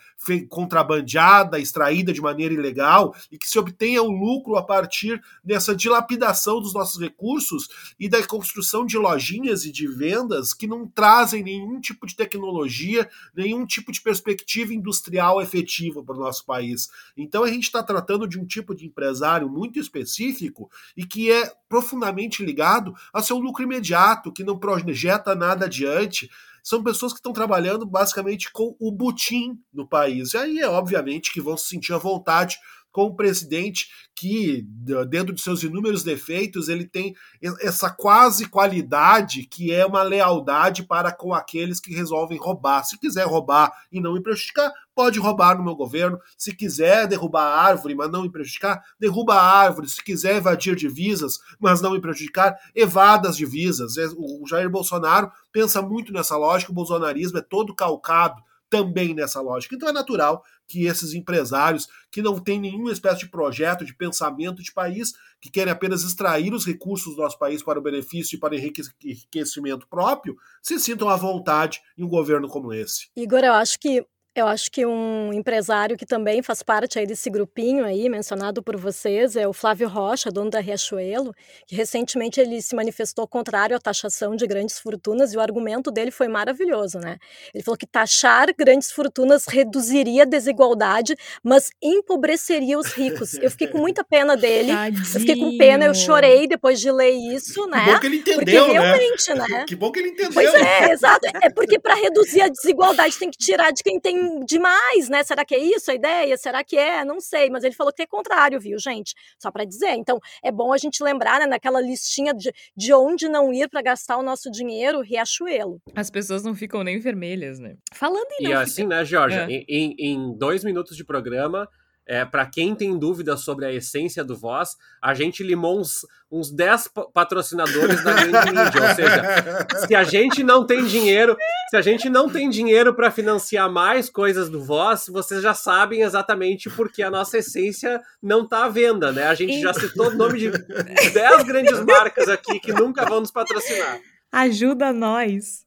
contrabandeada, 0.49 1.59
extraída 1.59 2.13
de 2.13 2.21
maneira 2.21 2.53
ilegal 2.53 3.15
e 3.31 3.39
que 3.39 3.49
se 3.49 3.59
obtenha 3.59 4.03
um 4.03 4.11
lucro 4.11 4.57
a 4.57 4.63
partir 4.63 5.21
dessa 5.43 5.75
dilapidação 5.75 6.61
dos 6.61 6.75
nossos 6.75 7.01
recursos 7.01 7.69
e 7.99 8.09
da 8.09 8.25
construção 8.27 8.85
de 8.85 8.99
lojinhas 8.99 9.65
e 9.65 9.73
de 9.73 9.87
vendas 9.87 10.53
que 10.53 10.67
não 10.67 10.87
trazem 10.87 11.43
nenhum 11.43 11.81
tipo 11.81 12.07
de 12.07 12.15
tecnologia, 12.15 13.09
nenhum 13.35 13.65
tipo 13.65 13.91
de 13.91 14.01
perspectiva 14.01 14.75
industrial 14.75 15.41
efetiva 15.41 16.03
para 16.03 16.17
o 16.17 16.21
nosso 16.21 16.45
país. 16.45 16.89
Então 17.17 17.45
a 17.45 17.49
gente 17.51 17.65
está 17.65 17.83
tratando 17.83 18.29
de 18.29 18.39
um 18.39 18.45
tipo 18.45 18.75
de 18.75 18.87
empresário 18.87 19.49
muito 19.49 19.79
específico 19.79 20.71
e 20.97 21.05
que 21.05 21.31
é 21.31 21.53
profundamente 21.69 22.45
ligado 22.45 22.95
a 23.13 23.23
seu 23.23 23.39
lucro 23.39 23.63
imediato, 23.63 24.33
que 24.33 24.45
não 24.45 24.59
projeta 24.89 25.35
nada 25.35 25.67
adiante. 25.67 26.31
São 26.63 26.83
pessoas 26.83 27.13
que 27.13 27.19
estão 27.19 27.33
trabalhando 27.33 27.87
basicamente 27.87 28.51
com 28.51 28.75
o 28.81 28.91
butim 28.91 29.59
no 29.73 29.87
país. 29.87 30.33
E 30.33 30.39
aí 30.39 30.59
é 30.59 30.69
obviamente 30.69 31.33
que 31.33 31.41
vão 31.41 31.57
se 31.57 31.69
sentir 31.69 31.93
à 31.93 31.99
vontade 31.99 32.59
com 32.93 33.07
um 33.07 33.15
presidente 33.15 33.89
que, 34.19 34.67
dentro 35.09 35.33
de 35.33 35.41
seus 35.41 35.63
inúmeros 35.63 36.03
defeitos, 36.03 36.69
ele 36.69 36.85
tem 36.85 37.15
essa 37.61 37.89
quase 37.89 38.49
qualidade 38.49 39.45
que 39.45 39.73
é 39.73 39.87
uma 39.87 40.03
lealdade 40.03 40.83
para 40.83 41.13
com 41.13 41.33
aqueles 41.33 41.79
que 41.79 41.95
resolvem 41.95 42.39
roubar. 42.39 42.83
Se 42.85 42.99
quiser 42.99 43.27
roubar 43.27 43.73
e 43.93 44.01
não 44.01 44.15
me 44.15 44.23
prejudicar, 44.23 44.73
pode 44.95 45.21
roubar 45.21 45.57
no 45.57 45.63
meu 45.63 45.77
governo. 45.77 46.19
Se 46.37 46.53
quiser 46.53 47.07
derrubar 47.07 47.45
a 47.45 47.63
árvore, 47.63 47.95
mas 47.95 48.11
não 48.11 48.23
me 48.23 48.33
prejudicar, 48.33 48.83
derruba 48.99 49.35
a 49.35 49.61
árvore. 49.61 49.89
Se 49.89 50.03
quiser 50.03 50.37
evadir 50.37 50.75
divisas, 50.75 51.39
mas 51.61 51.81
não 51.81 51.93
me 51.93 52.01
prejudicar, 52.01 52.59
evada 52.75 53.29
as 53.29 53.37
divisas. 53.37 53.97
É, 53.97 54.09
o 54.17 54.45
Jair 54.49 54.69
Bolsonaro 54.69 55.31
pensa 55.53 55.81
muito 55.81 56.13
nessa 56.13 56.37
lógica, 56.37 56.73
o 56.73 56.75
bolsonarismo 56.75 57.39
é 57.39 57.43
todo 57.43 57.75
calcado 57.75 58.43
também 58.71 59.15
nessa 59.15 59.41
lógica. 59.41 59.75
Então 59.75 59.89
é 59.89 59.93
natural 59.93 60.45
que 60.67 60.87
esses 60.87 61.15
empresários 61.15 61.89
que 62.11 62.23
não 62.23 62.39
têm 62.39 62.61
nenhuma 62.61 62.93
espécie 62.93 63.21
de 63.21 63.29
projeto, 63.29 63.85
de 63.85 63.95
pensamento 63.95 64.63
de 64.63 64.73
país, 64.73 65.13
que 65.41 65.51
querem 65.51 65.73
apenas 65.73 66.03
extrair 66.03 66.53
os 66.53 66.67
recursos 66.67 67.17
do 67.17 67.23
nosso 67.23 67.39
país 67.39 67.63
para 67.63 67.79
o 67.79 67.83
benefício 67.83 68.37
e 68.37 68.39
para 68.39 68.55
o 68.55 68.57
enriquecimento 68.57 69.87
próprio, 69.89 70.37
se 70.63 70.79
sintam 70.79 71.09
à 71.09 71.17
vontade 71.17 71.81
em 71.97 72.05
um 72.05 72.09
governo 72.09 72.49
como 72.49 72.73
esse. 72.73 73.09
Igor, 73.17 73.41
eu 73.41 73.53
acho 73.53 73.79
que 73.79 74.07
eu 74.39 74.47
acho 74.47 74.71
que 74.71 74.87
um 74.87 75.33
empresário 75.33 75.97
que 75.97 76.07
também 76.07 76.43
faz 76.43 76.63
parte 76.63 76.99
aí 76.99 77.07
desse 77.07 77.29
grupinho 77.29 77.85
aí, 77.85 78.09
mencionado 78.09 78.63
por 78.63 78.77
vocês, 78.77 79.35
é 79.35 79.49
o 79.49 79.53
Flávio 79.53 79.89
Rocha, 79.89 80.31
dono 80.31 80.51
da 80.51 80.61
Riachuelo, 80.61 81.35
que 81.67 81.75
recentemente 81.75 82.41
ele 82.41 82.63
se 82.63 82.77
manifestou 82.77 83.27
contrário 83.27 83.77
à 83.77 83.81
taxação 83.81 84.37
de 84.37 84.47
grandes 84.47 84.79
fortunas 84.79 85.33
e 85.33 85.37
o 85.37 85.41
argumento 85.41 85.91
dele 85.91 86.11
foi 86.11 86.29
maravilhoso, 86.29 86.99
né? 86.99 87.19
Ele 87.53 87.65
falou 87.65 87.77
que 87.77 87.87
taxar 87.87 88.55
grandes 88.57 88.93
fortunas 88.93 89.47
reduziria 89.47 90.23
a 90.23 90.27
desigualdade, 90.27 91.17
mas 91.43 91.71
empobreceria 91.83 92.79
os 92.79 92.93
ricos. 92.93 93.35
Eu 93.35 93.51
fiquei 93.51 93.67
com 93.67 93.79
muita 93.79 94.05
pena 94.05 94.37
dele. 94.37 94.73
Tadinho. 94.73 95.03
Eu 95.03 95.21
fiquei 95.21 95.37
com 95.37 95.59
pena, 95.59 95.85
eu 95.85 95.95
chorei 95.95 96.47
depois 96.47 96.81
de 96.81 96.93
ler 96.93 97.11
isso, 97.11 97.67
né? 97.67 97.85
Que 97.85 97.93
bom 97.93 98.01
que 98.01 98.07
ele 98.07 98.17
entendeu, 98.17 98.37
porque 98.39 98.73
né? 98.73 98.81
realmente, 98.81 99.35
né? 99.35 99.65
Que 99.67 99.77
bom 99.77 99.93
que 99.93 99.99
ele 99.99 100.09
entendeu. 100.11 100.33
Pois 100.33 100.55
é, 100.55 100.93
exato. 100.93 101.27
É 101.43 101.51
porque 101.51 101.79
para 101.79 101.95
reduzir 101.95 102.43
a 102.43 102.49
desigualdade 102.49 103.19
tem 103.19 103.31
que 103.31 103.39
tirar 103.39 103.73
de 103.73 103.83
quem 103.83 103.99
tem 103.99 104.28
demais, 104.45 105.09
né? 105.09 105.23
Será 105.25 105.45
que 105.45 105.55
é 105.55 105.59
isso 105.59 105.91
a 105.91 105.95
ideia? 105.95 106.37
Será 106.37 106.63
que 106.65 106.77
é? 106.77 107.05
Não 107.05 107.21
sei, 107.21 107.51
mas 107.51 107.65
ele 107.65 107.75
falou 107.75 107.93
que 107.93 108.03
é 108.03 108.07
contrário, 108.07 108.61
viu, 108.61 108.79
gente? 108.79 109.15
Só 109.39 109.51
para 109.51 109.65
dizer. 109.65 109.91
Então, 109.95 110.19
é 110.43 110.51
bom 110.53 110.73
a 110.73 110.79
gente 110.79 111.03
lembrar, 111.03 111.41
né, 111.41 111.47
naquela 111.47 111.81
listinha 111.81 112.33
de, 112.35 112.53
de 112.77 112.93
onde 112.93 113.29
não 113.29 113.53
ir 113.53 113.69
para 113.69 113.83
gastar 113.83 114.17
o 114.17 114.23
nosso 114.23 114.51
dinheiro, 114.51 115.01
Riachuelo. 115.01 115.81
As 115.95 116.11
pessoas 116.11 116.43
não 116.45 116.55
ficam 116.55 116.83
nem 116.83 116.99
vermelhas, 116.99 117.59
né? 117.59 117.77
Falando 117.93 118.29
em 118.41 118.45
E 118.47 118.49
não 118.55 118.61
assim, 118.61 118.83
ficar- 118.83 118.89
né, 118.89 119.05
Georgia, 119.05 119.47
É. 119.51 119.65
em- 119.69 119.95
em 119.99 120.37
dois 120.37 120.65
minutos 120.65 120.97
de 120.97 121.05
programa, 121.05 121.69
é, 122.09 122.25
para 122.25 122.47
quem 122.47 122.75
tem 122.75 122.99
dúvidas 122.99 123.41
sobre 123.43 123.67
a 123.67 123.73
essência 123.73 124.25
do 124.25 124.35
Voz, 124.35 124.71
a 125.03 125.13
gente 125.13 125.43
limou 125.45 125.79
uns, 125.79 126.07
uns 126.33 126.51
10 126.51 126.89
pa- 126.89 127.05
patrocinadores 127.13 128.03
na 128.03 128.13
grande 128.15 128.51
mídia. 128.51 128.83
Ou 128.89 128.95
seja, 128.95 129.87
se 129.87 129.95
a 129.95 130.03
gente 130.03 130.43
não 130.43 130.65
tem 130.65 130.85
dinheiro, 130.87 131.37
se 131.69 131.77
a 131.77 131.83
gente 131.83 132.09
não 132.09 132.29
tem 132.29 132.49
dinheiro 132.49 132.95
para 132.95 133.11
financiar 133.11 133.71
mais 133.71 134.09
coisas 134.09 134.49
do 134.49 134.65
Voz, 134.65 135.05
vocês 135.09 135.43
já 135.43 135.53
sabem 135.53 136.01
exatamente 136.01 136.71
porque 136.71 137.03
a 137.03 137.11
nossa 137.11 137.39
essência 137.39 138.01
não 138.23 138.45
está 138.45 138.65
à 138.65 138.69
venda, 138.71 139.13
né? 139.13 139.25
A 139.27 139.35
gente 139.35 139.61
já 139.61 139.75
citou 139.75 140.09
o 140.09 140.15
nome 140.17 140.39
de 140.39 140.51
10 140.51 141.43
grandes 141.45 141.85
marcas 141.85 142.29
aqui 142.29 142.59
que 142.59 142.73
nunca 142.73 143.05
vão 143.05 143.21
nos 143.21 143.31
patrocinar. 143.31 144.01
Ajuda 144.33 144.93
nós. 144.93 145.67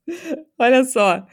Olha 0.58 0.84
só. 0.84 1.24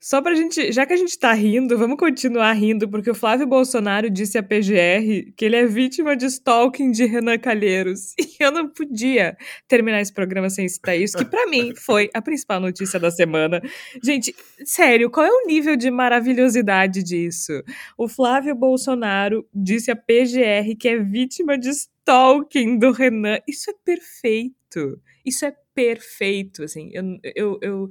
Só 0.00 0.22
pra 0.22 0.32
gente, 0.32 0.70
já 0.70 0.86
que 0.86 0.92
a 0.92 0.96
gente 0.96 1.18
tá 1.18 1.32
rindo, 1.32 1.76
vamos 1.76 1.96
continuar 1.96 2.52
rindo, 2.52 2.88
porque 2.88 3.10
o 3.10 3.14
Flávio 3.14 3.48
Bolsonaro 3.48 4.08
disse 4.08 4.38
à 4.38 4.42
PGR 4.42 5.32
que 5.36 5.44
ele 5.44 5.56
é 5.56 5.66
vítima 5.66 6.16
de 6.16 6.26
stalking 6.26 6.92
de 6.92 7.04
Renan 7.04 7.38
Calheiros. 7.38 8.14
E 8.38 8.44
eu 8.44 8.52
não 8.52 8.68
podia 8.68 9.36
terminar 9.66 10.00
esse 10.00 10.12
programa 10.12 10.48
sem 10.48 10.68
citar 10.68 10.96
isso, 10.96 11.18
que 11.18 11.24
para 11.24 11.48
mim 11.48 11.74
foi 11.74 12.08
a 12.14 12.22
principal 12.22 12.60
notícia 12.60 13.00
da 13.00 13.10
semana. 13.10 13.60
Gente, 14.00 14.32
sério, 14.64 15.10
qual 15.10 15.26
é 15.26 15.30
o 15.30 15.44
nível 15.44 15.74
de 15.74 15.90
maravilhosidade 15.90 17.02
disso? 17.02 17.52
O 17.96 18.06
Flávio 18.06 18.54
Bolsonaro 18.54 19.44
disse 19.52 19.90
à 19.90 19.96
PGR 19.96 20.76
que 20.78 20.88
é 20.88 20.98
vítima 20.98 21.58
de 21.58 21.70
stalking 21.70 22.78
do 22.78 22.92
Renan. 22.92 23.38
Isso 23.48 23.70
é 23.70 23.74
perfeito. 23.84 25.00
Isso 25.26 25.44
é 25.44 25.52
perfeito, 25.74 26.62
assim. 26.62 26.90
Eu, 26.92 27.18
eu, 27.34 27.58
eu, 27.60 27.88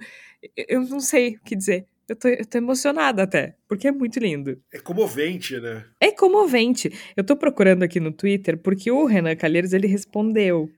eu 0.56 0.82
não 0.82 1.02
sei 1.02 1.36
o 1.36 1.42
que 1.44 1.54
dizer. 1.54 1.86
Eu 2.08 2.16
tô, 2.16 2.28
eu 2.30 2.46
tô 2.46 2.58
emocionada 2.58 3.24
até, 3.24 3.56
porque 3.68 3.90
é 3.90 3.92
muito 3.92 4.18
lindo. 4.18 4.58
É 4.72 4.80
comovente, 4.80 5.60
né? 5.60 5.86
É 6.00 6.10
comovente. 6.10 6.90
Eu 7.18 7.24
tô 7.24 7.36
procurando 7.36 7.84
aqui 7.84 8.00
no 8.00 8.14
Twitter 8.14 8.58
porque 8.58 8.90
o 8.90 9.06
Renan 9.06 9.36
Calheiros 9.36 9.74
ele 9.74 9.88
respondeu. 9.88 10.70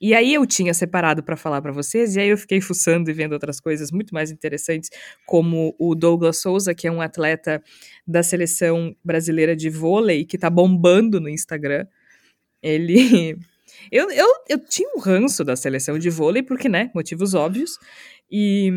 E 0.00 0.14
aí 0.14 0.34
eu 0.34 0.44
tinha 0.44 0.74
separado 0.74 1.22
para 1.22 1.36
falar 1.36 1.62
para 1.62 1.70
vocês, 1.70 2.16
e 2.16 2.20
aí 2.20 2.28
eu 2.30 2.36
fiquei 2.36 2.60
fuçando 2.60 3.08
e 3.08 3.12
vendo 3.12 3.34
outras 3.34 3.60
coisas 3.60 3.92
muito 3.92 4.12
mais 4.12 4.32
interessantes, 4.32 4.90
como 5.24 5.76
o 5.78 5.94
Douglas 5.94 6.38
Souza, 6.38 6.74
que 6.74 6.88
é 6.88 6.90
um 6.90 7.00
atleta 7.00 7.62
da 8.04 8.20
seleção 8.20 8.96
brasileira 9.04 9.54
de 9.54 9.70
vôlei, 9.70 10.24
que 10.24 10.36
tá 10.36 10.50
bombando 10.50 11.20
no 11.20 11.28
Instagram. 11.28 11.86
Ele. 12.60 13.38
Eu, 13.90 14.10
eu, 14.10 14.28
eu 14.48 14.58
tinha 14.58 14.88
um 14.94 15.00
ranço 15.00 15.42
da 15.42 15.56
seleção 15.56 15.98
de 15.98 16.08
vôlei, 16.08 16.42
porque, 16.42 16.68
né, 16.68 16.90
motivos 16.94 17.34
óbvios. 17.34 17.78
E. 18.30 18.70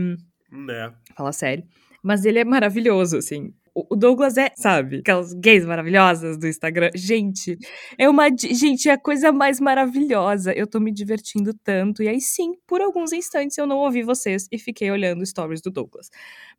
Né. 0.50 0.94
Fala 1.16 1.32
sério. 1.32 1.64
Mas 2.06 2.24
ele 2.24 2.38
é 2.38 2.44
maravilhoso, 2.46 3.18
assim. 3.18 3.52
O 3.74 3.96
Douglas 3.96 4.38
é, 4.38 4.52
sabe, 4.56 4.98
aquelas 4.98 5.34
gays 5.34 5.66
maravilhosas 5.66 6.38
do 6.38 6.48
Instagram. 6.48 6.92
Gente, 6.94 7.58
é 7.98 8.08
uma. 8.08 8.30
Gente, 8.30 8.88
é 8.88 8.92
a 8.92 8.98
coisa 8.98 9.32
mais 9.32 9.60
maravilhosa. 9.60 10.54
Eu 10.54 10.68
tô 10.68 10.80
me 10.80 10.92
divertindo 10.92 11.52
tanto. 11.64 12.04
E 12.04 12.08
aí, 12.08 12.22
sim, 12.22 12.54
por 12.68 12.80
alguns 12.80 13.12
instantes 13.12 13.58
eu 13.58 13.66
não 13.66 13.80
ouvi 13.80 14.04
vocês 14.04 14.48
e 14.52 14.60
fiquei 14.60 14.92
olhando 14.92 15.26
stories 15.26 15.64
do 15.64 15.72
Douglas. 15.72 16.12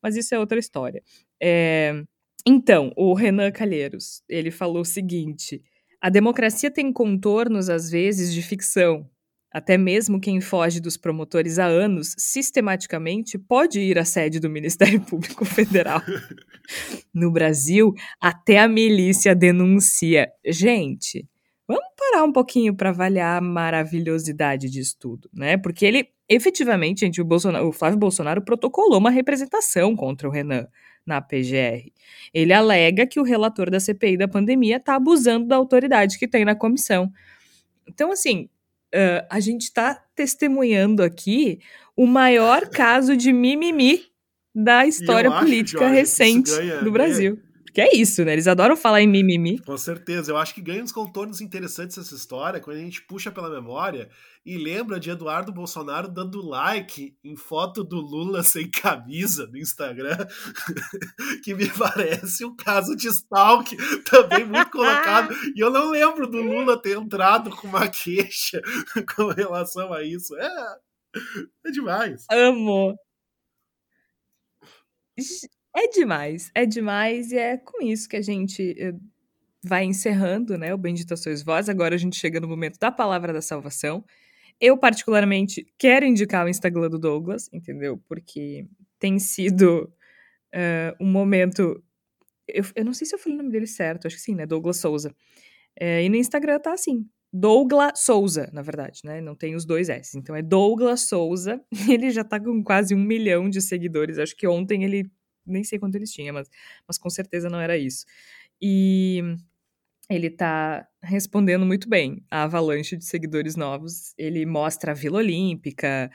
Mas 0.03 0.17
isso 0.17 0.35
é 0.35 0.39
outra 0.39 0.59
história. 0.59 1.01
É... 1.41 2.03
Então, 2.45 2.93
o 2.97 3.15
Renan 3.15 3.53
Calheiros, 3.53 4.25
ele 4.29 4.51
falou 4.51 4.81
o 4.81 4.85
seguinte: 4.85 5.63
a 6.01 6.11
democracia 6.11 6.73
tem 6.73 6.93
contornos, 6.93 7.71
às 7.71 7.89
vezes, 7.89 8.35
de 8.35 8.43
ficção. 8.43 9.09
Até 9.57 9.79
mesmo 9.79 10.21
quem 10.21 10.39
foge 10.39 10.83
dos 10.83 10.99
promotores 10.99 11.59
há 11.59 11.65
anos, 11.65 12.15
sistematicamente, 12.19 13.39
pode 13.39 13.81
ir 13.81 13.99
à 13.99 14.05
sede 14.05 14.39
do 14.39 14.51
Ministério 14.51 15.01
Público 15.09 15.47
Federal. 15.47 16.03
no 17.15 17.31
Brasil, 17.31 17.95
até 18.21 18.59
a 18.59 18.69
milícia 18.69 19.35
denuncia. 19.35 20.31
Gente, 20.45 21.27
vamos 21.67 21.87
parar 21.97 22.23
um 22.25 22.33
pouquinho 22.33 22.77
para 22.77 22.91
avaliar 22.91 23.39
a 23.39 23.41
maravilhosidade 23.41 24.69
disso 24.69 24.95
tudo, 25.01 25.31
né? 25.33 25.57
Porque 25.57 25.87
ele, 25.87 26.07
efetivamente, 26.29 27.01
gente, 27.01 27.23
o, 27.23 27.25
Bolsonaro, 27.25 27.67
o 27.67 27.73
Flávio 27.73 27.99
Bolsonaro 27.99 28.43
protocolou 28.43 28.99
uma 28.99 29.09
representação 29.09 29.97
contra 29.97 30.29
o 30.29 30.31
Renan 30.31 30.69
na 31.07 31.23
PGR. 31.23 31.91
Ele 32.35 32.53
alega 32.53 33.07
que 33.07 33.19
o 33.19 33.25
relator 33.25 33.71
da 33.71 33.81
CPI 33.81 34.19
da 34.19 34.29
pandemia 34.29 34.77
está 34.77 34.97
abusando 34.97 35.47
da 35.47 35.57
autoridade 35.57 36.19
que 36.19 36.29
tem 36.29 36.45
na 36.45 36.55
comissão. 36.55 37.11
Então, 37.89 38.13
assim, 38.13 38.51
uh, 38.95 39.27
a 39.31 39.41
gente 39.41 39.63
está 39.63 39.95
testemunhando 40.15 41.03
aqui 41.03 41.61
o 41.97 42.07
maior 42.07 42.69
caso 42.69 43.17
de 43.17 43.33
mimimi 43.33 44.05
da 44.55 44.87
história 44.87 45.31
política 45.31 45.81
Jorge, 45.81 45.95
recente 45.95 46.51
ganha, 46.51 46.83
do 46.83 46.91
Brasil. 46.91 47.39
Que 47.77 47.83
é 47.83 47.95
isso, 47.95 48.25
né? 48.25 48.33
Eles 48.33 48.49
adoram 48.49 48.75
falar 48.75 49.03
em 49.03 49.07
mimimi. 49.07 49.59
Com 49.59 49.77
certeza. 49.77 50.33
Eu 50.33 50.39
acho 50.39 50.55
que 50.55 50.63
ganha 50.63 50.83
uns 50.83 50.93
contornos 50.93 51.43
interessantes 51.43 51.99
essa 51.99 52.15
história 52.15 52.59
quando 52.59 52.79
a 52.79 52.81
gente 52.81 53.03
puxa 53.03 53.31
pela 53.31 53.51
memória 53.51 54.09
e 54.47 54.57
lembra 54.57 54.99
de 54.99 55.11
Eduardo 55.11 55.53
Bolsonaro 55.53 56.09
dando 56.09 56.41
like 56.41 57.15
em 57.23 57.37
foto 57.37 57.85
do 57.85 57.97
Lula 57.97 58.41
sem 58.43 58.71
camisa 58.71 59.47
no 59.49 59.59
Instagram, 59.59 60.17
que 61.45 61.55
me 61.55 61.69
parece 61.69 62.47
um 62.47 62.57
caso 62.57 62.97
de 62.97 63.09
stalk 63.09 63.77
também 64.05 64.47
muito 64.47 64.71
colocado. 64.71 65.35
E 65.55 65.61
eu 65.61 65.69
não 65.69 65.91
lembro 65.91 66.27
do 66.27 66.41
Lula 66.41 66.81
ter 66.81 66.97
entrado 66.97 67.51
com 67.51 67.69
uma 67.69 67.89
queixa 67.89 68.63
com 69.15 69.29
relação 69.29 69.93
a 69.93 70.03
isso. 70.03 70.35
É, 70.35 70.77
é 71.67 71.71
demais. 71.71 72.25
Amo. 72.31 72.97
É 75.77 75.89
demais, 75.89 76.51
é 76.55 76.65
demais, 76.65 77.33
e 77.33 77.37
é 77.37 77.59
com 77.59 77.83
isso 77.83 78.09
que 78.09 78.17
a 78.17 78.23
gente 78.23 78.75
eh, 78.79 78.95
vai 79.63 79.85
encerrando, 79.85 80.57
né, 80.57 80.73
o 80.73 80.79
Bendita 80.79 81.17
Sois 81.17 81.43
Vós. 81.43 81.69
Agora 81.69 81.95
a 81.95 81.99
gente 81.99 82.17
chega 82.17 82.41
no 82.41 82.49
momento 82.49 82.79
da 82.79 82.91
palavra 82.91 83.31
da 83.31 83.43
salvação. 83.43 84.03
Eu, 84.59 84.79
particularmente, 84.79 85.67
quero 85.77 86.07
indicar 86.07 86.47
o 86.47 86.49
Instagram 86.49 86.89
do 86.89 86.99
Douglas, 86.99 87.51
entendeu? 87.53 88.01
Porque 88.09 88.67
tem 88.99 89.19
sido 89.19 89.93
uh, 90.55 90.97
um 90.99 91.11
momento. 91.11 91.83
Eu, 92.49 92.65
eu, 92.75 92.85
não 92.85 92.95
sei 92.95 93.07
se 93.07 93.15
eu 93.15 93.19
falei 93.19 93.35
o 93.35 93.43
nome 93.43 93.53
dele 93.53 93.67
certo, 93.67 94.07
acho 94.07 94.17
que 94.17 94.23
sim, 94.23 94.35
né? 94.35 94.47
Douglas 94.47 94.79
Souza. 94.79 95.15
É, 95.79 96.03
e 96.03 96.09
no 96.09 96.17
Instagram 96.17 96.59
tá 96.59 96.73
assim. 96.73 97.07
Douglas 97.31 98.01
Souza, 98.01 98.49
na 98.51 98.63
verdade, 98.63 99.01
né? 99.05 99.21
Não 99.21 99.35
tem 99.35 99.55
os 99.55 99.67
dois 99.67 99.91
S. 99.91 100.17
Então 100.17 100.35
é 100.35 100.41
Douglas 100.41 101.03
Souza. 101.03 101.61
Ele 101.87 102.11
já 102.11 102.25
tá 102.25 102.41
com 102.41 102.63
quase 102.65 102.95
um 102.95 103.03
milhão 103.03 103.51
de 103.51 103.61
seguidores. 103.61 104.19
Acho 104.19 104.35
que 104.35 104.47
ontem 104.47 104.85
ele 104.85 105.11
nem 105.47 105.65
sei 105.65 105.79
quanto 105.79 105.95
eles 105.95 106.13
tinham, 106.13 106.35
mas, 106.35 106.51
mas 106.87 106.99
com 106.99 107.11
certeza 107.11 107.49
não 107.49 107.61
era 107.61 107.77
isso. 107.77 108.05
E 108.61 109.23
ele 110.09 110.31
tá 110.31 110.87
respondendo 111.03 111.67
muito 111.67 111.89
bem 111.89 112.25
à 112.31 112.45
avalanche 112.45 112.97
de 112.97 113.05
seguidores 113.05 113.57
novos. 113.57 114.15
Ele 114.17 114.47
mostra 114.47 114.93
a 114.93 114.95
Vila 114.95 115.19
Olímpica, 115.19 116.11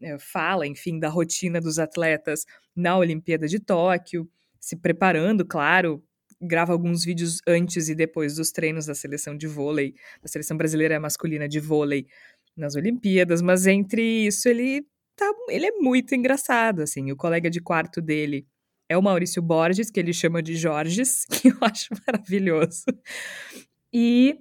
eh, 0.00 0.18
fala, 0.18 0.66
enfim, 0.66 0.98
da 0.98 1.08
rotina 1.08 1.60
dos 1.60 1.78
atletas 1.78 2.44
na 2.74 2.96
Olimpíada 2.96 3.46
de 3.46 3.60
Tóquio, 3.60 4.28
se 4.58 4.76
preparando, 4.76 5.44
claro, 5.44 6.02
grava 6.40 6.72
alguns 6.72 7.04
vídeos 7.04 7.40
antes 7.46 7.88
e 7.88 7.94
depois 7.94 8.36
dos 8.36 8.50
treinos 8.50 8.86
da 8.86 8.94
seleção 8.94 9.36
de 9.36 9.46
vôlei, 9.46 9.94
da 10.22 10.28
seleção 10.28 10.56
brasileira 10.56 10.98
masculina 10.98 11.48
de 11.48 11.60
vôlei 11.60 12.06
nas 12.56 12.74
Olimpíadas, 12.76 13.42
mas 13.42 13.66
entre 13.66 14.26
isso 14.26 14.48
ele 14.48 14.86
tá, 15.16 15.30
ele 15.48 15.66
é 15.66 15.72
muito 15.72 16.14
engraçado, 16.14 16.82
assim, 16.82 17.12
o 17.12 17.16
colega 17.16 17.50
de 17.50 17.60
quarto 17.60 18.00
dele 18.00 18.46
é 18.90 18.96
o 18.96 19.02
Maurício 19.02 19.40
Borges, 19.40 19.88
que 19.88 20.00
ele 20.00 20.12
chama 20.12 20.42
de 20.42 20.56
Jorges, 20.56 21.24
que 21.30 21.46
eu 21.46 21.56
acho 21.60 21.90
maravilhoso. 22.04 22.86
E, 23.92 24.36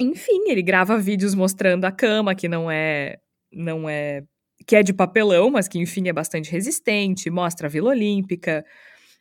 enfim, 0.00 0.48
ele 0.48 0.62
grava 0.62 0.98
vídeos 0.98 1.32
mostrando 1.32 1.84
a 1.84 1.92
cama, 1.92 2.34
que 2.34 2.48
não 2.48 2.68
é. 2.68 3.18
não 3.52 3.88
é. 3.88 4.24
que 4.66 4.74
é 4.74 4.82
de 4.82 4.92
papelão, 4.92 5.48
mas 5.48 5.68
que, 5.68 5.78
enfim, 5.78 6.08
é 6.08 6.12
bastante 6.12 6.50
resistente, 6.50 7.30
mostra 7.30 7.68
a 7.68 7.70
Vila 7.70 7.90
Olímpica, 7.90 8.64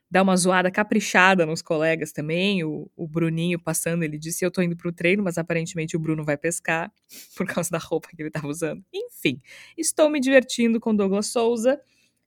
dá 0.09 0.23
uma 0.23 0.35
zoada 0.35 0.71
caprichada 0.71 1.45
nos 1.45 1.61
colegas 1.61 2.11
também. 2.11 2.63
O, 2.63 2.89
o 2.97 3.07
Bruninho 3.07 3.59
passando, 3.59 4.01
ele 4.01 4.17
disse: 4.17 4.43
Eu 4.43 4.49
tô 4.49 4.63
indo 4.63 4.75
pro 4.75 4.91
treino, 4.91 5.21
mas 5.23 5.37
aparentemente 5.37 5.95
o 5.95 5.99
Bruno 5.99 6.23
vai 6.23 6.35
pescar, 6.35 6.91
por 7.37 7.45
causa 7.45 7.69
da 7.69 7.77
roupa 7.77 8.09
que 8.09 8.19
ele 8.19 8.31
tava 8.31 8.47
usando. 8.47 8.83
Enfim, 8.91 9.39
estou 9.77 10.09
me 10.09 10.19
divertindo 10.19 10.79
com 10.79 10.95
Douglas 10.95 11.27
Souza. 11.27 11.79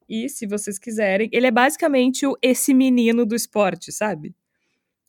E 0.08 0.28
se 0.28 0.46
vocês 0.46 0.78
quiserem, 0.78 1.28
ele 1.32 1.46
é 1.46 1.50
basicamente 1.50 2.26
o 2.26 2.36
esse 2.42 2.74
menino 2.74 3.24
do 3.24 3.34
esporte, 3.34 3.92
sabe? 3.92 4.34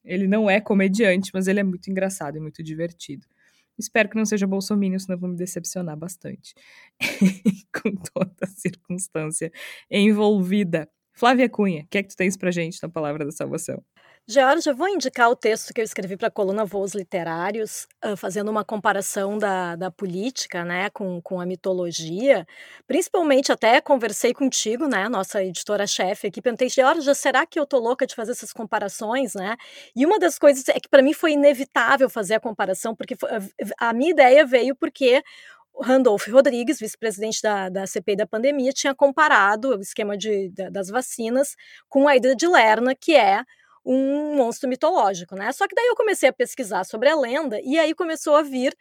Ele 0.03 0.27
não 0.27 0.49
é 0.49 0.61
comediante, 0.61 1.31
mas 1.33 1.47
ele 1.47 1.59
é 1.59 1.63
muito 1.63 1.89
engraçado 1.89 2.37
e 2.37 2.39
muito 2.39 2.63
divertido. 2.63 3.25
Espero 3.77 4.07
que 4.07 4.15
não 4.15 4.25
seja 4.25 4.47
bolsominion, 4.47 4.99
senão 4.99 5.17
vou 5.17 5.29
me 5.29 5.35
decepcionar 5.35 5.97
bastante. 5.97 6.53
Com 7.73 7.95
toda 7.95 8.35
a 8.41 8.47
circunstância 8.47 9.51
envolvida. 9.89 10.89
Flávia 11.13 11.49
Cunha, 11.49 11.83
o 11.83 11.87
que 11.87 11.97
é 11.97 12.03
que 12.03 12.09
tu 12.09 12.15
tens 12.15 12.37
pra 12.37 12.51
gente 12.51 12.81
na 12.81 12.89
Palavra 12.89 13.25
da 13.25 13.31
Salvação? 13.31 13.83
Georgia, 14.27 14.73
vou 14.73 14.87
indicar 14.89 15.29
o 15.29 15.35
texto 15.35 15.71
que 15.71 15.79
eu 15.79 15.85
escrevi 15.85 16.17
para 16.17 16.29
a 16.29 16.31
coluna 16.31 16.65
Voos 16.65 16.95
Literários, 16.95 17.87
fazendo 18.17 18.49
uma 18.49 18.65
comparação 18.65 19.37
da, 19.37 19.75
da 19.75 19.91
política 19.91 20.65
né, 20.65 20.89
com, 20.89 21.21
com 21.21 21.39
a 21.39 21.45
mitologia. 21.45 22.47
Principalmente, 22.87 23.51
até 23.51 23.79
conversei 23.79 24.33
contigo, 24.33 24.87
né, 24.87 25.07
nossa 25.07 25.43
editora-chefe 25.43 26.25
aqui, 26.25 26.41
perguntei, 26.41 26.69
Georgia, 26.69 27.13
será 27.13 27.45
que 27.45 27.59
eu 27.59 27.67
tô 27.67 27.77
louca 27.77 28.07
de 28.07 28.15
fazer 28.15 28.31
essas 28.31 28.51
comparações? 28.51 29.35
Né? 29.35 29.55
E 29.95 30.07
uma 30.07 30.17
das 30.17 30.39
coisas 30.39 30.67
é 30.69 30.79
que 30.79 30.89
para 30.89 31.03
mim 31.03 31.13
foi 31.13 31.33
inevitável 31.33 32.09
fazer 32.09 32.33
a 32.33 32.39
comparação, 32.39 32.95
porque 32.95 33.15
a, 33.79 33.89
a 33.89 33.93
minha 33.93 34.09
ideia 34.09 34.43
veio 34.43 34.75
porque 34.75 35.21
Randolph 35.79 36.27
Rodrigues, 36.29 36.79
vice-presidente 36.79 37.43
da, 37.43 37.69
da 37.69 37.85
CPI 37.85 38.15
da 38.15 38.25
pandemia, 38.25 38.73
tinha 38.73 38.95
comparado 38.95 39.77
o 39.77 39.81
esquema 39.81 40.17
de, 40.17 40.49
das 40.71 40.89
vacinas 40.89 41.55
com 41.87 42.07
a 42.07 42.15
ida 42.15 42.35
de 42.35 42.47
Lerna, 42.47 42.95
que 42.95 43.15
é 43.15 43.43
um 43.85 44.35
monstro 44.35 44.67
mitológico, 44.67 45.35
né? 45.35 45.51
Só 45.51 45.67
que 45.67 45.75
daí 45.75 45.85
eu 45.85 45.95
comecei 45.95 46.27
a 46.27 46.33
pesquisar 46.33 46.83
sobre 46.83 47.09
a 47.09 47.15
lenda 47.15 47.59
e 47.63 47.77
aí 47.77 47.93
começou 47.93 48.35
a 48.35 48.41
vir 48.41 48.75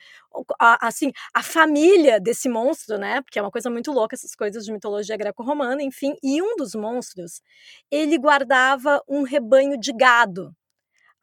a, 0.59 0.87
assim 0.87 1.13
a 1.35 1.43
família 1.43 2.19
desse 2.19 2.49
monstro, 2.49 2.97
né? 2.99 3.21
Porque 3.21 3.39
é 3.39 3.43
uma 3.43 3.51
coisa 3.51 3.69
muito 3.69 3.93
louca 3.93 4.15
essas 4.15 4.35
coisas 4.35 4.65
de 4.65 4.73
mitologia 4.73 5.17
greco-romana, 5.17 5.83
enfim. 5.83 6.17
E 6.23 6.41
um 6.41 6.57
dos 6.57 6.75
monstros 6.75 7.43
ele 7.91 8.17
guardava 8.17 9.03
um 9.09 9.23
rebanho 9.23 9.79
de 9.79 9.93
gado. 9.93 10.55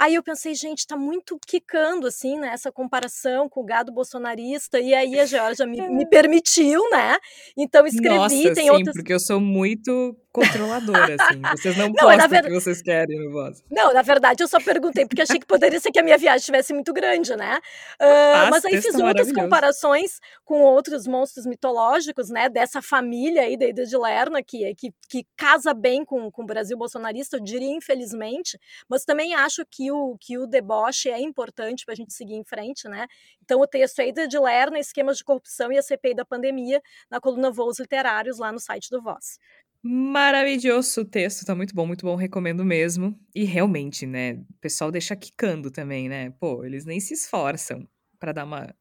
Aí 0.01 0.15
eu 0.15 0.23
pensei, 0.23 0.55
gente, 0.55 0.87
tá 0.87 0.97
muito 0.97 1.37
quicando, 1.45 2.07
assim, 2.07 2.39
né? 2.39 2.49
Essa 2.53 2.71
comparação 2.71 3.47
com 3.47 3.61
o 3.61 3.63
gado 3.63 3.91
bolsonarista. 3.91 4.79
E 4.79 4.95
aí 4.95 5.19
a 5.19 5.27
Georgia 5.27 5.67
me, 5.67 5.79
me 5.89 6.09
permitiu, 6.09 6.81
né? 6.89 7.17
Então 7.55 7.85
escrevi. 7.85 8.15
Nossa, 8.15 8.53
tem 8.55 8.65
sim, 8.65 8.69
outras. 8.71 8.95
porque 8.95 9.13
eu 9.13 9.19
sou 9.19 9.39
muito 9.39 10.17
controladora, 10.31 11.15
assim. 11.19 11.41
Vocês 11.57 11.77
não, 11.77 11.87
não 11.87 11.93
postam 11.93 12.29
ver... 12.29 12.45
o 12.45 12.47
que 12.47 12.53
vocês 12.53 12.81
querem 12.81 13.19
no 13.19 13.31
voz. 13.31 13.63
Não, 13.69 13.93
na 13.93 14.01
verdade 14.01 14.43
eu 14.43 14.47
só 14.47 14.59
perguntei 14.59 15.05
porque 15.05 15.21
achei 15.21 15.39
que 15.39 15.45
poderia 15.45 15.79
ser 15.79 15.91
que 15.91 15.99
a 15.99 16.03
minha 16.03 16.17
viagem 16.17 16.39
estivesse 16.39 16.73
muito 16.73 16.93
grande, 16.93 17.35
né? 17.35 17.59
Uh, 18.01 18.49
mas 18.49 18.63
aí 18.65 18.81
fiz 18.81 18.95
outras 18.95 19.31
comparações 19.31 20.19
com 20.45 20.61
outros 20.61 21.05
monstros 21.05 21.45
mitológicos, 21.45 22.29
né? 22.29 22.47
Dessa 22.49 22.81
família 22.81 23.43
aí 23.43 23.57
da 23.57 23.65
Ida 23.65 23.85
de 23.85 23.97
Lerna, 23.97 24.41
que, 24.41 24.73
que, 24.75 24.93
que 25.09 25.25
casa 25.35 25.73
bem 25.73 26.05
com, 26.05 26.31
com 26.31 26.43
o 26.43 26.45
Brasil 26.45 26.77
bolsonarista, 26.77 27.37
eu 27.37 27.41
diria 27.41 27.71
infelizmente, 27.71 28.59
mas 28.87 29.03
também 29.03 29.33
acho 29.33 29.65
que 29.69 29.91
o, 29.91 30.17
que 30.19 30.37
o 30.37 30.47
deboche 30.47 31.09
é 31.09 31.19
importante 31.19 31.85
para 31.85 31.93
a 31.93 31.97
gente 31.97 32.13
seguir 32.13 32.35
em 32.35 32.43
frente, 32.43 32.87
né? 32.87 33.07
Então 33.43 33.59
o 33.59 33.67
texto 33.67 33.99
é 33.99 34.07
Ida 34.07 34.27
de 34.27 34.39
Lerna, 34.39 34.79
esquemas 34.79 35.17
de 35.17 35.23
corrupção 35.23 35.71
e 35.71 35.77
a 35.77 35.81
CPI 35.81 36.15
da 36.15 36.25
pandemia, 36.25 36.81
na 37.09 37.19
coluna 37.19 37.51
Voos 37.51 37.79
Literários, 37.79 38.39
lá 38.39 38.51
no 38.51 38.59
site 38.59 38.89
do 38.89 39.01
Voz. 39.01 39.37
Maravilhoso 39.83 41.01
o 41.01 41.05
texto, 41.05 41.45
tá 41.45 41.55
muito 41.55 41.73
bom, 41.73 41.87
muito 41.87 42.05
bom, 42.05 42.15
recomendo 42.15 42.63
mesmo. 42.63 43.19
E 43.33 43.43
realmente, 43.43 44.05
né, 44.05 44.33
o 44.33 44.59
pessoal 44.61 44.91
deixa 44.91 45.15
quicando 45.15 45.71
também, 45.71 46.07
né? 46.07 46.31
Pô, 46.39 46.63
eles 46.63 46.85
nem 46.85 46.99
se 46.99 47.13
esforçam 47.13 47.87
para 48.19 48.31
dar 48.31 48.45
uma 48.45 48.75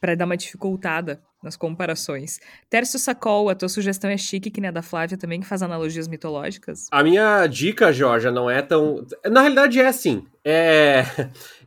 para 0.00 0.16
dar 0.16 0.24
uma 0.24 0.36
dificultada 0.36 1.22
nas 1.44 1.56
comparações. 1.56 2.40
Tércio 2.68 2.98
Sacol, 2.98 3.48
a 3.48 3.54
tua 3.54 3.68
sugestão 3.68 4.10
é 4.10 4.16
chique, 4.16 4.50
que 4.50 4.60
nem 4.60 4.68
a 4.68 4.72
da 4.72 4.82
Flávia 4.82 5.16
também, 5.16 5.40
que 5.40 5.46
faz 5.46 5.62
analogias 5.62 6.08
mitológicas. 6.08 6.88
A 6.90 7.04
minha 7.04 7.46
dica, 7.46 7.92
Jorge, 7.92 8.28
não 8.32 8.50
é 8.50 8.60
tão. 8.62 9.06
Na 9.30 9.42
realidade 9.42 9.80
é 9.80 9.86
assim. 9.86 10.26
É. 10.44 11.04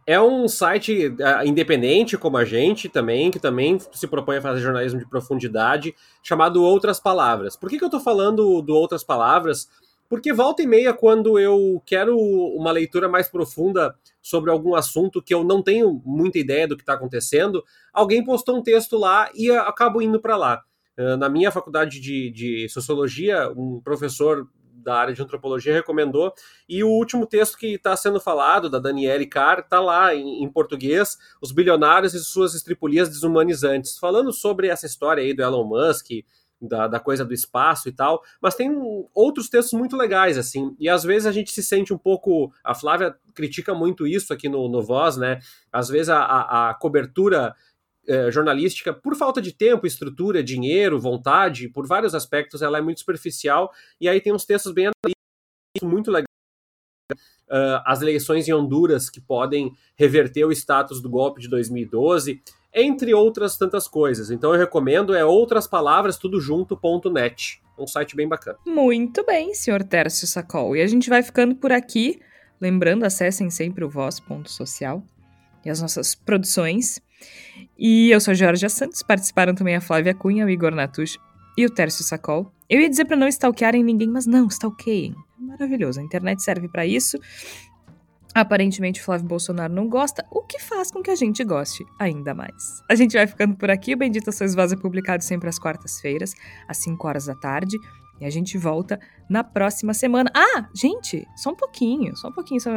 É 0.08 0.22
um 0.22 0.48
site 0.48 1.08
uh, 1.08 1.46
independente 1.46 2.16
como 2.16 2.38
a 2.38 2.46
gente 2.46 2.88
também, 2.88 3.32
que 3.32 3.40
também 3.40 3.80
se 3.92 4.08
propõe 4.08 4.38
a 4.38 4.42
fazer 4.42 4.62
jornalismo 4.62 5.00
de 5.00 5.10
profundidade, 5.10 5.96
chamado 6.22 6.64
Outras 6.64 7.00
Palavras. 7.00 7.56
Por 7.56 7.70
que, 7.70 7.80
que 7.80 7.84
eu 7.84 7.88
estou 7.88 8.00
falando 8.00 8.62
do 8.62 8.76
Outras 8.76 9.04
Palavras? 9.04 9.68
Porque 10.08 10.32
volta 10.32 10.62
e 10.62 10.68
meia, 10.68 10.94
quando 10.94 11.40
eu 11.40 11.82
quero 11.88 12.16
uma 12.18 12.72
leitura 12.72 13.10
mais 13.10 13.28
profunda 13.28 13.96
sobre 14.22 14.52
algum 14.52 14.76
assunto 14.76 15.24
que 15.24 15.34
eu 15.34 15.44
não 15.44 15.64
tenho 15.64 16.00
muita 16.06 16.38
ideia 16.38 16.68
do 16.68 16.76
que 16.76 16.84
está 16.84 16.94
acontecendo, 16.94 17.64
alguém 17.92 18.24
postou 18.24 18.58
um 18.58 18.62
texto 18.62 18.98
lá 19.00 19.32
e 19.34 19.50
acabo 19.50 20.04
indo 20.04 20.20
para 20.20 20.38
lá. 20.38 20.64
Uh, 20.96 21.18
na 21.18 21.28
minha 21.28 21.52
faculdade 21.52 22.00
de, 22.00 22.30
de 22.30 22.70
sociologia, 22.70 23.52
um 23.58 23.82
professor 23.82 24.48
da 24.86 24.96
área 24.96 25.14
de 25.14 25.22
antropologia 25.22 25.74
recomendou. 25.74 26.32
E 26.70 26.84
o 26.84 26.90
último 26.90 27.26
texto 27.26 27.58
que 27.58 27.74
está 27.74 27.98
sendo 27.98 28.22
falado, 28.22 28.70
da 28.70 28.80
Daniele 28.80 29.26
Carr, 29.26 29.60
está 29.60 29.82
lá 29.82 30.14
em, 30.14 30.44
em, 30.44 30.50
português, 30.50 31.18
Os 31.42 31.52
Bilionários 31.52 32.14
e 32.14 32.24
Suas 32.24 32.54
Estripulias 32.54 33.10
Desumanizantes, 33.10 33.98
falando 33.98 34.32
sobre 34.32 34.68
essa 34.68 34.86
história 34.86 35.24
aí 35.24 35.34
do 35.34 35.42
Elon 35.42 35.66
Musk, 35.66 36.12
da, 36.62 36.88
da, 36.88 37.00
coisa 37.00 37.26
do 37.26 37.34
espaço 37.34 37.90
e 37.90 37.92
tal, 37.92 38.24
mas 38.42 38.56
tem 38.56 38.72
outros 39.14 39.50
textos 39.50 39.78
muito 39.78 39.98
legais, 39.98 40.38
assim, 40.38 40.74
e 40.80 40.88
às 40.88 41.04
vezes 41.04 41.26
a 41.26 41.32
gente 41.32 41.52
se 41.52 41.62
sente 41.62 41.94
um 41.94 41.98
pouco. 41.98 42.52
A 42.64 42.74
Flávia 42.74 43.16
critica 43.34 43.74
muito 43.74 44.08
isso 44.08 44.34
aqui 44.34 44.48
no, 44.48 44.70
no 44.70 44.82
Voz, 44.82 45.18
né? 45.18 45.40
Às 45.72 45.90
vezes 45.90 46.10
a, 46.10 46.20
a, 46.20 46.70
a 46.70 46.74
cobertura 46.74 47.54
eh, 48.08 48.30
jornalística, 48.32 48.94
por 48.94 49.16
falta 49.16 49.42
de 49.42 49.52
tempo, 49.52 49.88
estrutura, 49.88 50.44
dinheiro, 50.44 51.00
vontade, 51.00 51.68
por 51.70 51.88
vários 51.88 52.14
aspectos, 52.14 52.62
ela 52.62 52.78
é 52.78 52.82
muito 52.82 53.00
superficial. 53.00 53.72
E 54.00 54.08
aí 54.08 54.22
tem 54.22 54.34
uns 54.34 54.46
textos 54.46 54.72
bem 54.72 54.92
muito 55.84 56.12
legais. 56.12 56.26
Uh, 57.48 57.82
as 57.86 58.02
eleições 58.02 58.48
em 58.48 58.54
Honduras 58.54 59.10
que 59.10 59.22
podem 59.22 59.72
reverter 59.96 60.46
o 60.46 60.52
status 60.52 61.00
do 61.02 61.10
golpe 61.10 61.40
de 61.40 61.48
2012, 61.48 62.42
entre 62.74 63.14
outras 63.14 63.58
tantas 63.58 63.88
coisas. 63.88 64.32
Então 64.32 64.54
eu 64.54 64.60
recomendo 64.60 65.14
é 65.14 65.24
outras 65.24 65.68
palavras 65.68 66.18
tudo 66.18 66.40
junto.net. 66.40 67.62
Um 67.78 67.88
site 67.88 68.16
bem 68.16 68.28
bacana. 68.28 68.58
Muito 68.66 69.26
bem, 69.26 69.54
senhor 69.54 69.84
Tércio 69.84 70.28
Sacol. 70.28 70.76
E 70.76 70.82
a 70.82 70.88
gente 70.88 71.10
vai 71.10 71.22
ficando 71.22 71.56
por 71.56 71.72
aqui. 71.72 72.20
Lembrando, 72.60 73.04
acessem 73.04 73.50
sempre 73.50 73.84
o 73.84 73.90
voz.social 73.90 75.04
e 75.64 75.70
as 75.70 75.82
nossas 75.82 76.16
produções. 76.16 77.02
E 77.78 78.12
eu 78.12 78.20
sou 78.20 78.32
a 78.32 78.36
Georgia 78.36 78.70
Santos, 78.70 79.04
participaram 79.04 79.54
também 79.54 79.76
a 79.76 79.82
Flávia 79.82 80.14
Cunha, 80.14 80.46
o 80.46 80.50
Igor 80.50 80.74
Natush 80.74 81.18
e 81.58 81.66
o 81.66 81.70
Tércio 81.70 82.04
Sacol. 82.04 82.52
Eu 82.70 82.82
ia 82.82 82.90
dizer 82.90 83.06
para 83.06 83.16
não 83.16 83.28
stalkearem 83.28 83.84
ninguém, 83.84 84.10
mas 84.10 84.26
não, 84.26 84.48
stalkeiem. 84.48 85.16
Maravilhoso, 85.38 86.00
a 86.00 86.04
internet 86.04 86.42
serve 86.42 86.68
para 86.68 86.86
isso. 86.86 87.18
Aparentemente, 88.34 89.02
Flávio 89.02 89.28
Bolsonaro 89.28 89.72
não 89.74 89.88
gosta, 89.88 90.26
o 90.30 90.42
que 90.42 90.60
faz 90.60 90.92
com 90.92 91.02
que 91.02 91.10
a 91.10 91.16
gente 91.16 91.42
goste 91.46 91.86
ainda 91.98 92.34
mais. 92.34 92.84
A 92.90 92.94
gente 92.94 93.16
vai 93.16 93.26
ficando 93.26 93.56
por 93.56 93.72
aqui. 93.72 93.94
O 93.94 93.98
Bendita 93.98 94.30
Sois 94.30 94.54
Voz 94.54 94.74
é 94.74 94.76
publicado 94.76 95.24
sempre 95.24 95.48
às 95.48 95.58
quartas-feiras, 95.58 96.34
às 96.68 96.78
5 96.80 97.08
horas 97.08 97.28
da 97.28 97.36
tarde. 97.36 97.78
E 98.20 98.26
a 98.26 98.30
gente 98.30 98.58
volta 98.58 99.00
na 99.30 99.42
próxima 99.42 99.94
semana. 99.94 100.30
Ah, 100.34 100.68
gente, 100.74 101.26
só 101.38 101.52
um 101.52 101.56
pouquinho, 101.56 102.14
só 102.18 102.28
um 102.28 102.34
pouquinho. 102.34 102.60
Só... 102.60 102.72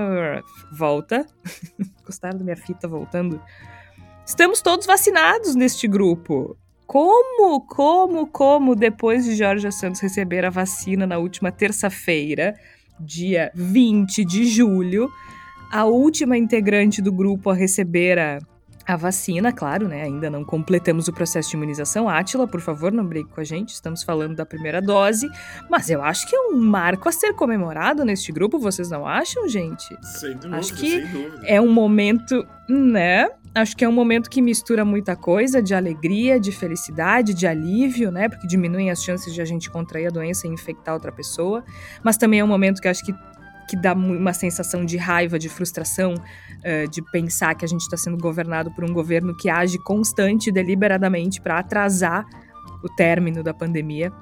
Volta. 0.72 1.26
Gostaram 2.06 2.38
da 2.38 2.44
minha 2.44 2.56
fita 2.56 2.86
voltando? 2.86 3.40
Estamos 4.28 4.60
todos 4.60 4.84
vacinados 4.84 5.54
neste 5.54 5.88
grupo. 5.88 6.54
Como, 6.86 7.62
como, 7.62 8.26
como 8.26 8.76
depois 8.76 9.24
de 9.24 9.42
Jorge 9.42 9.72
Santos 9.72 10.02
receber 10.02 10.44
a 10.44 10.50
vacina 10.50 11.06
na 11.06 11.16
última 11.16 11.50
terça-feira, 11.50 12.54
dia 13.00 13.50
20 13.54 14.26
de 14.26 14.44
julho, 14.44 15.08
a 15.72 15.86
última 15.86 16.36
integrante 16.36 17.00
do 17.00 17.10
grupo 17.10 17.48
a 17.48 17.54
receber 17.54 18.18
a, 18.18 18.38
a 18.88 18.96
vacina, 18.96 19.52
claro, 19.52 19.86
né? 19.86 20.02
Ainda 20.02 20.30
não 20.30 20.42
completamos 20.42 21.08
o 21.08 21.12
processo 21.12 21.50
de 21.50 21.56
imunização. 21.56 22.08
Átila, 22.08 22.48
por 22.48 22.62
favor, 22.62 22.90
não 22.90 23.04
brigue 23.04 23.28
com 23.28 23.38
a 23.38 23.44
gente, 23.44 23.74
estamos 23.74 24.02
falando 24.02 24.34
da 24.34 24.46
primeira 24.46 24.80
dose. 24.80 25.28
Mas 25.68 25.90
eu 25.90 26.02
acho 26.02 26.26
que 26.26 26.34
é 26.34 26.40
um 26.40 26.56
marco 26.56 27.06
a 27.06 27.12
ser 27.12 27.34
comemorado 27.34 28.02
neste 28.02 28.32
grupo, 28.32 28.58
vocês 28.58 28.88
não 28.88 29.06
acham, 29.06 29.46
gente? 29.46 29.94
Sem 30.00 30.32
dúvida, 30.32 30.56
acho 30.56 30.74
que 30.74 31.02
sem 31.02 31.06
dúvida. 31.06 31.46
é 31.46 31.60
um 31.60 31.70
momento, 31.70 32.48
né? 32.66 33.28
Acho 33.54 33.76
que 33.76 33.84
é 33.84 33.88
um 33.88 33.92
momento 33.92 34.30
que 34.30 34.40
mistura 34.40 34.86
muita 34.86 35.14
coisa 35.14 35.60
de 35.60 35.74
alegria, 35.74 36.40
de 36.40 36.50
felicidade, 36.50 37.34
de 37.34 37.46
alívio, 37.46 38.10
né? 38.10 38.26
Porque 38.26 38.46
diminuem 38.46 38.90
as 38.90 39.04
chances 39.04 39.34
de 39.34 39.42
a 39.42 39.44
gente 39.44 39.68
contrair 39.68 40.06
a 40.06 40.10
doença 40.10 40.46
e 40.46 40.50
infectar 40.50 40.94
outra 40.94 41.12
pessoa. 41.12 41.62
Mas 42.02 42.16
também 42.16 42.40
é 42.40 42.44
um 42.44 42.48
momento 42.48 42.80
que 42.80 42.88
acho 42.88 43.04
que, 43.04 43.14
que 43.68 43.76
dá 43.76 43.92
uma 43.92 44.32
sensação 44.32 44.82
de 44.82 44.96
raiva, 44.96 45.38
de 45.38 45.50
frustração, 45.50 46.14
uh, 46.58 46.88
de 46.90 47.02
pensar 47.10 47.54
que 47.54 47.64
a 47.64 47.68
gente 47.68 47.82
está 47.82 47.96
sendo 47.96 48.18
governado 48.18 48.70
por 48.72 48.84
um 48.84 48.92
governo 48.92 49.36
que 49.36 49.48
age 49.48 49.78
constante 49.78 50.48
e 50.48 50.52
deliberadamente 50.52 51.40
para 51.40 51.58
atrasar 51.58 52.24
o 52.82 52.88
término 52.88 53.42
da 53.42 53.52
pandemia. 53.52 54.12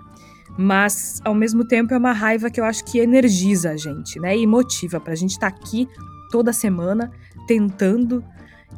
Mas, 0.57 1.21
ao 1.25 1.35
mesmo 1.35 1.67
tempo, 1.67 1.93
é 1.93 1.99
uma 1.99 2.13
raiva 2.13 2.51
que 2.51 2.61
eu 2.61 2.65
acho 2.65 2.85
que 2.85 2.99
energiza 2.99 3.71
a 3.71 3.77
gente, 3.77 4.19
né? 4.21 4.37
E 4.37 4.47
motiva 4.47 5.01
para 5.01 5.13
a 5.13 5.17
gente 5.17 5.33
estar 5.33 5.51
tá 5.51 5.57
aqui 5.57 5.89
toda 6.31 6.53
semana 6.53 7.11
tentando 7.47 8.25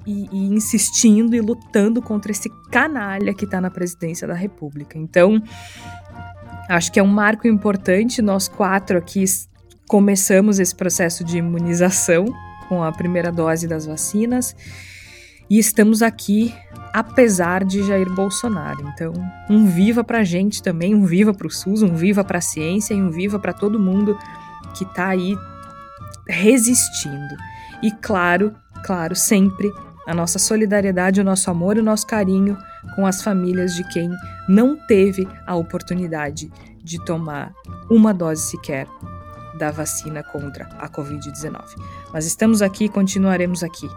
e, 0.07 0.27
e, 0.33 0.55
insistindo 0.55 1.37
e 1.37 1.41
lutando 1.41 2.01
contra 2.01 2.33
esse 2.33 2.51
canalha 2.71 3.35
que 3.35 3.45
está 3.45 3.61
na 3.61 3.71
presidência 3.71 4.27
da 4.27 4.35
República. 4.35 4.99
Então, 4.99 5.41
acho 6.69 6.91
que 6.91 6.99
é 6.99 7.03
um 7.03 7.09
marco 7.09 7.47
importante. 7.47 8.23
Nós 8.23 8.49
quatro 8.49 8.99
aqui 8.99 9.25
começamos 9.87 10.59
esse 10.59 10.75
processo 10.75 11.23
de 11.23 11.39
imunização 11.39 12.27
com 12.69 12.83
a 12.83 12.93
primeira 12.93 13.33
dose 13.33 13.67
das 13.67 13.87
vacinas 13.87 14.55
e 15.51 15.59
estamos 15.59 16.03
aqui 16.03 16.55
apesar 16.93 17.65
de 17.65 17.83
Jair 17.83 18.13
Bolsonaro. 18.13 18.87
Então, 18.89 19.13
um 19.49 19.67
viva 19.67 20.05
pra 20.05 20.25
gente 20.25 20.63
também, 20.63 20.95
um 20.95 21.05
viva 21.05 21.33
pro 21.33 21.51
SUS, 21.51 21.83
um 21.83 21.95
viva 21.95 22.25
pra 22.25 22.41
ciência 22.41 22.95
e 22.95 23.01
um 23.01 23.11
viva 23.11 23.39
para 23.39 23.53
todo 23.53 23.79
mundo 23.79 24.19
que 24.75 24.85
tá 24.85 25.09
aí 25.09 25.37
resistindo. 26.29 27.37
E 27.83 27.91
claro, 27.91 28.55
claro, 28.85 29.15
sempre 29.15 29.73
a 30.07 30.15
nossa 30.15 30.39
solidariedade, 30.39 31.21
o 31.21 31.25
nosso 31.25 31.51
amor 31.51 31.77
e 31.77 31.81
o 31.81 31.85
nosso 31.85 32.07
carinho 32.07 32.57
com 32.95 33.07
as 33.07 33.23
famílias 33.23 33.75
de 33.75 33.85
quem 33.89 34.11
não 34.49 34.77
teve 34.77 35.29
a 35.47 35.55
oportunidade 35.55 36.51
de 36.83 37.03
tomar 37.05 37.53
uma 37.91 38.15
dose 38.15 38.43
sequer 38.43 38.87
da 39.59 39.71
vacina 39.71 40.23
contra 40.23 40.65
a 40.79 40.89
Covid-19. 40.89 41.61
Mas 42.13 42.25
estamos 42.25 42.63
aqui 42.63 42.85
e 42.85 42.89
continuaremos 42.89 43.63
aqui. 43.63 43.89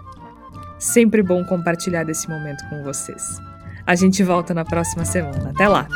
Sempre 0.79 1.21
bom 1.21 1.43
compartilhar 1.45 2.03
desse 2.03 2.27
momento 2.27 2.67
com 2.69 2.83
vocês. 2.83 3.39
A 3.85 3.95
gente 3.95 4.23
volta 4.23 4.53
na 4.53 4.65
próxima 4.65 5.05
semana. 5.05 5.51
Até 5.51 5.67
lá! 5.67 5.87